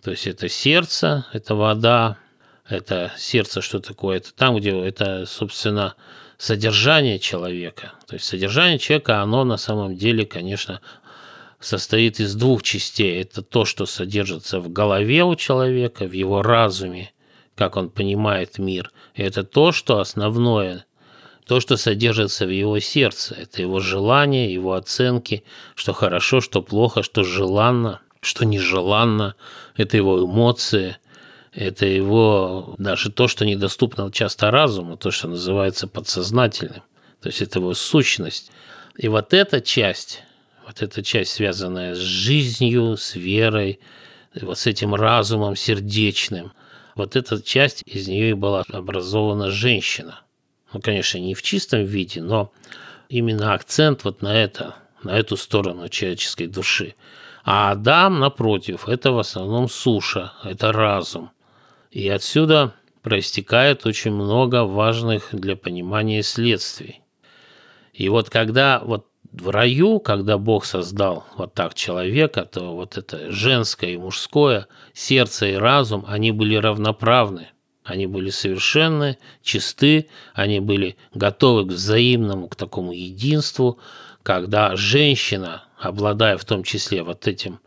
То 0.02 0.12
есть 0.12 0.26
это 0.26 0.48
сердце, 0.48 1.26
это 1.34 1.54
вода, 1.54 2.16
это 2.68 3.12
сердце 3.16 3.60
что 3.60 3.80
такое? 3.80 4.18
Это 4.18 4.34
там, 4.34 4.56
где 4.56 4.70
это, 4.70 5.26
собственно, 5.26 5.94
содержание 6.38 7.18
человека. 7.18 7.92
То 8.06 8.14
есть 8.14 8.26
содержание 8.26 8.78
человека, 8.78 9.22
оно 9.22 9.44
на 9.44 9.56
самом 9.56 9.96
деле, 9.96 10.26
конечно, 10.26 10.80
состоит 11.60 12.20
из 12.20 12.34
двух 12.34 12.62
частей. 12.62 13.20
Это 13.20 13.42
то, 13.42 13.64
что 13.64 13.86
содержится 13.86 14.60
в 14.60 14.70
голове 14.70 15.24
у 15.24 15.34
человека, 15.36 16.04
в 16.06 16.12
его 16.12 16.42
разуме, 16.42 17.12
как 17.54 17.76
он 17.76 17.90
понимает 17.90 18.58
мир. 18.58 18.90
И 19.14 19.22
это 19.22 19.44
то, 19.44 19.72
что 19.72 20.00
основное, 20.00 20.84
то, 21.46 21.60
что 21.60 21.76
содержится 21.76 22.46
в 22.46 22.50
его 22.50 22.78
сердце. 22.80 23.34
Это 23.34 23.62
его 23.62 23.80
желания, 23.80 24.52
его 24.52 24.74
оценки, 24.74 25.44
что 25.74 25.92
хорошо, 25.92 26.40
что 26.40 26.62
плохо, 26.62 27.02
что 27.02 27.22
желанно, 27.22 28.00
что 28.20 28.44
нежеланно. 28.44 29.36
Это 29.76 29.96
его 29.96 30.24
эмоции, 30.24 30.96
это 31.56 31.86
его 31.86 32.74
даже 32.76 33.10
то, 33.10 33.28
что 33.28 33.46
недоступно 33.46 34.12
часто 34.12 34.50
разуму, 34.50 34.98
то, 34.98 35.10
что 35.10 35.26
называется 35.26 35.88
подсознательным. 35.88 36.82
То 37.22 37.30
есть 37.30 37.40
это 37.40 37.60
его 37.60 37.72
сущность. 37.72 38.52
И 38.98 39.08
вот 39.08 39.32
эта 39.32 39.62
часть, 39.62 40.22
вот 40.66 40.82
эта 40.82 41.02
часть, 41.02 41.32
связанная 41.32 41.94
с 41.94 41.98
жизнью, 41.98 42.98
с 42.98 43.14
верой, 43.14 43.80
вот 44.38 44.58
с 44.58 44.66
этим 44.66 44.94
разумом 44.94 45.56
сердечным, 45.56 46.52
вот 46.94 47.16
эта 47.16 47.40
часть 47.40 47.82
из 47.86 48.06
нее 48.06 48.30
и 48.30 48.34
была 48.34 48.62
образована 48.70 49.50
женщина. 49.50 50.20
Ну, 50.74 50.80
конечно, 50.82 51.16
не 51.16 51.34
в 51.34 51.42
чистом 51.42 51.84
виде, 51.84 52.20
но 52.20 52.52
именно 53.08 53.54
акцент 53.54 54.04
вот 54.04 54.20
на 54.20 54.36
это, 54.36 54.74
на 55.02 55.16
эту 55.16 55.38
сторону 55.38 55.88
человеческой 55.88 56.48
души. 56.48 56.96
А 57.44 57.70
Адам, 57.70 58.18
напротив, 58.18 58.90
это 58.90 59.12
в 59.12 59.18
основном 59.18 59.70
суша, 59.70 60.34
это 60.44 60.70
разум. 60.70 61.30
И 61.90 62.08
отсюда 62.08 62.74
проистекает 63.02 63.86
очень 63.86 64.12
много 64.12 64.64
важных 64.64 65.28
для 65.32 65.56
понимания 65.56 66.22
следствий. 66.22 67.02
И 67.92 68.08
вот 68.08 68.30
когда 68.30 68.80
вот 68.80 69.06
в 69.32 69.50
раю, 69.50 70.00
когда 70.00 70.38
Бог 70.38 70.64
создал 70.64 71.24
вот 71.36 71.54
так 71.54 71.74
человека, 71.74 72.44
то 72.44 72.74
вот 72.74 72.96
это 72.96 73.30
женское 73.30 73.90
и 73.90 73.96
мужское, 73.96 74.66
сердце 74.92 75.48
и 75.48 75.54
разум, 75.54 76.04
они 76.08 76.32
были 76.32 76.56
равноправны. 76.56 77.48
Они 77.84 78.06
были 78.06 78.30
совершенны, 78.30 79.16
чисты, 79.42 80.08
они 80.34 80.58
были 80.58 80.96
готовы 81.14 81.66
к 81.66 81.72
взаимному, 81.72 82.48
к 82.48 82.56
такому 82.56 82.92
единству, 82.92 83.78
когда 84.24 84.74
женщина, 84.74 85.62
обладая 85.78 86.36
в 86.36 86.44
том 86.44 86.64
числе 86.64 87.04
вот 87.04 87.28
этим 87.28 87.60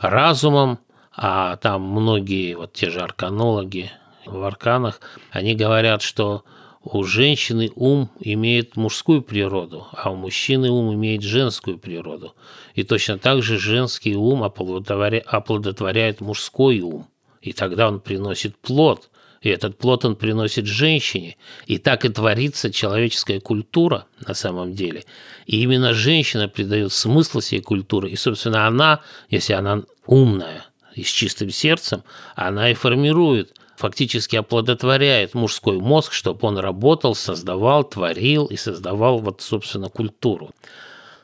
разумом, 0.00 0.80
а 1.22 1.56
там 1.58 1.82
многие, 1.82 2.54
вот 2.54 2.72
те 2.72 2.88
же 2.88 3.00
арканологи 3.00 3.90
в 4.24 4.42
арканах, 4.42 5.02
они 5.30 5.54
говорят, 5.54 6.00
что 6.00 6.44
у 6.82 7.04
женщины 7.04 7.70
ум 7.74 8.08
имеет 8.20 8.76
мужскую 8.76 9.20
природу, 9.20 9.86
а 9.92 10.10
у 10.10 10.16
мужчины 10.16 10.70
ум 10.70 10.94
имеет 10.94 11.20
женскую 11.20 11.76
природу. 11.76 12.34
И 12.74 12.84
точно 12.84 13.18
так 13.18 13.42
же 13.42 13.58
женский 13.58 14.16
ум 14.16 14.42
оплодотворяет 14.42 16.22
мужской 16.22 16.80
ум. 16.80 17.06
И 17.42 17.52
тогда 17.52 17.88
он 17.88 18.00
приносит 18.00 18.56
плод, 18.56 19.10
и 19.42 19.50
этот 19.50 19.76
плод 19.76 20.06
он 20.06 20.16
приносит 20.16 20.64
женщине. 20.64 21.36
И 21.66 21.76
так 21.76 22.06
и 22.06 22.08
творится 22.08 22.72
человеческая 22.72 23.40
культура 23.40 24.06
на 24.26 24.32
самом 24.32 24.72
деле. 24.72 25.04
И 25.44 25.60
именно 25.60 25.92
женщина 25.92 26.48
придает 26.48 26.94
смысл 26.94 27.40
всей 27.40 27.60
культуры. 27.60 28.08
И, 28.08 28.16
собственно, 28.16 28.66
она, 28.66 29.00
если 29.28 29.52
она 29.52 29.82
умная 30.06 30.69
и 31.00 31.04
с 31.04 31.08
чистым 31.08 31.50
сердцем, 31.50 32.02
она 32.36 32.70
и 32.70 32.74
формирует 32.74 33.54
фактически 33.76 34.36
оплодотворяет 34.36 35.32
мужской 35.34 35.78
мозг, 35.78 36.12
чтобы 36.12 36.46
он 36.46 36.58
работал, 36.58 37.14
создавал, 37.14 37.82
творил 37.84 38.44
и 38.46 38.56
создавал 38.56 39.18
вот, 39.20 39.40
собственно, 39.40 39.88
культуру. 39.88 40.50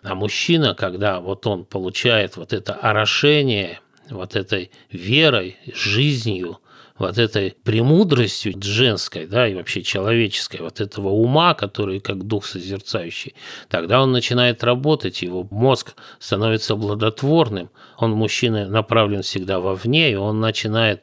А 0.02 0.14
мужчина, 0.14 0.74
когда 0.74 1.20
вот 1.20 1.46
он 1.46 1.64
получает 1.64 2.36
вот 2.36 2.54
это 2.54 2.72
орошение 2.72 3.80
вот 4.08 4.36
этой 4.36 4.70
верой, 4.90 5.58
жизнью, 5.74 6.60
вот 6.98 7.18
этой 7.18 7.54
премудростью 7.62 8.54
женской, 8.62 9.26
да, 9.26 9.46
и 9.48 9.54
вообще 9.54 9.82
человеческой, 9.82 10.61
вот 10.61 10.80
этого 10.80 11.09
ума, 11.09 11.54
который 11.54 12.00
как 12.00 12.24
дух 12.24 12.46
созерцающий, 12.46 13.35
тогда 13.68 14.02
он 14.02 14.12
начинает 14.12 14.64
работать, 14.64 15.22
его 15.22 15.46
мозг 15.50 15.94
становится 16.18 16.74
плодотворным, 16.74 17.70
он, 17.98 18.12
мужчина, 18.12 18.68
направлен 18.68 19.22
всегда 19.22 19.61
вовне, 19.61 20.12
и 20.12 20.14
он 20.14 20.40
начинает 20.40 21.02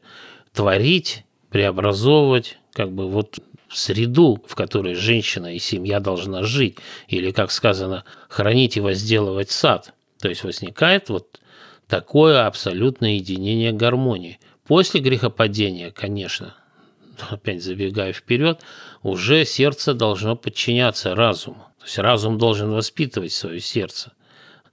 творить 0.54 1.26
преобразовывать 1.50 2.58
как 2.74 2.92
бы 2.92 3.08
вот 3.08 3.40
среду, 3.72 4.42
в 4.48 4.56
которой 4.56 4.96
женщина 4.96 5.54
и 5.54 5.60
семья 5.60 6.00
должна 6.00 6.44
жить, 6.44 6.78
или, 7.08 7.32
как 7.32 7.52
сказано, 7.52 8.04
хранить 8.30 8.78
и 8.78 8.82
возделывать 8.82 9.52
сад. 9.52 9.94
То 10.20 10.30
есть 10.30 10.44
возникает 10.44 11.10
вот 11.10 11.40
такое 11.88 12.46
абсолютное 12.46 13.16
единение 13.16 13.72
гармонии. 13.72 14.40
После 14.66 15.02
грехопадения, 15.02 15.92
конечно, 15.92 16.56
опять 17.30 17.64
забегая 17.64 18.14
вперед, 18.14 18.62
уже 19.02 19.46
сердце 19.46 19.94
должно 19.94 20.36
подчиняться 20.36 21.16
разуму. 21.16 21.68
То 21.80 21.86
есть 21.86 21.98
разум 21.98 22.38
должен 22.38 22.72
воспитывать 22.72 23.34
свое 23.34 23.60
сердце. 23.60 24.14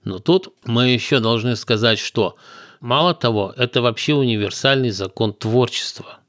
Но 0.03 0.19
тут 0.19 0.53
мы 0.65 0.89
еще 0.89 1.19
должны 1.19 1.55
сказать, 1.55 1.99
что 1.99 2.37
мало 2.79 3.13
того, 3.13 3.53
это 3.55 3.81
вообще 3.81 4.13
универсальный 4.13 4.89
закон 4.91 5.33
творчества. 5.33 6.19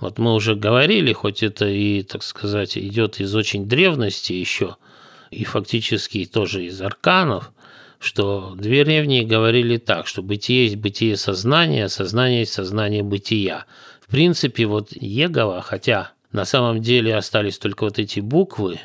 Вот 0.00 0.18
мы 0.18 0.34
уже 0.34 0.56
говорили, 0.56 1.12
хоть 1.12 1.42
это 1.42 1.66
и, 1.66 2.02
так 2.02 2.22
сказать, 2.22 2.76
идет 2.76 3.20
из 3.20 3.34
очень 3.34 3.68
древности 3.68 4.32
еще, 4.32 4.76
и 5.30 5.44
фактически 5.44 6.24
тоже 6.24 6.64
из 6.64 6.80
арканов, 6.80 7.52
что 8.04 8.54
две 8.56 8.84
древние 8.84 9.24
говорили 9.24 9.78
так, 9.78 10.06
что 10.06 10.22
бытие 10.22 10.64
есть 10.64 10.76
бытие 10.76 11.16
сознания, 11.16 11.88
сознание 11.88 12.40
есть 12.40 12.52
сознание 12.52 13.02
бытия. 13.02 13.64
В 14.06 14.10
принципе, 14.10 14.66
вот 14.66 14.88
Егова, 14.92 15.62
хотя 15.62 16.10
на 16.30 16.44
самом 16.44 16.82
деле 16.82 17.16
остались 17.16 17.58
только 17.58 17.84
вот 17.84 17.98
эти 17.98 18.20
буквы, 18.20 18.78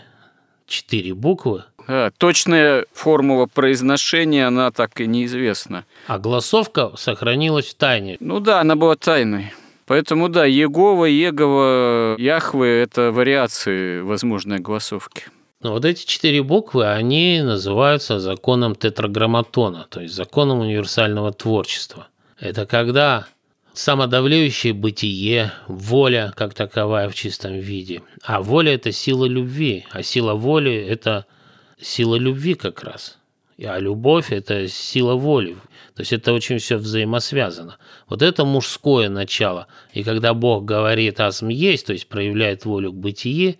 четыре 0.67 1.13
буквы. 1.13 1.65
А, 1.87 2.11
точная 2.17 2.85
формула 2.93 3.45
произношения, 3.45 4.47
она 4.47 4.71
так 4.71 5.01
и 5.01 5.07
неизвестна. 5.07 5.85
А 6.07 6.17
голосовка 6.17 6.91
сохранилась 6.95 7.67
в 7.67 7.75
тайне. 7.75 8.15
Ну 8.21 8.39
да, 8.39 8.61
она 8.61 8.75
была 8.75 8.95
тайной. 8.95 9.51
Поэтому 9.85 10.29
да, 10.29 10.45
Егова, 10.45 11.05
Егова, 11.05 12.15
Яхвы– 12.17 12.67
это 12.67 13.11
вариации 13.11 14.01
возможной 14.01 14.59
голосовки. 14.59 15.23
Но 15.61 15.73
вот 15.73 15.83
эти 15.83 16.05
четыре 16.05 16.41
буквы, 16.41 16.87
они 16.89 17.41
называются 17.41 18.19
законом 18.19 18.75
тетраграмматона, 18.75 19.87
то 19.89 19.99
есть 19.99 20.13
законом 20.13 20.59
универсального 20.59 21.33
творчества. 21.33 22.07
Это 22.39 22.65
когда 22.65 23.27
самодавляющее 23.73 24.71
бытие, 24.71 25.51
воля 25.67 26.33
как 26.37 26.53
таковая 26.53 27.09
в 27.09 27.15
чистом 27.15 27.55
виде. 27.59 28.01
А 28.23 28.41
воля– 28.41 28.73
это 28.75 28.93
сила 28.93 29.25
любви, 29.25 29.85
а 29.91 30.01
сила 30.01 30.33
воли– 30.33 30.73
это 30.89 31.25
сила 31.77 32.15
любви 32.15 32.53
как 32.53 32.83
раз. 32.83 33.17
А 33.61 33.79
любовь– 33.79 34.27
это 34.31 34.69
сила 34.69 35.15
воли. 35.15 35.57
То 35.93 36.01
есть 36.01 36.13
это 36.13 36.31
очень 36.31 36.59
все 36.59 36.77
взаимосвязано. 36.77 37.77
Вот 38.07 38.21
это 38.21 38.45
мужское 38.45 39.09
начало. 39.09 39.67
И 39.93 40.03
когда 40.03 40.33
Бог 40.33 40.63
говорит 40.63 41.19
«азм 41.19 41.49
есть», 41.49 41.87
то 41.87 41.91
есть 41.91 42.07
проявляет 42.07 42.63
волю 42.63 42.93
к 42.93 42.95
бытие, 42.95 43.59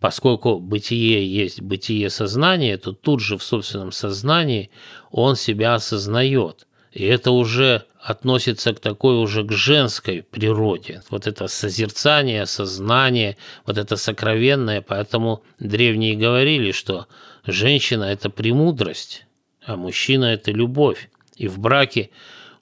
поскольку 0.00 0.58
бытие 0.58 1.24
есть 1.26 1.60
бытие 1.60 2.10
сознания, 2.10 2.76
то 2.78 2.92
тут 2.92 3.20
же 3.20 3.36
в 3.36 3.42
собственном 3.42 3.92
сознании 3.92 4.70
он 5.10 5.36
себя 5.36 5.74
осознает. 5.74 6.66
И 6.92 7.04
это 7.04 7.30
уже 7.30 7.84
относится 8.00 8.72
к 8.72 8.80
такой 8.80 9.16
уже 9.16 9.44
к 9.44 9.52
женской 9.52 10.22
природе. 10.22 11.02
Вот 11.10 11.26
это 11.26 11.46
созерцание, 11.48 12.46
сознание, 12.46 13.36
вот 13.66 13.78
это 13.78 13.96
сокровенное. 13.96 14.80
Поэтому 14.80 15.44
древние 15.58 16.16
говорили, 16.16 16.72
что 16.72 17.06
женщина– 17.46 18.04
это 18.04 18.30
премудрость, 18.30 19.26
а 19.64 19.76
мужчина– 19.76 20.24
это 20.32 20.50
любовь. 20.50 21.10
И 21.36 21.46
в 21.46 21.58
браке 21.58 22.10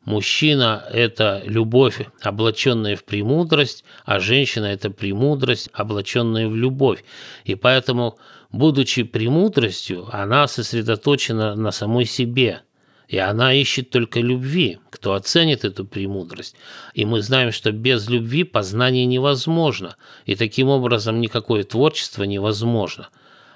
мужчина– 0.08 0.84
это 0.90 1.42
любовь, 1.44 2.06
облаченная 2.22 2.96
в 2.96 3.04
премудрость, 3.04 3.84
а 4.04 4.18
женщина– 4.18 4.64
это 4.66 4.90
премудрость, 4.90 5.68
облаченная 5.72 6.48
в 6.48 6.56
любовь. 6.56 7.04
И 7.44 7.54
поэтому, 7.54 8.18
будучи 8.50 9.02
премудростью, 9.02 10.08
она 10.10 10.48
сосредоточена 10.48 11.54
на 11.54 11.70
самой 11.70 12.06
себе– 12.06 12.62
и 13.08 13.16
она 13.16 13.54
ищет 13.54 13.88
только 13.88 14.20
любви, 14.20 14.80
кто 14.90 15.14
оценит 15.14 15.64
эту 15.64 15.86
премудрость. 15.86 16.54
И 16.92 17.06
мы 17.06 17.22
знаем, 17.22 17.52
что 17.52 17.72
без 17.72 18.06
любви 18.10 18.44
познание 18.44 19.06
невозможно, 19.06 19.96
и 20.26 20.36
таким 20.36 20.68
образом 20.68 21.18
никакое 21.18 21.64
творчество 21.64 22.24
невозможно. 22.24 23.08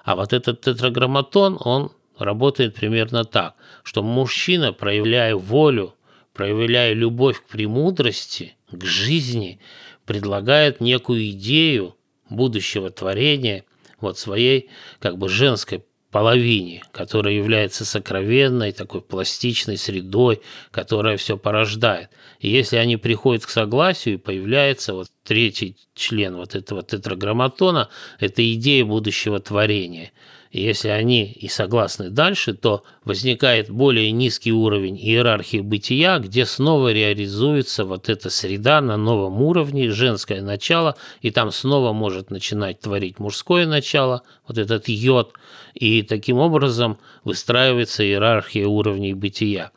А 0.05 0.17
вот 0.17 0.33
этот 0.33 0.63
тетраграмматон, 0.63 1.59
он 1.61 1.93
работает 2.19 2.75
примерно 2.75 3.25
так, 3.27 3.55
что 3.83 4.03
мужчина, 4.03 4.73
проявляя 4.73 5.37
волю, 5.37 5.95
проявляя 6.33 6.93
любовь 6.93 7.41
к 7.41 7.45
премудрости, 7.45 8.57
к 8.71 8.85
жизни, 8.85 9.61
предлагает 10.07 10.81
некую 10.81 11.31
идею 11.31 11.97
будущего 12.29 12.91
творения 12.91 13.65
вот 14.01 14.19
своей 14.19 14.71
как 14.99 15.19
бы 15.19 15.29
женской 15.29 15.85
половине, 16.11 16.83
которая 16.93 17.33
является 17.33 17.85
сокровенной, 17.87 18.73
такой 18.73 19.01
пластичной 19.01 19.79
средой, 19.79 20.43
которая 20.71 21.17
все 21.17 21.39
порождает. 21.39 22.11
И 22.39 22.51
если 22.51 22.77
они 22.77 22.99
приходят 22.99 23.47
к 23.47 23.51
согласию, 23.51 24.19
появляется 24.19 24.93
вот 24.93 25.09
третий 25.25 25.77
член 25.95 26.37
вот 26.37 26.55
этого 26.55 26.83
тетраграмматона, 26.83 27.89
это 28.21 28.53
идея 28.55 28.85
будущего 28.85 29.41
творения– 29.41 30.13
если 30.61 30.89
они 30.89 31.33
и 31.33 31.49
согласны 31.49 32.11
дальше, 32.11 32.53
то 32.53 32.85
возникает 33.05 33.71
более 33.71 34.11
низкий 34.13 34.53
уровень 34.53 34.99
иерархии 34.99 35.61
бытия, 35.61 36.19
где 36.19 36.45
снова 36.45 36.93
реализуется 36.93 37.87
вот 37.87 38.11
эта 38.11 38.29
среда 38.29 38.83
на 38.83 38.99
новом 38.99 39.41
уровне, 39.41 39.91
женское 39.91 40.43
начало, 40.43 40.97
и 41.23 41.31
там 41.31 41.51
снова 41.53 41.95
может 41.95 42.31
начинать 42.31 42.81
творить 42.81 43.19
мужское 43.19 43.67
начало, 43.67 44.23
вот 44.47 44.59
этот 44.59 44.89
йод, 44.89 45.33
и 45.73 46.03
таким 46.03 46.37
образом 46.37 46.99
выстраивается 47.25 48.05
иерархия 48.05 48.67
уровней 48.67 49.15
бытия. 49.15 49.71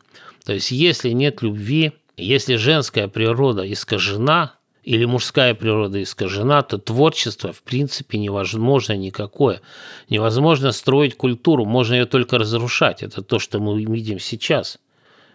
То 0.44 0.52
есть 0.52 0.70
если 0.72 1.10
нет 1.10 1.40
любви, 1.40 1.92
если 2.18 2.56
женская 2.56 3.08
природа 3.08 3.70
искажена, 3.70 4.54
или 4.86 5.04
мужская 5.04 5.52
природа 5.54 6.00
искажена, 6.00 6.62
то 6.62 6.78
творчество 6.78 7.52
в 7.52 7.62
принципе 7.62 8.18
невозможно 8.18 8.96
никакое. 8.96 9.60
Невозможно 10.08 10.70
строить 10.70 11.16
культуру, 11.16 11.64
можно 11.64 11.94
ее 11.94 12.06
только 12.06 12.38
разрушать. 12.38 13.02
Это 13.02 13.20
то, 13.20 13.40
что 13.40 13.58
мы 13.58 13.82
видим 13.82 14.20
сейчас. 14.20 14.78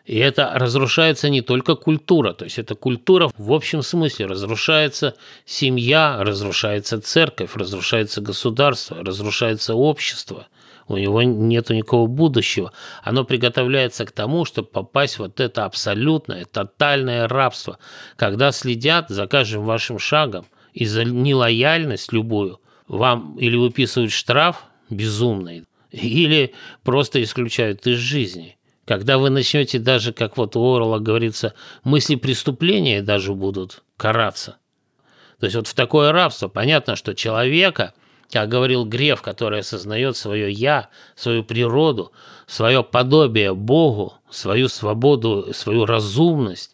И 0.05 0.17
это 0.17 0.51
разрушается 0.55 1.29
не 1.29 1.41
только 1.41 1.75
культура, 1.75 2.33
то 2.33 2.45
есть 2.45 2.59
это 2.59 2.75
культура 2.75 3.29
в 3.37 3.51
общем 3.51 3.83
смысле. 3.83 4.27
Разрушается 4.27 5.15
семья, 5.45 6.17
разрушается 6.23 7.01
церковь, 7.01 7.55
разрушается 7.55 8.21
государство, 8.21 9.03
разрушается 9.03 9.75
общество– 9.75 10.47
у 10.91 10.97
него 10.97 11.21
нет 11.23 11.69
никакого 11.69 12.07
будущего. 12.07 12.71
Оно 13.03 13.23
приготовляется 13.23 14.05
к 14.05 14.11
тому, 14.11 14.45
чтобы 14.45 14.67
попасть 14.67 15.15
в 15.15 15.19
вот 15.19 15.39
это 15.39 15.65
абсолютное, 15.65 16.45
тотальное 16.45 17.27
рабство, 17.27 17.77
когда 18.15 18.51
следят 18.51 19.09
за 19.09 19.27
каждым 19.27 19.65
вашим 19.65 19.99
шагом 19.99 20.45
и 20.73 20.85
за 20.85 21.03
нелояльность 21.03 22.11
любую 22.11 22.59
вам 22.87 23.37
или 23.37 23.55
выписывают 23.55 24.11
штраф 24.11 24.65
безумный, 24.89 25.65
или 25.91 26.53
просто 26.83 27.23
исключают 27.23 27.87
из 27.87 27.97
жизни. 27.97 28.57
Когда 28.85 29.17
вы 29.17 29.29
начнете 29.29 29.79
даже, 29.79 30.11
как 30.11 30.35
вот 30.35 30.55
у 30.57 30.75
Орла 30.75 30.99
говорится, 30.99 31.53
мысли 31.83 32.15
преступления 32.15 33.01
даже 33.01 33.33
будут 33.33 33.83
караться. 33.95 34.57
То 35.39 35.45
есть 35.45 35.55
вот 35.55 35.67
в 35.67 35.73
такое 35.73 36.11
рабство 36.11 36.49
понятно, 36.49 36.95
что 36.95 37.15
человека– 37.15 37.93
как 38.31 38.47
говорил 38.49 38.85
Греф, 38.85 39.21
который 39.21 39.59
осознает 39.59 40.15
свое 40.15 40.51
«я», 40.51 40.89
свою 41.15 41.43
природу, 41.43 42.11
свое 42.47 42.83
подобие 42.83 43.53
Богу, 43.53 44.13
свою 44.29 44.69
свободу, 44.69 45.53
свою 45.53 45.85
разумность, 45.85 46.71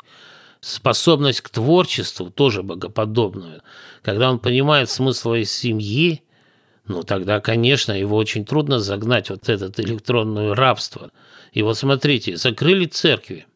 способность 0.61 1.41
к 1.41 1.49
творчеству, 1.49 2.29
тоже 2.29 2.61
богоподобную. 2.61 3.61
Когда 4.03 4.29
он 4.29 4.39
понимает 4.39 4.89
смысл 4.89 5.21
своей 5.21 5.45
семьи, 5.45 6.21
ну 6.85 7.03
тогда, 7.03 7.39
конечно, 7.41 7.91
его 7.91 8.15
очень 8.17 8.45
трудно 8.45 8.79
загнать 8.79 9.29
вот 9.29 9.49
это 9.49 9.81
электронное 9.81 10.53
рабство. 10.53 11.11
И 11.51 11.63
вот 11.63 11.77
смотрите, 11.77 12.37
закрыли 12.37 12.85
церкви. 12.85 13.47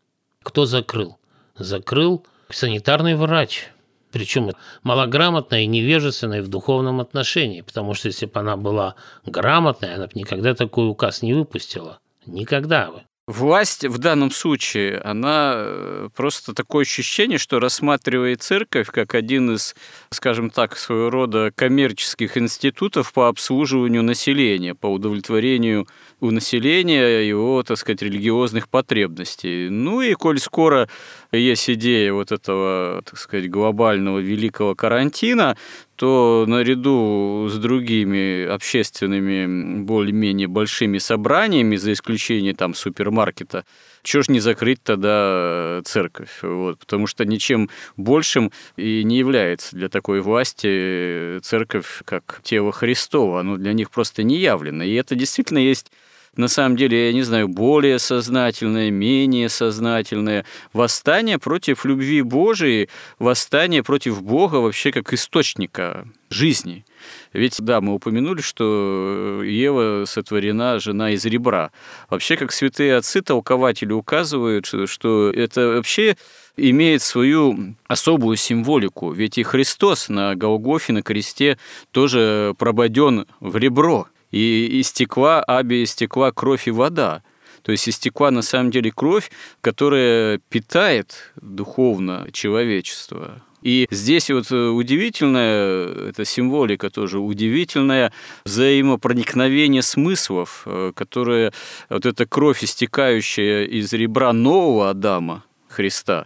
Кто 0.41 0.65
закрыл? 0.65 1.17
Закрыл 1.55 2.25
санитарный 2.49 3.15
врач– 3.15 3.69
причем 4.11 4.51
малограмотная 4.83 5.61
и 5.61 5.67
невежественная 5.67 6.41
в 6.41 6.47
духовном 6.47 6.99
отношении, 6.99 7.61
потому 7.61 7.93
что 7.93 8.07
если 8.07 8.25
бы 8.25 8.39
она 8.39 8.57
была 8.57 8.95
грамотной, 9.25 9.95
она 9.95 10.05
бы 10.05 10.11
никогда 10.15 10.53
такой 10.53 10.89
указ 10.89 11.21
не 11.21 11.33
выпустила. 11.33 11.99
Никогда 12.25 12.91
бы. 12.91 13.01
Власть 13.27 13.85
в 13.85 13.97
данном 13.97 14.31
случае, 14.31 14.97
она 14.97 15.53
э, 15.55 16.09
просто 16.15 16.53
такое 16.53 16.81
ощущение, 16.81 17.37
что 17.37 17.59
рассматривает 17.59 18.41
церковь 18.41 18.87
как 18.87 19.15
один 19.15 19.53
из, 19.55 19.75
скажем 20.09 20.49
так, 20.49 20.75
своего 20.75 21.09
рода 21.09 21.51
коммерческих 21.55 22.37
институтов 22.37 23.13
по 23.13 23.29
обслуживанию 23.29 24.03
населения, 24.03 24.75
по 24.75 24.87
удовлетворению 24.87 25.87
у 26.21 26.29
населения 26.29 27.27
его, 27.27 27.63
так 27.63 27.77
сказать, 27.77 28.01
религиозных 28.03 28.69
потребностей. 28.69 29.69
Ну 29.69 30.01
и 30.01 30.13
коль 30.13 30.39
скоро 30.39 30.87
есть 31.31 31.69
идея 31.69 32.13
вот 32.13 32.31
этого, 32.31 33.01
так 33.03 33.17
сказать, 33.17 33.49
глобального 33.49 34.19
великого 34.19 34.75
карантина, 34.75 35.57
то 35.95 36.45
наряду 36.47 37.47
с 37.49 37.57
другими 37.57 38.45
общественными 38.45 39.81
более-менее 39.81 40.47
большими 40.47 40.99
собраниями, 40.99 41.75
за 41.75 41.93
исключением 41.93 42.55
там 42.55 42.75
супермаркета, 42.75 43.65
чего 44.03 44.23
ж 44.23 44.29
не 44.29 44.39
закрыть 44.39 44.81
тогда 44.83 45.81
церковь? 45.85 46.39
Вот, 46.41 46.79
потому 46.79 47.07
что 47.07 47.25
ничем 47.25 47.69
большим 47.97 48.51
и 48.77 49.03
не 49.03 49.17
является 49.17 49.75
для 49.75 49.89
такой 49.89 50.21
власти 50.21 51.39
церковь 51.41 52.01
как 52.05 52.41
тело 52.43 52.71
Христова. 52.71 53.39
Оно 53.39 53.57
для 53.57 53.73
них 53.73 53.89
просто 53.89 54.23
не 54.23 54.37
явлено. 54.37 54.83
И 54.83 54.93
это 54.93 55.15
действительно 55.15 55.59
есть 55.59 55.91
на 56.37 56.47
самом 56.47 56.77
деле, 56.77 57.07
я 57.07 57.13
не 57.13 57.23
знаю, 57.23 57.49
более 57.49 57.99
сознательное, 57.99 58.89
менее 58.89 59.49
сознательное 59.49 60.45
восстание 60.71 61.37
против 61.37 61.83
любви 61.83 62.21
Божией, 62.21 62.87
восстание 63.19 63.83
против 63.83 64.23
Бога 64.23 64.55
вообще 64.55 64.93
как 64.93 65.11
источника 65.11 66.07
жизни. 66.29 66.85
Ведь, 67.33 67.59
да, 67.59 67.81
мы 67.81 67.95
упомянули, 67.95 68.39
что 68.39 69.41
Ева 69.43 70.05
сотворена 70.05 70.79
жена 70.79 71.11
из 71.11 71.25
ребра. 71.25 71.71
Вообще, 72.09 72.37
как 72.37 72.53
святые 72.53 72.95
отцы, 72.95 73.21
толкователи 73.21 73.91
указывают, 73.91 74.65
что 74.85 75.31
это 75.31 75.67
вообще 75.67 76.15
имеет 76.55 77.01
свою 77.01 77.75
особую 77.87 78.37
символику. 78.37 79.11
Ведь 79.11 79.37
и 79.37 79.43
Христос 79.43 80.07
на 80.07 80.35
Голгофе, 80.35 80.93
на 80.93 81.01
кресте 81.01 81.57
тоже 81.91 82.55
прободен 82.57 83.27
в 83.41 83.57
ребро– 83.57 84.07
и 84.31 84.81
истекла, 84.81 85.43
аби 85.45 85.83
истекла 85.83 86.31
кровь 86.31 86.67
и 86.67 86.71
вода. 86.71 87.23
То 87.61 87.71
есть 87.71 87.87
истекла 87.87 88.31
на 88.31 88.41
самом 88.41 88.71
деле 88.71 88.91
кровь, 88.91 89.29
которая 89.61 90.39
питает 90.49 91.31
духовно 91.41 92.27
человечество. 92.31 93.41
И 93.61 93.87
здесь 93.91 94.31
вот 94.31 94.51
удивительная, 94.51 96.09
эта 96.09 96.25
символика 96.25 96.89
тоже 96.89 97.19
удивительная, 97.19 98.11
взаимопроникновение 98.43 99.83
смыслов, 99.83 100.63
э, 100.65 100.91
которое 100.95 101.53
вот 101.89 102.07
эта 102.07 102.25
кровь, 102.25 102.63
истекающая 102.63 103.65
из 103.65 103.93
ребра 103.93 104.33
нового 104.33 104.89
Адама, 104.89 105.43
Христа, 105.67 106.25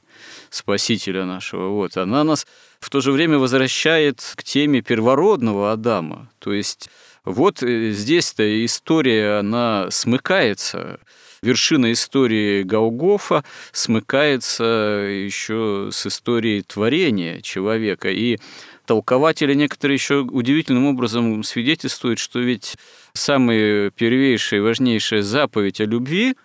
Спасителя 0.49 1.25
нашего, 1.25 1.67
вот, 1.69 1.97
она 1.97 2.23
нас 2.23 2.47
в 2.79 2.89
то 2.89 3.01
же 3.01 3.11
время 3.11 3.37
возвращает 3.37 4.21
к 4.35 4.43
теме 4.43 4.81
первородного 4.81 5.73
Адама, 5.73 6.29
то 6.39 6.53
есть 6.53 6.89
вот 7.25 7.63
э, 7.63 7.91
здесь-то 7.91 8.65
история, 8.65 9.39
она 9.39 9.89
смыкается. 9.89 10.99
Вершина 11.41 11.91
истории 11.91 12.63
Гаугофа 12.63 13.43
смыкается 13.71 14.63
еще 14.63 15.89
с 15.91 16.05
историей 16.07 16.61
творения 16.61 17.41
человека. 17.41 18.09
И 18.09 18.37
толкователи 18.85 19.53
некоторые 19.53 19.95
еще 19.95 20.21
удивительным 20.21 20.85
образом 20.85 21.43
свидетельствуют, 21.43 22.19
что 22.19 22.39
ведь 22.39 22.77
самая 23.13 23.89
первейшая 23.89 24.59
и 24.59 24.63
важнейшая 24.63 25.21
заповедь 25.21 25.81
о 25.81 25.85
любви, 25.85 26.35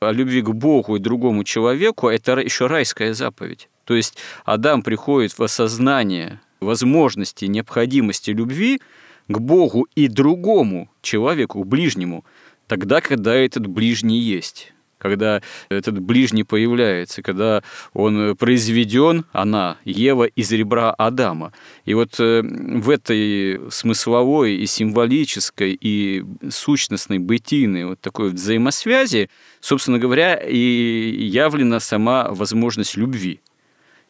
о 0.00 0.12
любви 0.12 0.42
к 0.42 0.50
Богу 0.50 0.96
и 0.96 1.00
другому 1.00 1.44
человеку, 1.44 2.08
это 2.08 2.38
еще 2.38 2.66
райская 2.66 3.12
заповедь. 3.14 3.68
То 3.84 3.94
есть 3.94 4.16
Адам 4.44 4.82
приходит 4.82 5.36
в 5.38 5.42
осознание 5.42 6.40
возможности, 6.60 7.44
необходимости 7.46 8.30
любви– 8.30 8.80
к 9.28 9.38
Богу 9.38 9.86
и 9.94 10.08
другому 10.08 10.90
человеку, 11.02 11.64
ближнему, 11.64 12.24
тогда, 12.66 13.00
когда 13.00 13.34
этот 13.34 13.66
ближний 13.66 14.18
есть 14.18 14.72
когда 14.98 15.42
этот 15.68 16.00
ближний 16.00 16.44
появляется, 16.44 17.22
когда 17.22 17.62
он 17.94 18.36
произведен, 18.36 19.24
она, 19.32 19.78
Ева, 19.84 20.24
из 20.24 20.50
ребра 20.52 20.90
Адама. 20.90 21.52
И 21.84 21.94
вот 21.94 22.18
э, 22.18 22.42
в 22.42 22.90
этой 22.90 23.60
смысловой 23.70 24.56
и 24.56 24.66
символической 24.66 25.78
и 25.80 26.24
сущностной 26.50 27.20
бытийной 27.20 27.86
вот 27.86 28.00
такой 28.00 28.30
взаимосвязи, 28.30 29.30
собственно 29.60 29.98
говоря, 29.98 30.34
и 30.34 30.58
явлена 30.58 31.80
сама 31.80 32.28
возможность 32.30 32.96
любви 32.96 33.40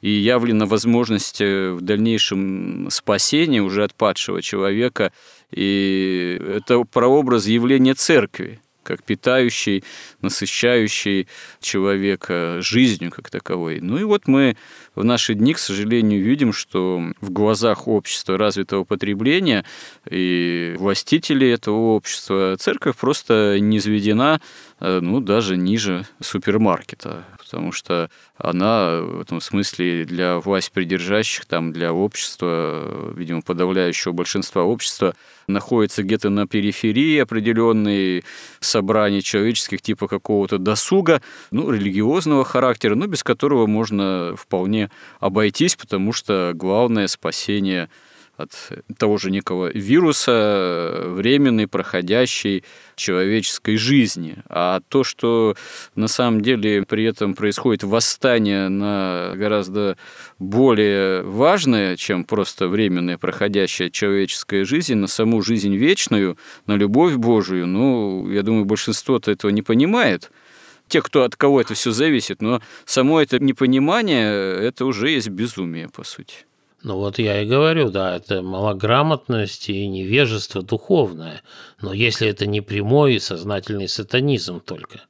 и 0.00 0.10
явлена 0.10 0.66
возможность 0.66 1.40
э, 1.40 1.72
в 1.72 1.80
дальнейшем 1.80 2.88
спасения 2.90 3.62
уже 3.62 3.84
от 3.84 3.94
падшего 3.94 4.42
человека. 4.42 5.12
И 5.50 6.40
это 6.56 6.84
прообраз 6.84 7.46
явления 7.46 7.94
церкви, 7.94 8.60
как 8.82 9.02
питающий, 9.02 9.84
насыщающий 10.22 11.28
человека 11.60 12.58
жизнью 12.60 13.10
как 13.10 13.28
таковой. 13.28 13.80
Ну 13.80 13.98
и 13.98 14.04
вот 14.04 14.26
мы 14.26 14.56
в 14.94 15.04
наши 15.04 15.34
дни, 15.34 15.52
к 15.52 15.58
сожалению, 15.58 16.24
видим, 16.24 16.52
что 16.52 17.02
в 17.20 17.30
глазах 17.30 17.86
общества 17.86 18.38
развитого 18.38 18.84
потребления 18.84 19.64
и 20.08 20.74
властителей 20.78 21.52
этого 21.52 21.94
общества 21.96 22.56
церковь 22.58 22.96
просто 22.96 23.58
не 23.60 23.78
изведена 23.78 24.40
э, 24.80 25.00
ну, 25.00 25.20
даже 25.20 25.56
ниже 25.56 26.06
супермаркета, 26.20 27.24
потому 27.50 27.72
что 27.72 28.10
она 28.36 29.00
в 29.00 29.22
этом 29.22 29.40
смысле 29.40 30.04
для 30.04 30.38
власть 30.38 30.70
придержащих, 30.70 31.46
там, 31.46 31.72
для 31.72 31.94
общества, 31.94 33.12
видимо, 33.16 33.40
подавляющего 33.40 34.12
большинства 34.12 34.64
общества, 34.64 35.14
находится 35.46 36.02
где-то 36.02 36.28
на 36.28 36.46
периферии 36.46 37.18
определенные 37.18 38.22
собрания 38.60 39.22
человеческих 39.22 39.80
типа 39.80 40.08
какого-то 40.08 40.58
досуга, 40.58 41.22
ну, 41.50 41.70
религиозного 41.70 42.44
характера, 42.44 42.94
но 42.94 43.06
без 43.06 43.24
которого 43.24 43.66
можно 43.66 44.34
вполне 44.36 44.90
обойтись, 45.18 45.74
потому 45.74 46.12
что 46.12 46.52
главное 46.54 47.06
спасение– 47.06 47.88
от 48.38 48.52
того 48.96 49.18
же 49.18 49.32
некого 49.32 49.70
вируса, 49.72 51.02
временной, 51.06 51.66
проходящей 51.66 52.64
человеческой 52.94 53.76
жизни. 53.76 54.36
А 54.48 54.80
то, 54.88 55.02
что 55.02 55.56
на 55.96 56.06
самом 56.06 56.40
деле 56.40 56.84
при 56.84 57.04
этом 57.04 57.34
происходит 57.34 57.82
восстание 57.82 58.68
на 58.68 59.32
гораздо 59.34 59.98
более 60.38 61.22
важное, 61.22 61.96
чем 61.96 62.24
просто 62.24 62.68
временная 62.68 63.18
проходящая 63.18 63.90
человеческая 63.90 64.64
жизнь, 64.64 64.94
на 64.94 65.08
саму 65.08 65.42
жизнь 65.42 65.74
вечную, 65.74 66.38
на 66.66 66.76
любовь 66.76 67.16
Божию, 67.16 67.66
ну, 67.66 68.30
я 68.30 68.42
думаю, 68.42 68.64
большинство-то 68.64 69.32
этого 69.32 69.50
не 69.50 69.62
понимает 69.62 70.30
те, 70.86 71.02
кто 71.02 71.24
от 71.24 71.36
кого 71.36 71.60
это 71.60 71.74
все 71.74 71.90
зависит, 71.90 72.40
но 72.40 72.62
само 72.86 73.20
это 73.20 73.38
непонимание, 73.38 74.54
это 74.54 74.86
уже 74.86 75.10
есть 75.10 75.28
безумие, 75.28 75.88
по 75.88 76.04
сути. 76.04 76.47
Ну 76.82 76.96
вот 76.96 77.18
я 77.18 77.42
и 77.42 77.46
говорю, 77.46 77.90
да, 77.90 78.16
это 78.16 78.40
малограмотность 78.40 79.68
и 79.68 79.86
невежество 79.88 80.62
духовное. 80.62 81.42
Но 81.80 81.92
если 81.92 82.28
это 82.28 82.46
не 82.46 82.60
прямой 82.60 83.14
и 83.14 83.18
сознательный 83.18 83.88
сатанизм 83.88 84.60
только. 84.60 85.00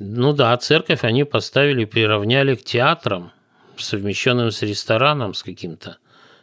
Ну 0.00 0.32
да, 0.32 0.56
церковь 0.56 1.04
они 1.04 1.24
поставили, 1.24 1.84
приравняли 1.84 2.54
к 2.54 2.64
театрам, 2.64 3.32
совмещенным 3.76 4.50
с 4.50 4.62
рестораном 4.62 5.34
с 5.34 5.42
каким-то 5.42 5.98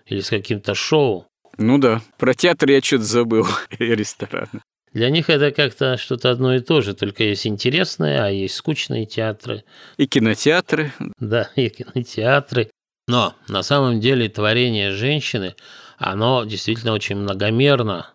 или 0.06 0.22
с 0.22 0.30
каким-то 0.30 0.74
шоу. 0.74 1.28
Ну 1.58 1.78
да, 1.78 2.01
про 2.18 2.34
театр 2.34 2.70
я 2.70 2.82
что-то 2.82 3.03
забыл, 3.03 3.47
и 3.80 3.86
ресторан. 3.86 4.49
Для 4.93 5.10
них 5.10 5.30
это 5.30 5.51
как-то 5.51 5.97
что-то 5.97 6.32
одно 6.32 6.56
и 6.56 6.62
то 6.62 6.80
же, 6.80 6.93
только 6.93 7.24
есть 7.24 7.45
интересные, 7.45 8.22
а 8.22 8.30
есть 8.30 8.56
скучные 8.56 9.06
театры. 9.06 9.66
И 9.97 10.08
кинотеатры. 10.08 10.93
Да, 11.20 11.49
и 11.56 11.68
кинотеатры. 11.70 12.70
Но 13.08 13.36
на 13.47 13.62
самом 13.62 13.99
деле 13.99 14.30
творение 14.30 14.91
женщины, 14.91 15.56
оно 15.97 16.43
действительно 16.43 16.93
очень 16.93 17.18
многомерно, 17.18 18.10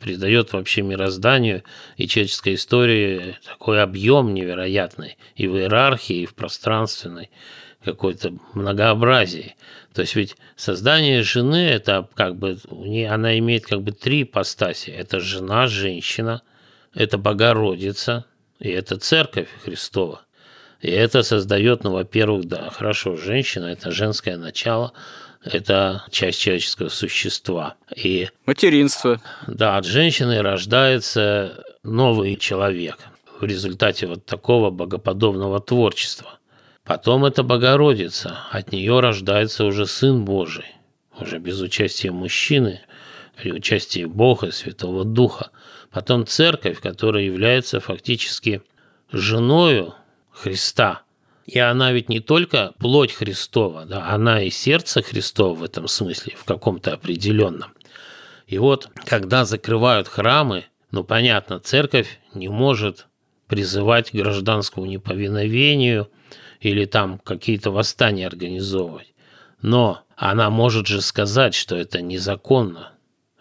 придает 0.00 0.52
вообще 0.52 0.82
мирозданию 0.82 1.64
и 1.96 2.06
человеческой 2.06 2.54
истории 2.54 3.36
такой 3.44 3.82
объем 3.82 4.32
невероятный 4.32 5.16
и 5.34 5.48
в 5.48 5.56
иерархии, 5.56 6.22
и 6.22 6.26
в 6.26 6.34
пространственной 6.34 7.30
какой-то 7.84 8.32
многообразии. 8.54 9.56
То 9.92 10.02
есть 10.02 10.14
ведь 10.14 10.36
создание 10.54 11.22
жены 11.22 11.68
это 11.68 12.08
как 12.14 12.36
бы 12.36 12.58
она 13.10 13.36
имеет 13.38 13.66
как 13.66 13.82
бы 13.82 13.90
три 13.90 14.22
ипостаси. 14.22 14.90
Это 14.90 15.18
жена, 15.18 15.66
женщина, 15.66 16.42
это 16.94 17.18
Богородица 17.18 18.24
и 18.60 18.70
это 18.70 18.98
Церковь 18.98 19.48
Христова. 19.64 20.22
И 20.82 20.90
это 20.90 21.22
создает, 21.22 21.84
ну, 21.84 21.92
во-первых, 21.92 22.46
да, 22.46 22.68
хорошо, 22.70 23.16
женщина– 23.16 23.66
это 23.66 23.92
женское 23.92 24.36
начало, 24.36 24.92
это 25.44 26.04
часть 26.10 26.40
человеческого 26.40 26.88
существа. 26.88 27.76
И, 27.94 28.28
Материнство. 28.46 29.20
Да, 29.46 29.76
от 29.76 29.86
женщины 29.86 30.42
рождается 30.42 31.64
новый 31.84 32.34
человек 32.34 32.98
в 33.40 33.44
результате 33.44 34.08
вот 34.08 34.26
такого 34.26 34.70
богоподобного 34.70 35.60
творчества. 35.60 36.38
Потом 36.84 37.24
это 37.24 37.44
Богородица, 37.44 38.40
от 38.50 38.72
нее 38.72 38.98
рождается 38.98 39.64
уже 39.64 39.86
Сын 39.86 40.24
Божий, 40.24 40.66
уже 41.16 41.38
без 41.38 41.60
участия 41.60 42.10
мужчины, 42.10 42.80
при 43.36 43.52
участии 43.52 44.04
Бога, 44.04 44.50
Святого 44.50 45.04
Духа. 45.04 45.50
Потом 45.92 46.26
Церковь, 46.26 46.80
которая 46.80 47.22
является 47.22 47.78
фактически 47.78 48.62
женою 49.12 49.94
Христа. 50.32 51.02
И 51.46 51.58
она 51.58 51.92
ведь 51.92 52.08
не 52.08 52.20
только 52.20 52.72
плоть 52.78 53.12
Христова, 53.12 53.84
да, 53.84 54.08
она 54.08 54.42
и 54.42 54.50
сердце 54.50 55.02
Христова 55.02 55.54
в 55.54 55.64
этом 55.64 55.88
смысле, 55.88 56.34
в 56.36 56.44
каком-то 56.44 56.92
определенном. 56.92 57.74
И 58.46 58.58
вот, 58.58 58.88
когда 59.04 59.44
закрывают 59.44 60.08
храмы, 60.08 60.66
ну, 60.90 61.04
понятно, 61.04 61.58
церковь 61.58 62.20
не 62.34 62.48
может 62.48 63.06
призывать 63.48 64.10
к 64.10 64.14
гражданскому 64.14 64.86
неповиновению 64.86 66.10
или 66.60 66.84
там 66.84 67.18
какие-то 67.18 67.70
восстания 67.70 68.26
организовывать. 68.26 69.12
Но 69.60 70.02
она 70.16 70.50
может 70.50 70.86
же 70.86 71.00
сказать, 71.00 71.54
что 71.54 71.76
это 71.76 72.00
незаконно, 72.00 72.92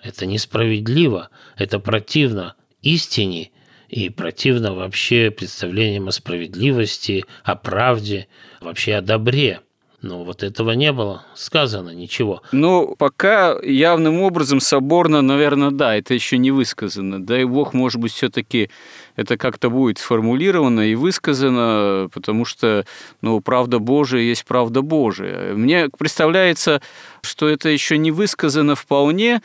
это 0.02 0.26
несправедливо, 0.26 1.30
это 1.56 1.80
противно 1.80 2.56
истине 2.82 3.52
и 3.92 4.10
противно 4.10 4.74
вообще 4.74 5.32
представлениям 5.32 6.08
о 6.08 6.12
справедливости, 6.14 7.26
о 7.44 7.56
правде, 7.56 8.28
вообще 8.62 8.96
о 8.96 9.02
добре. 9.02 9.60
Но 10.02 10.24
вот 10.24 10.42
этого 10.42 10.72
не 10.72 10.92
было 10.92 11.26
сказано, 11.36 11.90
ничего. 11.90 12.42
Ну, 12.54 12.96
пока 12.98 13.60
явным 13.62 14.22
образом 14.22 14.60
соборно, 14.60 15.22
наверное, 15.22 15.70
да, 15.70 15.96
это 15.96 16.16
еще 16.16 16.40
не 16.40 16.50
высказано. 16.50 17.24
Дай 17.24 17.44
бог, 17.44 17.74
может 17.76 18.02
быть, 18.02 18.14
все-таки 18.14 18.72
это 19.16 19.38
как-то 19.38 19.70
будет 19.70 20.00
сформулировано 20.00 20.82
и 20.90 20.96
высказано, 20.96 22.10
потому 22.12 22.46
что, 22.46 22.86
ну, 23.22 23.42
правда 23.42 23.78
Божия 23.78 24.22
есть 24.22 24.46
правда 24.46 24.82
Божия. 24.82 25.54
Мне 25.54 25.90
представляется, 25.96 26.82
что 27.22 27.48
это 27.48 27.70
еще 27.70 28.00
не 28.00 28.10
высказано 28.10 28.76
вполне, 28.76 29.42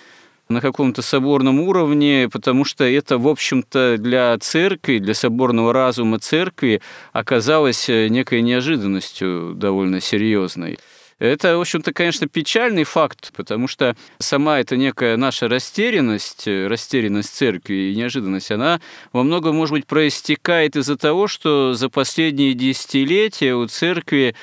на 0.48 0.60
каком-то 0.60 1.02
соборном 1.02 1.60
уровне, 1.60 2.28
потому 2.32 2.64
что 2.64 2.84
это, 2.84 3.18
в 3.18 3.28
общем-то, 3.28 3.96
для 3.98 4.36
церкви, 4.38 4.98
для 4.98 5.14
соборного 5.14 5.72
разума 5.72 6.18
церкви 6.18 6.80
оказалось 7.12 7.88
э, 7.88 8.08
некой 8.08 8.42
неожиданностью 8.42 9.54
довольно 9.54 10.00
серьезной. 10.00 10.78
Это, 11.18 11.56
в 11.56 11.62
общем-то, 11.62 11.94
конечно, 11.94 12.28
печальный 12.28 12.84
факт, 12.84 13.32
потому 13.34 13.68
что 13.68 13.96
сама 14.18 14.60
эта 14.60 14.76
некая 14.76 15.16
наша 15.16 15.48
растерянность, 15.48 16.46
э, 16.46 16.66
растерянность 16.66 17.34
церкви 17.34 17.90
и 17.90 17.96
неожиданность, 17.96 18.50
она 18.50 18.80
во 19.14 19.22
многом, 19.22 19.56
может 19.56 19.72
быть, 19.72 19.86
проистекает 19.86 20.76
из-за 20.76 20.98
того, 20.98 21.26
что 21.26 21.72
за 21.72 21.88
последние 21.88 22.52
десятилетия 22.52 23.54
у 23.54 23.66
церкви 23.66 24.34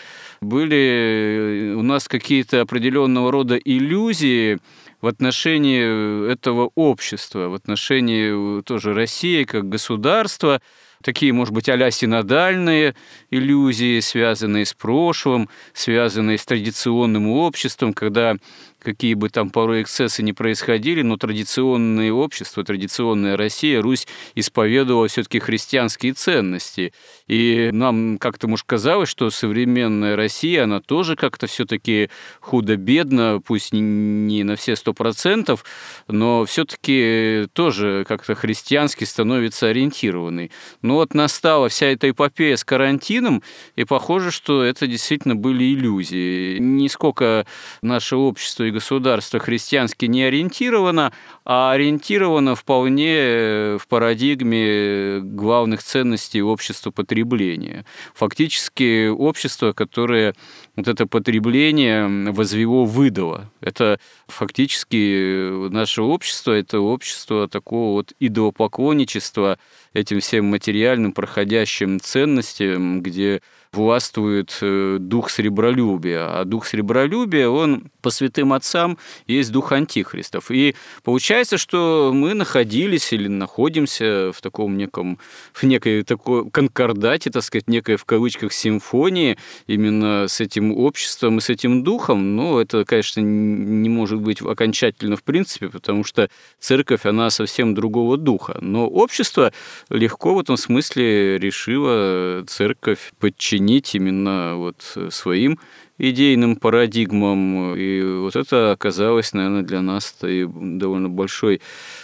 были 0.42 1.74
э, 1.74 1.74
у 1.76 1.84
нас 1.84 2.08
какие-то 2.08 2.62
определенного 2.62 3.32
рода 3.32 3.56
иллюзии, 3.56 4.58
в 5.04 5.08
отношении 5.08 6.32
этого 6.32 6.72
общества, 6.76 7.50
в 7.50 7.56
отношении 7.56 8.62
тоже 8.62 8.94
России 8.94 9.44
как 9.44 9.68
государства, 9.68 10.62
такие, 11.04 11.34
может 11.34 11.54
быть, 11.54 11.68
а 11.68 11.92
синодальные 11.92 12.96
иллюзии, 13.30 14.00
связанные 14.00 14.66
с 14.66 14.74
прошлым, 14.74 15.50
связанные 15.74 16.38
с 16.38 16.46
традиционным 16.46 17.28
обществом, 17.28 17.94
когда 17.94 18.38
какие 18.84 19.16
бы 19.16 19.30
там 19.30 19.50
порой 19.50 19.82
эксцессы 19.82 20.24
не 20.24 20.32
происходили, 20.32 21.02
но 21.02 21.18
традиционное 21.18 22.12
общество, 22.12 22.64
традиционная 22.64 23.36
Россия, 23.36 23.82
Русь 23.82 24.08
исповедовала 24.36 25.08
все-таки 25.08 25.40
христианские 25.40 26.14
ценности. 26.14 26.94
И 27.28 27.70
нам 27.74 28.18
как-то, 28.18 28.48
может, 28.48 28.66
казалось, 28.66 29.10
что 29.10 29.30
современная 29.30 30.16
Россия, 30.16 30.64
она 30.64 30.80
тоже 30.80 31.16
как-то 31.18 31.48
все-таки 31.48 32.10
худо-бедно, 32.40 33.42
пусть 33.46 33.74
не 33.74 34.44
на 34.44 34.56
все 34.56 34.76
сто 34.78 34.94
процентов, 34.94 35.66
но 36.08 36.46
все-таки 36.46 37.48
тоже 37.54 38.06
как-то 38.08 38.36
христиански 38.36 39.04
становится 39.04 39.68
ориентированной. 39.68 40.52
Но 40.82 40.94
Но 40.94 41.00
вот 41.00 41.16
настала 41.16 41.70
вся 41.70 41.88
эта 41.88 42.12
эпопея 42.12 42.56
с 42.56 42.64
карантином, 42.64 43.42
и 43.76 43.84
похоже, 43.84 44.30
что 44.30 44.62
это 44.62 44.86
действительно 44.86 45.36
были 45.36 45.74
иллюзии. 45.74 46.60
Нисколько 46.60 47.48
наше 47.82 48.16
общество 48.16 48.66
и 48.66 48.70
государство 48.74 49.40
христиански 49.40 50.06
не 50.06 50.24
ориентировано, 50.24 51.14
а 51.46 51.72
ориентировано 51.72 52.56
вполне 52.56 53.78
в 53.78 53.88
парадигме 53.88 55.20
главных 55.22 55.82
ценностей 55.82 56.42
общества 56.42 56.92
потребления. 56.92 57.86
Фактически 58.14 59.08
общество, 59.08 59.72
которое 59.72 60.34
вот 60.76 60.88
это 60.88 61.08
потребление 61.08 62.32
возвело 62.32 62.86
выдало. 62.86 63.52
Это 63.62 64.00
фактически 64.28 65.70
наше 65.70 66.02
общество, 66.02 66.52
это 66.52 66.80
общество 66.80 67.48
такого 67.48 67.94
вот 67.94 68.14
идолопоклонничества 68.20 69.58
этим 69.94 70.20
всем 70.20 70.46
материальным 70.46 71.14
проходящим 71.14 72.00
ценностям, 72.00 73.02
где 73.02 73.42
властвует 73.74 74.58
э, 74.62 74.98
дух 75.00 75.30
сребролюбия. 75.30 76.40
А 76.40 76.46
дух 76.46 76.66
сребролюбия, 76.66 77.50
он 77.50 77.92
по 78.02 78.10
святым 78.10 78.54
отцам 78.54 78.98
есть 79.28 79.52
дух 79.52 79.72
антихристов. 79.72 80.52
И 80.52 80.76
получается, 81.04 81.58
что 81.58 82.12
мы 82.14 82.34
находились 82.34 83.12
или 83.14 83.28
находимся 83.28 84.32
в 84.34 84.42
таком 84.42 84.78
неком, 84.78 85.18
в 85.54 85.64
некой 85.64 86.04
такой 86.04 86.50
конкордате, 86.50 87.32
так 87.32 87.44
сказать, 87.44 87.68
некой 87.68 87.96
в 87.96 88.06
кавычках 88.06 88.54
симфонии 88.54 89.38
именно 89.68 90.28
с 90.28 90.40
этим 90.40 90.72
обществом 90.72 91.40
и 91.40 91.42
с 91.42 91.50
этим 91.50 91.84
духом. 91.84 92.36
Но 92.36 92.62
это, 92.62 92.86
конечно, 92.86 93.22
не 93.22 93.90
может 93.90 94.20
быть 94.20 94.42
окончательно 94.42 95.16
в 95.16 95.24
принципе, 95.24 95.70
потому 95.70 96.04
что 96.04 96.30
церковь, 96.60 97.06
она 97.06 97.30
совсем 97.30 97.74
другого 97.74 98.18
духа. 98.18 98.58
Но 98.62 98.88
общество 98.88 99.52
легко 99.90 100.36
в 100.36 100.40
этом 100.40 100.58
смысле 100.58 101.40
решило 101.40 102.44
церковь 102.46 103.14
подчинить 103.20 103.63
подчинить 103.64 103.96
именно 103.96 104.56
вот 104.56 104.98
своим 105.10 105.60
идейным 105.98 106.56
парадигмам. 106.56 107.76
И 107.76 108.02
вот 108.02 108.36
это 108.36 108.72
оказалось, 108.72 109.34
наверное, 109.34 109.64
для 109.64 109.82
нас 109.82 110.16
довольно 110.22 111.10
большой 111.10 111.62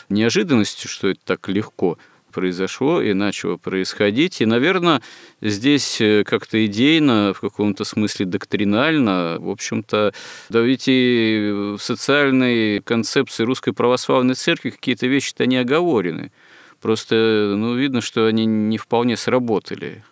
неожиданностью, 0.09 0.89
что 0.89 1.09
это 1.09 1.19
так 1.25 1.49
легко 1.49 1.97
произошло 2.31 3.01
и 3.01 3.13
начало 3.13 3.57
происходить. 3.57 4.41
И, 4.41 4.45
наверное, 4.45 5.01
здесь 5.41 5.99
э, 5.99 6.23
как-то 6.23 6.63
идейно, 6.63 7.33
в 7.33 7.41
каком-то 7.41 7.83
смысле 7.85 8.27
доктринально, 8.27 9.37
в 9.39 9.49
общем-то, 9.49 10.13
да 10.49 10.61
ведь 10.61 10.83
и 10.87 11.51
в 11.75 11.79
социальной 11.79 12.81
концепции 12.81 13.43
Русской 13.43 13.73
Православной 13.73 14.35
Церкви 14.35 14.69
какие-то 14.69 15.07
вещи-то 15.07 15.47
не 15.47 15.57
оговорены. 15.57 16.31
Просто, 16.79 17.55
ну, 17.57 17.75
видно, 17.75 17.99
что 17.99 18.27
они 18.27 18.45
не 18.45 18.77
вполне 18.77 19.17
сработали. 19.17 20.03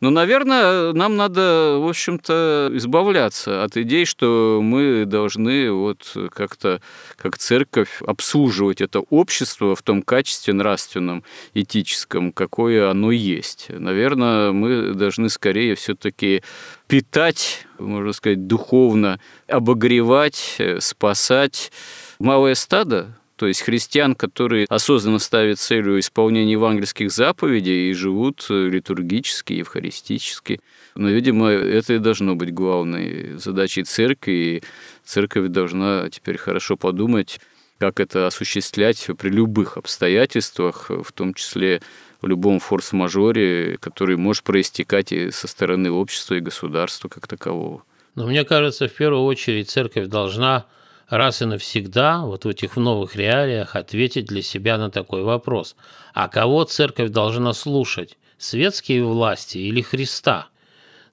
Но, 0.00 0.10
наверное, 0.10 0.92
нам 0.92 1.16
надо, 1.16 1.78
в 1.80 1.88
общем-то, 1.88 2.70
избавляться 2.74 3.64
от 3.64 3.78
идей, 3.78 4.04
что 4.04 4.60
мы 4.62 5.06
должны 5.06 5.72
вот 5.72 6.14
как-то, 6.32 6.82
как 7.16 7.38
церковь, 7.38 8.02
обслуживать 8.06 8.82
это 8.82 9.00
общество 9.00 9.74
в 9.74 9.80
том 9.80 10.02
качестве 10.02 10.52
нравственном, 10.52 11.24
этическом, 11.54 12.32
какое 12.32 12.90
оно 12.90 13.10
есть. 13.10 13.66
Наверное, 13.70 14.52
мы 14.52 14.92
должны 14.92 15.30
скорее 15.30 15.74
все-таки 15.76 16.42
питать, 16.88 17.66
можно 17.78 18.12
сказать, 18.12 18.46
духовно, 18.46 19.18
обогревать, 19.48 20.60
спасать 20.80 21.72
малое 22.18 22.54
стадо, 22.54 23.16
то 23.36 23.46
есть 23.46 23.62
христиан, 23.62 24.14
которые 24.14 24.66
осознанно 24.68 25.18
ставят 25.18 25.58
целью 25.58 25.98
исполнения 26.00 26.52
евангельских 26.52 27.10
заповедей 27.10 27.90
и 27.90 27.94
живут 27.94 28.46
э, 28.50 28.68
литургически, 28.68 29.52
евхаристически. 29.52 30.60
Но, 30.94 31.08
видимо, 31.10 31.50
это 31.50 31.94
и 31.94 31.98
должно 31.98 32.34
быть 32.34 32.52
главной 32.52 33.38
задачей 33.38 33.84
церкви, 33.84 34.32
и 34.32 34.62
церковь 35.04 35.48
должна 35.48 36.08
теперь 36.10 36.38
хорошо 36.38 36.76
подумать, 36.76 37.38
как 37.78 38.00
это 38.00 38.26
осуществлять 38.26 39.06
при 39.18 39.28
любых 39.28 39.76
обстоятельствах, 39.76 40.86
в 40.88 41.12
том 41.12 41.34
числе 41.34 41.82
в 42.22 42.26
любом 42.26 42.58
форс-мажоре, 42.58 43.76
который 43.78 44.16
может 44.16 44.44
проистекать 44.44 45.12
и 45.12 45.30
со 45.30 45.46
стороны 45.46 45.90
общества 45.90 46.36
и 46.36 46.40
государства 46.40 47.08
как 47.08 47.26
такового. 47.26 47.82
Но 48.14 48.26
мне 48.26 48.44
кажется, 48.44 48.88
в 48.88 48.92
первую 48.92 49.24
очередь 49.24 49.68
церковь 49.68 50.06
должна 50.06 50.64
раз 51.08 51.42
и 51.42 51.44
навсегда 51.44 52.20
вот 52.20 52.44
в 52.44 52.48
этих 52.48 52.76
новых 52.76 53.16
реалиях 53.16 53.76
ответить 53.76 54.26
для 54.26 54.42
себя 54.42 54.78
на 54.78 54.90
такой 54.90 55.22
вопрос. 55.22 55.76
А 56.14 56.28
кого 56.28 56.64
церковь 56.64 57.10
должна 57.10 57.52
слушать? 57.52 58.16
Светские 58.38 59.04
власти 59.04 59.58
или 59.58 59.80
Христа? 59.80 60.48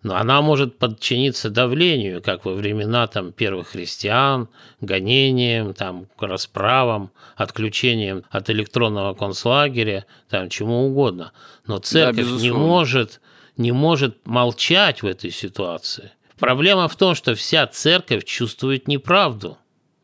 Но 0.02 0.18
она 0.18 0.42
может 0.42 0.78
подчиниться 0.78 1.50
давлению, 1.50 2.22
как 2.22 2.44
во 2.44 2.54
времена 2.54 3.08
там, 3.08 3.32
первых 3.32 3.70
христиан, 3.70 4.50
гонениям, 4.82 5.74
там, 5.74 6.08
расправам, 6.20 7.12
отключением 7.38 8.26
от 8.30 8.50
электронного 8.50 9.14
концлагеря, 9.14 10.06
там, 10.30 10.50
чему 10.50 10.88
угодно. 10.88 11.32
Но 11.68 11.78
церковь 11.78 12.28
да, 12.28 12.36
не, 12.42 12.52
может, 12.52 13.22
не 13.56 13.72
может 13.72 14.18
молчать 14.28 15.04
в 15.04 15.06
этой 15.06 15.32
ситуации. 15.32 16.12
Проблема 16.38 16.90
в 16.90 16.98
том, 16.98 17.16
что 17.16 17.34
вся 17.34 17.66
церковь 17.68 18.26
чувствует 18.26 18.90
неправду– 18.90 19.58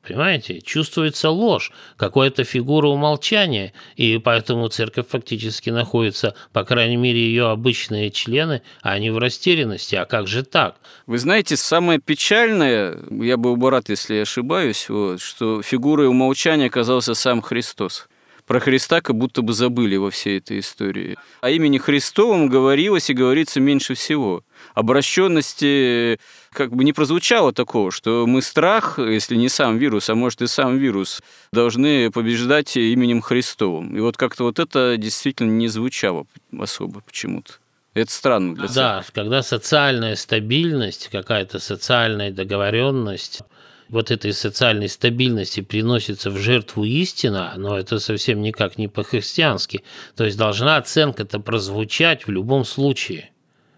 Понимаете? 0.10 0.60
Чувствуется 0.62 1.30
ложь, 1.30 1.72
какая-то 1.95 2.43
фигура 2.43 2.88
умолчания, 2.88 3.74
и 3.95 4.18
поэтому 4.18 4.68
церковь 4.70 5.05
фактически 5.07 5.70
находится, 5.70 6.34
по 6.51 6.64
крайней 6.64 6.97
мере, 6.97 7.20
ее 7.20 7.49
обычные 7.49 8.10
члены, 8.10 8.64
а 8.82 8.93
они 8.93 9.12
в 9.12 9.20
растерянности. 9.20 9.93
А 9.93 10.05
как 10.05 10.26
же 10.26 10.41
так? 10.41 10.78
Вы 11.05 11.20
знаете, 11.20 11.57
самое 11.57 11.99
печальное, 11.99 12.97
я 13.12 13.38
был 13.38 13.55
бы 13.55 13.70
рад, 13.70 13.89
если 13.89 14.16
я 14.16 14.22
ошибаюсь, 14.24 14.89
вот, 14.89 15.22
что 15.22 15.62
фигурой 15.62 16.07
умолчания 16.07 16.66
оказался 16.66 17.14
сам 17.14 17.43
Христос 17.43 18.07
про 18.47 18.60
Христа 18.60 18.99
как 19.01 19.16
будто 19.16 19.43
бы 19.43 19.53
забыли 19.53 19.95
во 19.97 20.10
всей 20.10 20.39
этой 20.39 20.57
истории. 20.57 21.20
О 21.41 21.51
имени 21.51 21.78
Христовом 21.78 22.49
говорилось 22.49 23.12
и 23.12 23.14
говорится 23.14 23.60
меньше 23.60 23.93
всего. 23.93 24.43
Обращенности 24.80 26.20
как 26.54 26.74
бы 26.74 26.86
не 26.86 26.94
прозвучало 26.94 27.52
такого, 27.52 27.92
что 27.92 28.26
мы 28.26 28.42
страх, 28.42 28.98
если 28.98 29.36
не 29.36 29.50
сам 29.50 29.78
вирус, 29.78 30.10
а 30.10 30.16
может 30.16 30.42
и 30.42 30.48
сам 30.48 30.78
вирус, 30.78 31.22
должны 31.52 32.10
побеждать 32.12 32.78
именем 32.78 33.20
Христовым. 33.20 33.98
И 33.98 34.00
вот 34.00 34.16
как-то 34.16 34.46
вот 34.46 34.58
это 34.58 34.96
действительно 34.98 35.52
не 35.52 35.68
звучало 35.68 36.28
особо 36.58 37.02
почему-то. 37.02 37.56
Это 37.94 38.10
странно 38.10 38.56
для 38.56 38.68
церкви. 38.68 38.80
Да, 38.80 39.04
когда 39.14 39.44
социальная 39.44 40.16
стабильность, 40.16 41.10
какая-то 41.12 41.60
социальная 41.60 42.32
договоренность 42.32 43.42
вот 43.90 44.12
этой 44.12 44.32
социальной 44.32 44.88
стабильности 44.88 45.60
приносится 45.60 46.30
в 46.30 46.38
жертву 46.38 46.86
истина, 46.86 47.54
но 47.58 47.78
это 47.78 48.00
совсем 48.00 48.42
никак 48.42 48.78
не 48.78 48.88
по-христиански. 48.88 49.84
То 50.16 50.24
есть 50.24 50.38
должна 50.38 50.78
оценка-то 50.78 51.42
прозвучать 51.42 52.28
в 52.28 52.32
любом 52.32 52.64
случае. 52.64 53.32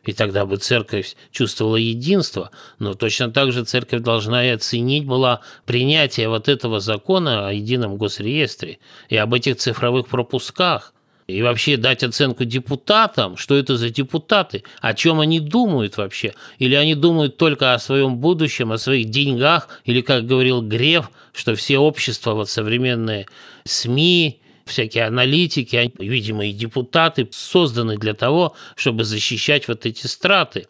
И 0.04 0.14
тогда 0.14 0.46
бы 0.46 0.58
церковь 0.58 1.16
чувствовала 1.32 1.76
единство, 1.76 2.50
но 2.80 2.96
точно 2.96 3.32
так 3.32 3.52
же 3.52 3.64
церковь 3.66 4.02
должна 4.02 4.46
и 4.46 4.50
оценить 4.50 5.06
была 5.06 5.42
принятие 5.66 6.28
вот 6.28 6.50
этого 6.50 6.80
закона 6.80 7.48
о 7.48 7.54
едином 7.54 7.98
госреестре 7.98 8.80
и 9.10 9.18
об 9.18 9.34
этих 9.34 9.58
цифровых 9.58 10.08
пропусках– 10.08 10.94
и 11.32 11.42
вообще 11.42 11.78
дать 11.78 12.04
оценку 12.04 12.46
депутатам, 12.46 13.38
что 13.38 13.56
это 13.56 13.78
за 13.78 13.90
депутаты, 13.90 14.64
о 14.82 14.94
чем 14.94 15.20
они 15.20 15.40
думают 15.40 15.98
вообще. 15.98 16.34
Или 16.60 16.76
они 16.76 16.96
думают 16.96 17.38
только 17.38 17.74
о 17.74 17.80
своем 17.80 18.18
будущем, 18.18 18.72
о 18.72 18.78
своих 18.78 19.10
деньгах, 19.10 19.70
или, 19.86 20.02
как 20.02 20.26
говорил 20.26 20.62
Греф, 20.62 21.10
что 21.34 21.56
все 21.56 21.78
общества, 21.78 22.34
вот 22.34 22.50
современные 22.50 23.28
СМИ, 23.64 24.42
всякие 24.66 25.06
аналитики, 25.06 25.92
видимо, 26.00 26.46
и 26.46 26.54
депутаты 26.54 27.28
созданы 27.32 27.98
для 27.98 28.14
того, 28.14 28.56
чтобы 28.76 29.04
защищать 29.04 29.68
вот 29.68 29.86
эти 29.86 30.08
страты. 30.08 30.68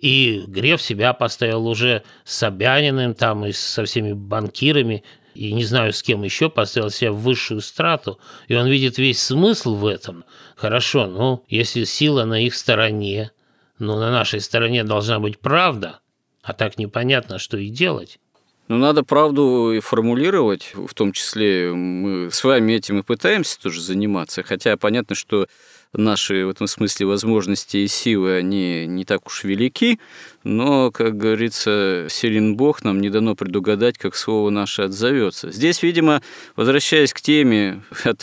И 0.00 0.44
Греф 0.46 0.82
себя 0.82 1.12
поставил 1.12 1.66
уже 1.66 2.02
с 2.24 2.36
Собяниным 2.36 3.14
там 3.14 3.46
и 3.46 3.52
со 3.52 3.84
всеми 3.84 4.12
банкирами, 4.12 5.04
и 5.34 5.52
не 5.52 5.64
знаю 5.64 5.92
с 5.92 6.02
кем 6.02 6.22
еще, 6.22 6.48
поставил 6.48 6.90
себя 6.90 7.12
в 7.12 7.20
высшую 7.20 7.60
страту, 7.60 8.18
и 8.48 8.54
он 8.54 8.68
видит 8.68 8.98
весь 8.98 9.20
смысл 9.20 9.74
в 9.74 9.86
этом. 9.86 10.24
Хорошо, 10.56 11.06
ну, 11.06 11.44
если 11.48 11.84
сила 11.84 12.24
на 12.24 12.40
их 12.44 12.54
стороне, 12.54 13.32
но 13.78 13.98
на 13.98 14.10
нашей 14.10 14.40
стороне 14.40 14.84
должна 14.84 15.18
быть 15.18 15.38
правда, 15.38 16.00
а 16.42 16.52
так 16.52 16.78
непонятно, 16.78 17.38
что 17.38 17.56
и 17.56 17.68
делать. 17.68 18.18
Ну, 18.66 18.78
надо 18.78 19.02
правду 19.02 19.72
и 19.76 19.80
формулировать, 19.80 20.72
в 20.74 20.94
том 20.94 21.12
числе 21.12 21.70
мы 21.70 22.30
с 22.30 22.42
вами 22.44 22.72
этим 22.72 22.98
и 22.98 23.02
пытаемся 23.02 23.60
тоже 23.60 23.82
заниматься, 23.82 24.42
хотя 24.42 24.78
понятно, 24.78 25.14
что 25.14 25.48
наши 25.92 26.46
в 26.46 26.48
этом 26.48 26.66
смысле 26.66 27.06
возможности 27.06 27.78
и 27.78 27.86
силы, 27.88 28.36
они 28.36 28.86
не 28.86 29.04
так 29.04 29.26
уж 29.26 29.44
велики, 29.44 30.00
но, 30.44 30.90
как 30.90 31.16
говорится, 31.16 32.06
силен 32.08 32.56
Бог, 32.56 32.82
нам 32.84 33.00
не 33.00 33.10
дано 33.10 33.34
предугадать, 33.34 33.98
как 33.98 34.16
слово 34.16 34.48
наше 34.48 34.82
отзовется. 34.82 35.50
Здесь, 35.50 35.82
видимо, 35.82 36.22
возвращаясь 36.56 37.12
к 37.12 37.20
теме 37.20 37.82
о 38.04 38.14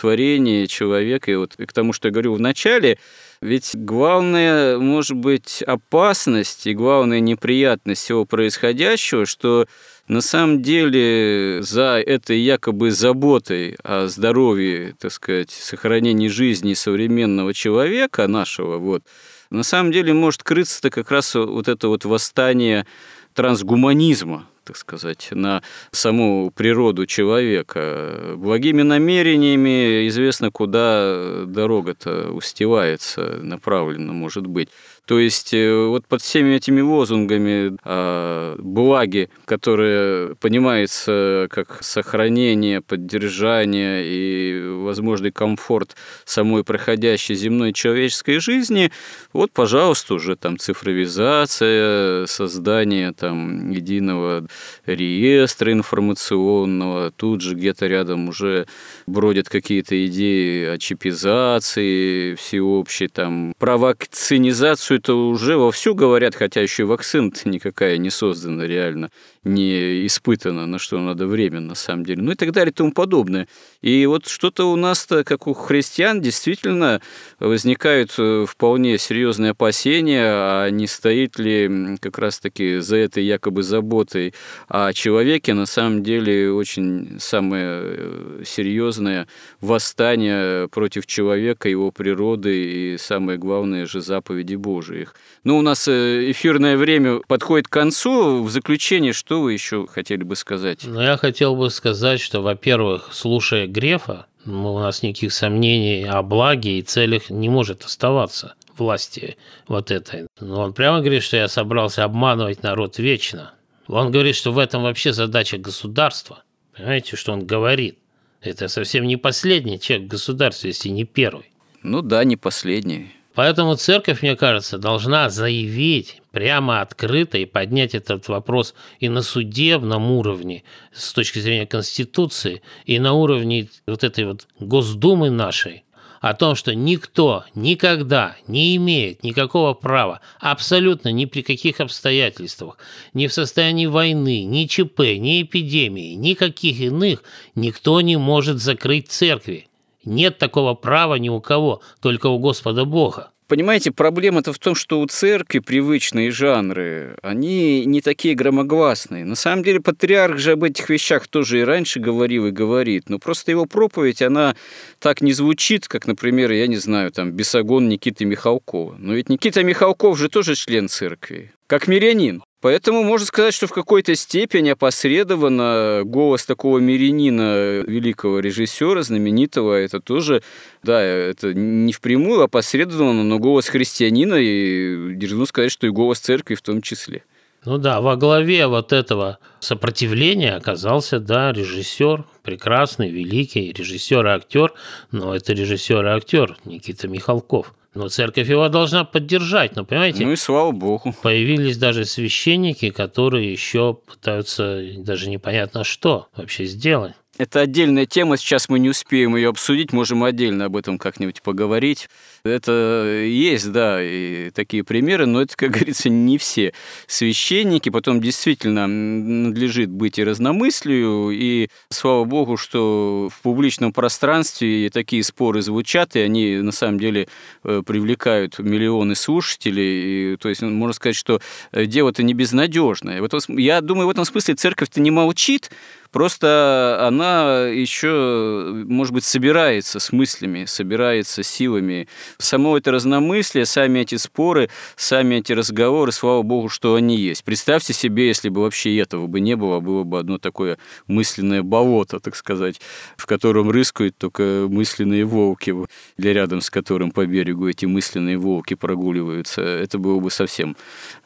человека, 0.68 1.32
и 1.32 1.36
вот 1.36 1.56
к 1.56 1.72
тому, 1.72 1.94
что 1.94 2.08
я 2.08 2.12
говорю 2.12 2.34
в 2.34 2.40
начале, 2.40 2.98
ведь 3.42 3.72
главная, 3.74 4.78
может 4.78 5.18
быть, 5.18 5.64
опасность 5.64 6.68
и 6.68 6.74
главная 6.74 7.20
неприятность 7.20 8.04
всего 8.04 8.26
происходящего, 8.26 9.26
что 9.26 9.68
на 10.12 10.20
самом 10.20 10.62
деле 10.62 11.64
за 11.64 12.04
этой 12.06 12.38
якобы 12.38 12.92
заботой 12.92 13.78
о 13.82 14.08
здоровье, 14.08 14.94
так 15.00 15.10
сказать, 15.14 15.52
сохранении 15.52 16.28
жизни 16.28 16.74
современного 16.74 17.54
человека 17.54 18.28
нашего, 18.28 18.78
вот, 18.78 19.04
на 19.52 19.64
самом 19.64 19.94
деле 19.94 20.14
может 20.14 20.44
крыться-то 20.44 20.90
как 20.90 21.12
раз 21.12 21.34
вот 21.36 21.70
это 21.70 21.88
вот 21.88 22.04
восстание 22.04 22.86
трансгуманизма, 23.34 24.50
так 24.66 24.76
сказать, 24.76 25.30
на 25.32 25.64
саму 25.92 26.52
природу 26.54 27.06
человека. 27.06 28.34
Благими 28.36 28.82
намерениями 28.82 30.10
известно, 30.10 30.52
куда 30.52 31.46
дорога-то 31.46 32.34
устевается, 32.34 33.40
направлена, 33.42 34.12
может 34.12 34.46
быть. 34.46 34.68
То 35.12 35.20
есть 35.20 35.54
э, 35.54 35.88
вот 35.88 36.08
под 36.08 36.22
всеми 36.22 36.56
этими 36.56 36.80
лозунгами 36.80 37.76
о 37.84 38.56
благе, 38.58 39.28
которое 39.44 40.36
понимается 40.36 41.50
как 41.50 41.84
сохранение, 41.84 42.80
поддержание 42.80 44.06
и 44.06 44.70
возможный 44.70 45.34
комфорт 45.34 45.98
самой 46.24 46.64
проходящей 46.64 47.36
земной 47.36 47.74
человеческой 47.74 48.40
жизни, 48.40 48.90
вот, 49.34 49.52
пожалуйста, 49.52 50.14
уже 50.14 50.38
там 50.38 50.58
цифровизация, 50.58 52.26
создание 52.26 53.12
там 53.12 53.70
единого 53.70 54.48
реестра 54.86 55.74
информационного, 55.74 57.12
тут 57.12 57.42
же 57.42 57.56
где-то 57.56 57.88
рядом 57.88 58.30
уже 58.30 58.66
бродят 59.08 59.50
какие-то 59.50 60.06
идеи 60.06 60.68
о 60.68 60.78
чипизации 60.78 62.36
всеобщей, 62.36 63.10
там, 63.10 63.52
про 63.60 63.76
вакцинизацию 63.76 65.01
это 65.02 65.16
уже 65.16 65.58
вовсю 65.58 65.96
говорят, 65.96 66.36
хотя 66.36 66.62
еще 66.62 66.84
и 66.84 66.86
вакцина 66.86 67.32
никакая 67.46 67.98
не 67.98 68.12
создана 68.12 68.68
реально 68.68 69.10
не 69.44 70.06
испытано, 70.06 70.68
на 70.68 70.78
что 70.78 71.00
надо 71.00 71.26
время 71.26 71.60
на 71.60 71.76
самом 71.76 72.06
деле, 72.06 72.22
ну 72.22 72.32
и 72.32 72.36
так 72.36 72.52
далее 72.52 72.72
и 72.72 72.76
тому 72.76 72.92
подобное. 72.92 73.48
И 73.82 74.06
вот 74.06 74.28
что-то 74.28 74.72
у 74.72 74.76
нас-то, 74.76 75.24
как 75.24 75.48
у 75.48 75.54
христиан, 75.54 76.22
действительно 76.22 77.02
возникают 77.40 78.14
э, 78.20 78.46
вполне 78.48 78.98
серьезные 79.00 79.52
опасения, 79.52 80.26
а 80.26 80.70
не 80.70 80.86
стоит 80.86 81.40
ли 81.40 81.98
как 82.00 82.20
раз-таки 82.20 82.78
за 82.80 82.98
этой 82.98 83.24
якобы 83.24 83.64
заботой 83.64 84.34
о 84.68 84.94
человеке 84.94 85.54
на 85.54 85.66
самом 85.66 86.04
деле 86.04 86.52
очень 86.52 87.18
самое 87.20 87.82
э, 87.82 88.44
серьезное 88.46 89.28
восстание 89.60 90.68
против 90.68 91.08
человека, 91.08 91.68
его 91.68 91.92
природы 91.92 92.94
и 92.94 92.98
самое 92.98 93.40
главное 93.40 93.88
же 93.88 94.02
заповеди 94.02 94.56
Божиих. 94.56 95.16
Ну, 95.44 95.58
у 95.58 95.62
нас 95.64 95.88
э, 95.88 96.30
эфирное 96.30 96.78
время 96.78 97.22
подходит 97.28 97.68
к 97.68 97.72
концу. 97.72 98.44
В 98.44 98.52
заключение, 98.52 99.14
что 99.14 99.31
что 99.32 99.44
вы 99.44 99.54
еще 99.54 99.88
хотели 99.88 100.24
бы 100.24 100.36
сказать? 100.36 100.82
Ну, 100.84 101.00
я 101.00 101.16
хотел 101.16 101.56
бы 101.56 101.70
сказать, 101.70 102.20
что, 102.20 102.42
во-первых, 102.42 103.12
слушая 103.14 103.66
Грефа, 103.66 104.26
ну, 104.44 104.74
у 104.74 104.80
нас 104.80 105.04
никаких 105.04 105.32
сомнений 105.32 106.04
о 106.04 106.22
благе 106.22 106.80
и 106.80 106.82
целях 106.82 107.30
не 107.30 107.48
может 107.48 107.86
оставаться 107.86 108.56
власти 108.78 109.38
вот 109.70 109.90
этой. 109.90 110.28
Но 110.42 110.60
он 110.60 110.74
прямо 110.74 111.00
говорит, 111.00 111.24
что 111.24 111.38
я 111.38 111.48
собрался 111.48 112.04
обманывать 112.04 112.62
народ 112.62 113.00
вечно. 113.00 113.54
Он 113.88 114.12
говорит, 114.12 114.36
что 114.36 114.52
в 114.52 114.58
этом 114.58 114.84
вообще 114.84 115.14
задача 115.14 115.58
государства. 115.58 116.44
Понимаете, 116.76 117.16
что 117.16 117.32
он 117.32 117.48
говорит? 117.48 118.00
Это 118.42 118.68
совсем 118.68 119.06
не 119.08 119.16
последний 119.16 119.80
человек 119.80 120.08
в 120.08 120.12
государстве, 120.12 120.72
если 120.72 120.90
не 120.90 121.06
первый. 121.06 121.54
Ну 121.84 122.02
да, 122.02 122.26
не 122.26 122.36
последний. 122.36 123.14
Поэтому 123.34 123.78
церковь, 123.78 124.24
мне 124.24 124.36
кажется, 124.36 124.78
должна 124.78 125.30
заявить 125.30 126.21
прямо 126.32 126.82
открыто 126.82 127.38
и 127.38 127.46
поднять 127.46 127.94
этот 127.94 128.28
вопрос 128.28 128.74
и 129.00 129.10
на 129.10 129.22
судебном 129.22 130.12
уровне 130.12 130.64
с 130.94 131.14
точки 131.14 131.40
зрения 131.40 131.68
Конституции, 131.68 132.62
и 132.86 133.00
на 133.00 133.14
уровне 133.14 133.70
вот 133.86 134.04
этой 134.04 134.26
вот 134.26 134.48
Госдумы 134.60 135.30
нашей, 135.30 135.84
о 136.22 136.34
том, 136.36 136.56
что 136.56 136.74
никто 136.76 137.46
никогда 137.56 138.36
не 138.48 138.76
имеет 138.76 139.24
никакого 139.24 139.74
права, 139.74 140.22
абсолютно 140.40 141.10
ни 141.10 141.26
при 141.26 141.42
каких 141.42 141.80
обстоятельствах, 141.80 142.78
ни 143.14 143.28
в 143.28 143.34
состоянии 143.34 143.88
войны, 143.88 144.44
ни 144.44 144.66
ЧП, 144.66 145.00
ни 145.18 145.42
эпидемии, 145.42 146.14
никаких 146.14 146.80
иных, 146.80 147.24
никто 147.56 148.00
не 148.02 148.18
может 148.18 148.60
закрыть 148.60 149.10
церкви. 149.10 149.68
Нет 150.06 150.38
такого 150.38 150.74
права 150.74 151.16
ни 151.16 151.30
у 151.30 151.42
кого, 151.42 151.82
только 152.02 152.28
у 152.28 152.40
Господа 152.40 152.86
Бога. 152.86 153.32
Понимаете, 153.52 153.92
проблема-то 153.92 154.54
в 154.54 154.60
том, 154.60 154.76
что 154.76 155.02
у 155.02 155.08
церкви 155.08 155.60
привычные 155.60 156.32
жанры, 156.32 157.18
они 157.22 157.84
не 157.84 158.00
такие 158.00 158.34
громогласные. 158.34 159.26
На 159.26 159.36
самом 159.36 159.62
деле 159.62 159.82
патриарх 159.82 160.38
же 160.38 160.54
об 160.54 160.64
этих 160.64 160.90
вещах 160.90 161.28
тоже 161.28 161.60
и 161.60 161.64
раньше 161.66 162.00
говорил 162.00 162.46
и 162.46 162.52
говорит, 162.52 163.10
но 163.10 163.20
просто 163.20 163.52
его 163.52 163.66
проповедь, 163.66 164.22
она 164.22 164.56
так 165.00 165.20
не 165.20 165.34
звучит, 165.34 165.90
как, 165.90 166.08
например, 166.08 166.54
я 166.54 166.66
не 166.68 166.78
знаю, 166.78 167.12
там, 167.12 167.34
Бесогон 167.34 167.90
Никиты 167.90 168.24
Михалкова. 168.24 168.96
Но 168.98 169.16
ведь 169.16 169.28
Никита 169.28 169.64
Михалков 169.64 170.18
же 170.18 170.30
тоже 170.30 170.56
член 170.56 170.88
церкви, 170.88 171.52
как 171.68 171.90
мирянин. 171.90 172.44
Поэтому 172.62 173.04
можно 173.04 173.26
сказать, 173.26 173.56
что 173.56 173.66
в 173.66 173.74
какой-то 173.74 174.16
степени 174.16 174.70
опосредованно 174.70 176.04
голос 176.06 176.46
такого 176.46 176.78
мирянина, 176.78 177.82
великого 177.88 178.40
режиссера, 178.40 179.02
знаменитого, 179.02 179.74
это 179.74 180.00
тоже, 180.00 180.44
да, 180.84 181.02
это 181.02 181.56
не 181.56 181.92
впрямую, 181.92 182.44
опосредованно, 182.44 183.24
но 183.24 183.40
голос 183.40 183.68
христианина, 183.68 184.36
и 184.36 185.16
держу 185.16 185.46
сказать, 185.48 185.72
что 185.72 185.88
и 185.88 185.90
голос 185.90 186.20
церкви 186.20 186.54
в 186.54 186.62
том 186.62 186.84
числе. 186.84 187.24
Ну 187.66 187.80
да, 187.80 188.00
во 188.00 188.16
главе 188.16 188.68
вот 188.68 188.94
этого 188.94 189.40
сопротивления 189.60 190.56
оказался, 190.56 191.20
да, 191.20 191.52
режиссер, 191.52 192.26
прекрасный, 192.44 193.10
великий 193.10 193.72
режиссер 193.72 194.26
и 194.26 194.30
актер, 194.30 194.74
но 195.12 195.36
это 195.36 195.54
режиссер 195.54 196.06
и 196.06 196.10
актер 196.10 196.58
Никита 196.66 197.08
Михалков. 197.08 197.74
Но 197.94 198.08
церковь 198.08 198.50
его 198.50 198.70
должна 198.70 199.04
поддержать, 199.04 199.76
но 199.76 199.84
понимаете? 199.84 200.26
Ну 200.26 200.32
и 200.32 200.38
слава 200.38 200.72
богу. 200.72 201.14
Появились 201.22 201.78
даже 201.78 202.06
священники, 202.06 202.90
которые 202.90 203.52
еще 203.52 203.98
пытаются 204.06 204.82
даже 204.98 205.30
непонятно 205.30 205.84
что 205.84 206.28
вообще 206.36 206.66
сделать. 206.66 207.14
Это 207.38 207.62
отдельная 207.62 208.06
тема, 208.06 208.36
сейчас 208.36 208.68
мы 208.68 208.78
не 208.78 208.90
успеем 208.90 209.38
ее 209.38 209.50
обсудить, 209.50 209.94
можем 209.94 210.26
отдельно 210.26 210.66
об 210.66 210.76
этом 210.76 210.98
как-нибудь 210.98 211.42
поговорить. 211.42 212.10
Это 212.44 213.24
есть, 213.26 213.72
да, 213.72 214.04
и 214.04 214.50
такие 214.50 214.84
примеры, 214.84 215.26
но 215.26 215.42
это, 215.42 215.56
как 215.56 215.72
говорится, 215.78 216.10
не 216.10 216.38
все 216.38 216.74
священники. 217.08 217.88
Потом 217.88 218.20
действительно 218.20 218.86
надлежит 218.86 219.90
быть 219.90 220.20
и 220.20 220.26
разномыслию, 220.26 221.30
и 221.32 221.70
слава 221.90 222.26
богу, 222.26 222.58
что 222.58 223.30
в 223.34 223.42
публичном 223.42 223.94
пространстве 223.94 224.90
такие 224.90 225.24
споры 225.24 225.62
звучат, 225.62 226.18
и 226.18 226.20
они 226.20 226.58
на 226.58 226.74
самом 226.74 227.00
деле 227.00 227.30
э, 227.64 227.82
привлекают 227.86 228.60
миллионы 228.60 229.16
слушателей. 229.16 230.34
И, 230.34 230.38
то 230.38 230.50
есть 230.50 230.62
можно 230.62 230.94
сказать, 230.94 231.16
что 231.16 231.40
э, 231.72 231.86
дело-то 231.86 232.24
не 232.24 232.34
безнадежное. 232.34 233.24
Я 233.48 233.80
думаю, 233.80 234.08
в 234.08 234.12
этом 234.12 234.26
смысле 234.26 234.56
церковь-то 234.56 235.00
не 235.00 235.12
молчит, 235.12 235.72
Просто 236.12 236.98
она 237.02 237.68
еще, 237.68 238.84
может 238.88 239.14
быть, 239.14 239.24
собирается 239.24 240.00
с 240.00 240.12
мыслями, 240.12 240.66
собирается 240.66 241.42
силами. 241.42 242.08
Само 242.38 242.78
это 242.78 242.92
разномыслие, 242.92 243.66
сами 243.66 244.00
эти 244.00 244.16
споры, 244.16 244.70
сами 244.98 245.36
эти 245.36 245.54
разговоры, 245.54 246.12
слава 246.12 246.42
богу, 246.42 246.68
что 246.68 246.96
они 246.96 247.16
есть. 247.16 247.44
Представьте 247.46 247.94
себе, 247.94 248.28
если 248.28 248.50
бы 248.50 248.62
вообще 248.62 248.98
этого 248.98 249.28
бы 249.28 249.40
не 249.40 249.56
было, 249.56 249.80
было 249.80 250.04
бы 250.04 250.20
одно 250.20 250.38
такое 250.38 250.78
мысленное 251.08 251.64
болото, 251.64 252.20
так 252.20 252.36
сказать, 252.36 252.82
в 253.16 253.26
котором 253.26 253.72
рыскают 253.72 254.18
только 254.18 254.68
мысленные 254.70 255.24
волки, 255.24 255.74
или 256.18 256.30
рядом 256.30 256.60
с 256.60 256.70
которым 256.70 257.12
по 257.12 257.26
берегу 257.26 257.70
эти 257.70 257.86
мысленные 257.86 258.38
волки 258.38 258.74
прогуливаются. 258.74 259.62
Это 259.62 259.98
было 259.98 260.20
бы 260.20 260.30
совсем, 260.30 260.76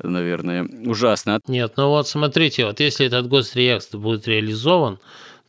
наверное, 0.01 0.67
ужасно. 0.85 1.39
Нет, 1.47 1.73
ну 1.77 1.89
вот 1.89 2.07
смотрите, 2.07 2.65
вот 2.65 2.79
если 2.79 3.07
этот 3.07 3.27
госреестр 3.27 3.97
будет 3.97 4.27
реализован, 4.27 4.74
реализован, 4.75 4.99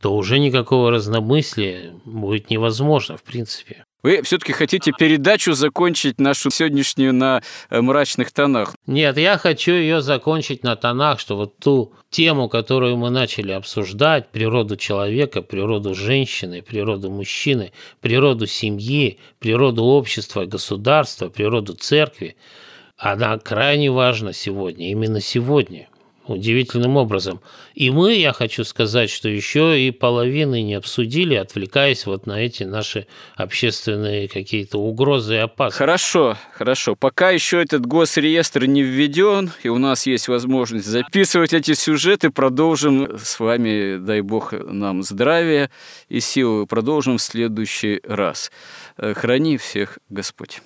то 0.01 0.15
уже 0.15 0.39
никакого 0.39 0.91
разномыслия 0.91 1.93
будет 2.05 2.51
невозможно, 2.51 3.17
в 3.17 3.23
принципе. 3.23 3.85
Вы 4.03 4.23
все-таки 4.23 4.53
хотите 4.53 4.93
передачу 4.97 5.53
закончить 5.55 6.21
нашу 6.21 6.51
сегодняшнюю 6.51 7.13
на 7.13 7.43
э, 7.71 7.81
мрачных 7.81 8.31
тонах? 8.31 8.77
Нет, 8.87 9.19
я 9.19 9.37
хочу 9.37 9.73
ее 9.73 10.01
закончить 10.01 10.63
на 10.63 10.77
тонах, 10.77 11.19
что 11.19 11.37
вот 11.37 11.59
ту 11.59 11.93
тему, 12.11 12.49
которую 12.49 12.99
мы 12.99 13.11
начали 13.11 13.51
обсуждать, 13.51 14.31
природу 14.31 14.77
человека, 14.77 15.43
природу 15.43 15.95
женщины, 15.95 16.63
природу 16.63 17.11
мужчины, 17.11 17.73
природу 18.01 18.47
семьи, 18.47 19.19
природу 19.41 19.83
общества, 19.83 20.45
государства, 20.45 21.29
природу 21.29 21.73
церкви, 21.73 22.37
она 22.97 23.39
крайне 23.39 23.91
важна 23.91 24.33
сегодня, 24.33 24.91
именно 24.91 25.21
сегодня 25.21 25.89
удивительным 26.29 26.97
образом. 26.97 27.41
И 27.75 27.91
мы, 27.91 28.15
я 28.15 28.33
хочу 28.33 28.65
сказать, 28.65 29.11
что 29.11 29.29
еще 29.29 29.81
и 29.81 29.91
половины 29.91 30.63
не 30.63 30.75
обсудили, 30.75 31.35
отвлекаясь 31.35 32.07
вот 32.07 32.27
на 32.27 32.41
эти 32.41 32.65
наши 32.65 33.07
общественные 33.37 34.29
какие-то 34.29 34.79
угрозы 34.79 35.35
и 35.35 35.39
опасности. 35.39 35.79
Хорошо, 35.79 36.37
хорошо. 36.53 36.97
Пока 36.97 37.31
еще 37.31 37.63
этот 37.63 37.87
госреестр 37.87 38.65
не 38.67 38.83
введен, 38.83 39.51
и 39.63 39.69
у 39.69 39.79
нас 39.79 40.07
есть 40.07 40.29
возможность 40.29 40.87
записывать 40.87 41.53
эти 41.53 41.75
сюжеты, 41.75 42.31
продолжим 42.31 43.19
с 43.19 43.39
вами, 43.39 43.99
дай 43.99 44.21
бог 44.21 44.53
нам 44.53 45.03
здравия 45.03 45.71
и 46.09 46.21
силы, 46.21 46.67
продолжим 46.67 47.19
в 47.19 47.23
следующий 47.23 48.01
раз. 48.05 48.51
Э, 48.97 49.15
храни 49.15 49.57
всех 49.57 49.99
Господь. 50.09 50.61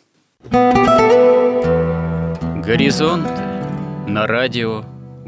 Горизонт 2.63 3.29
на 4.07 4.27
радио 4.27 4.85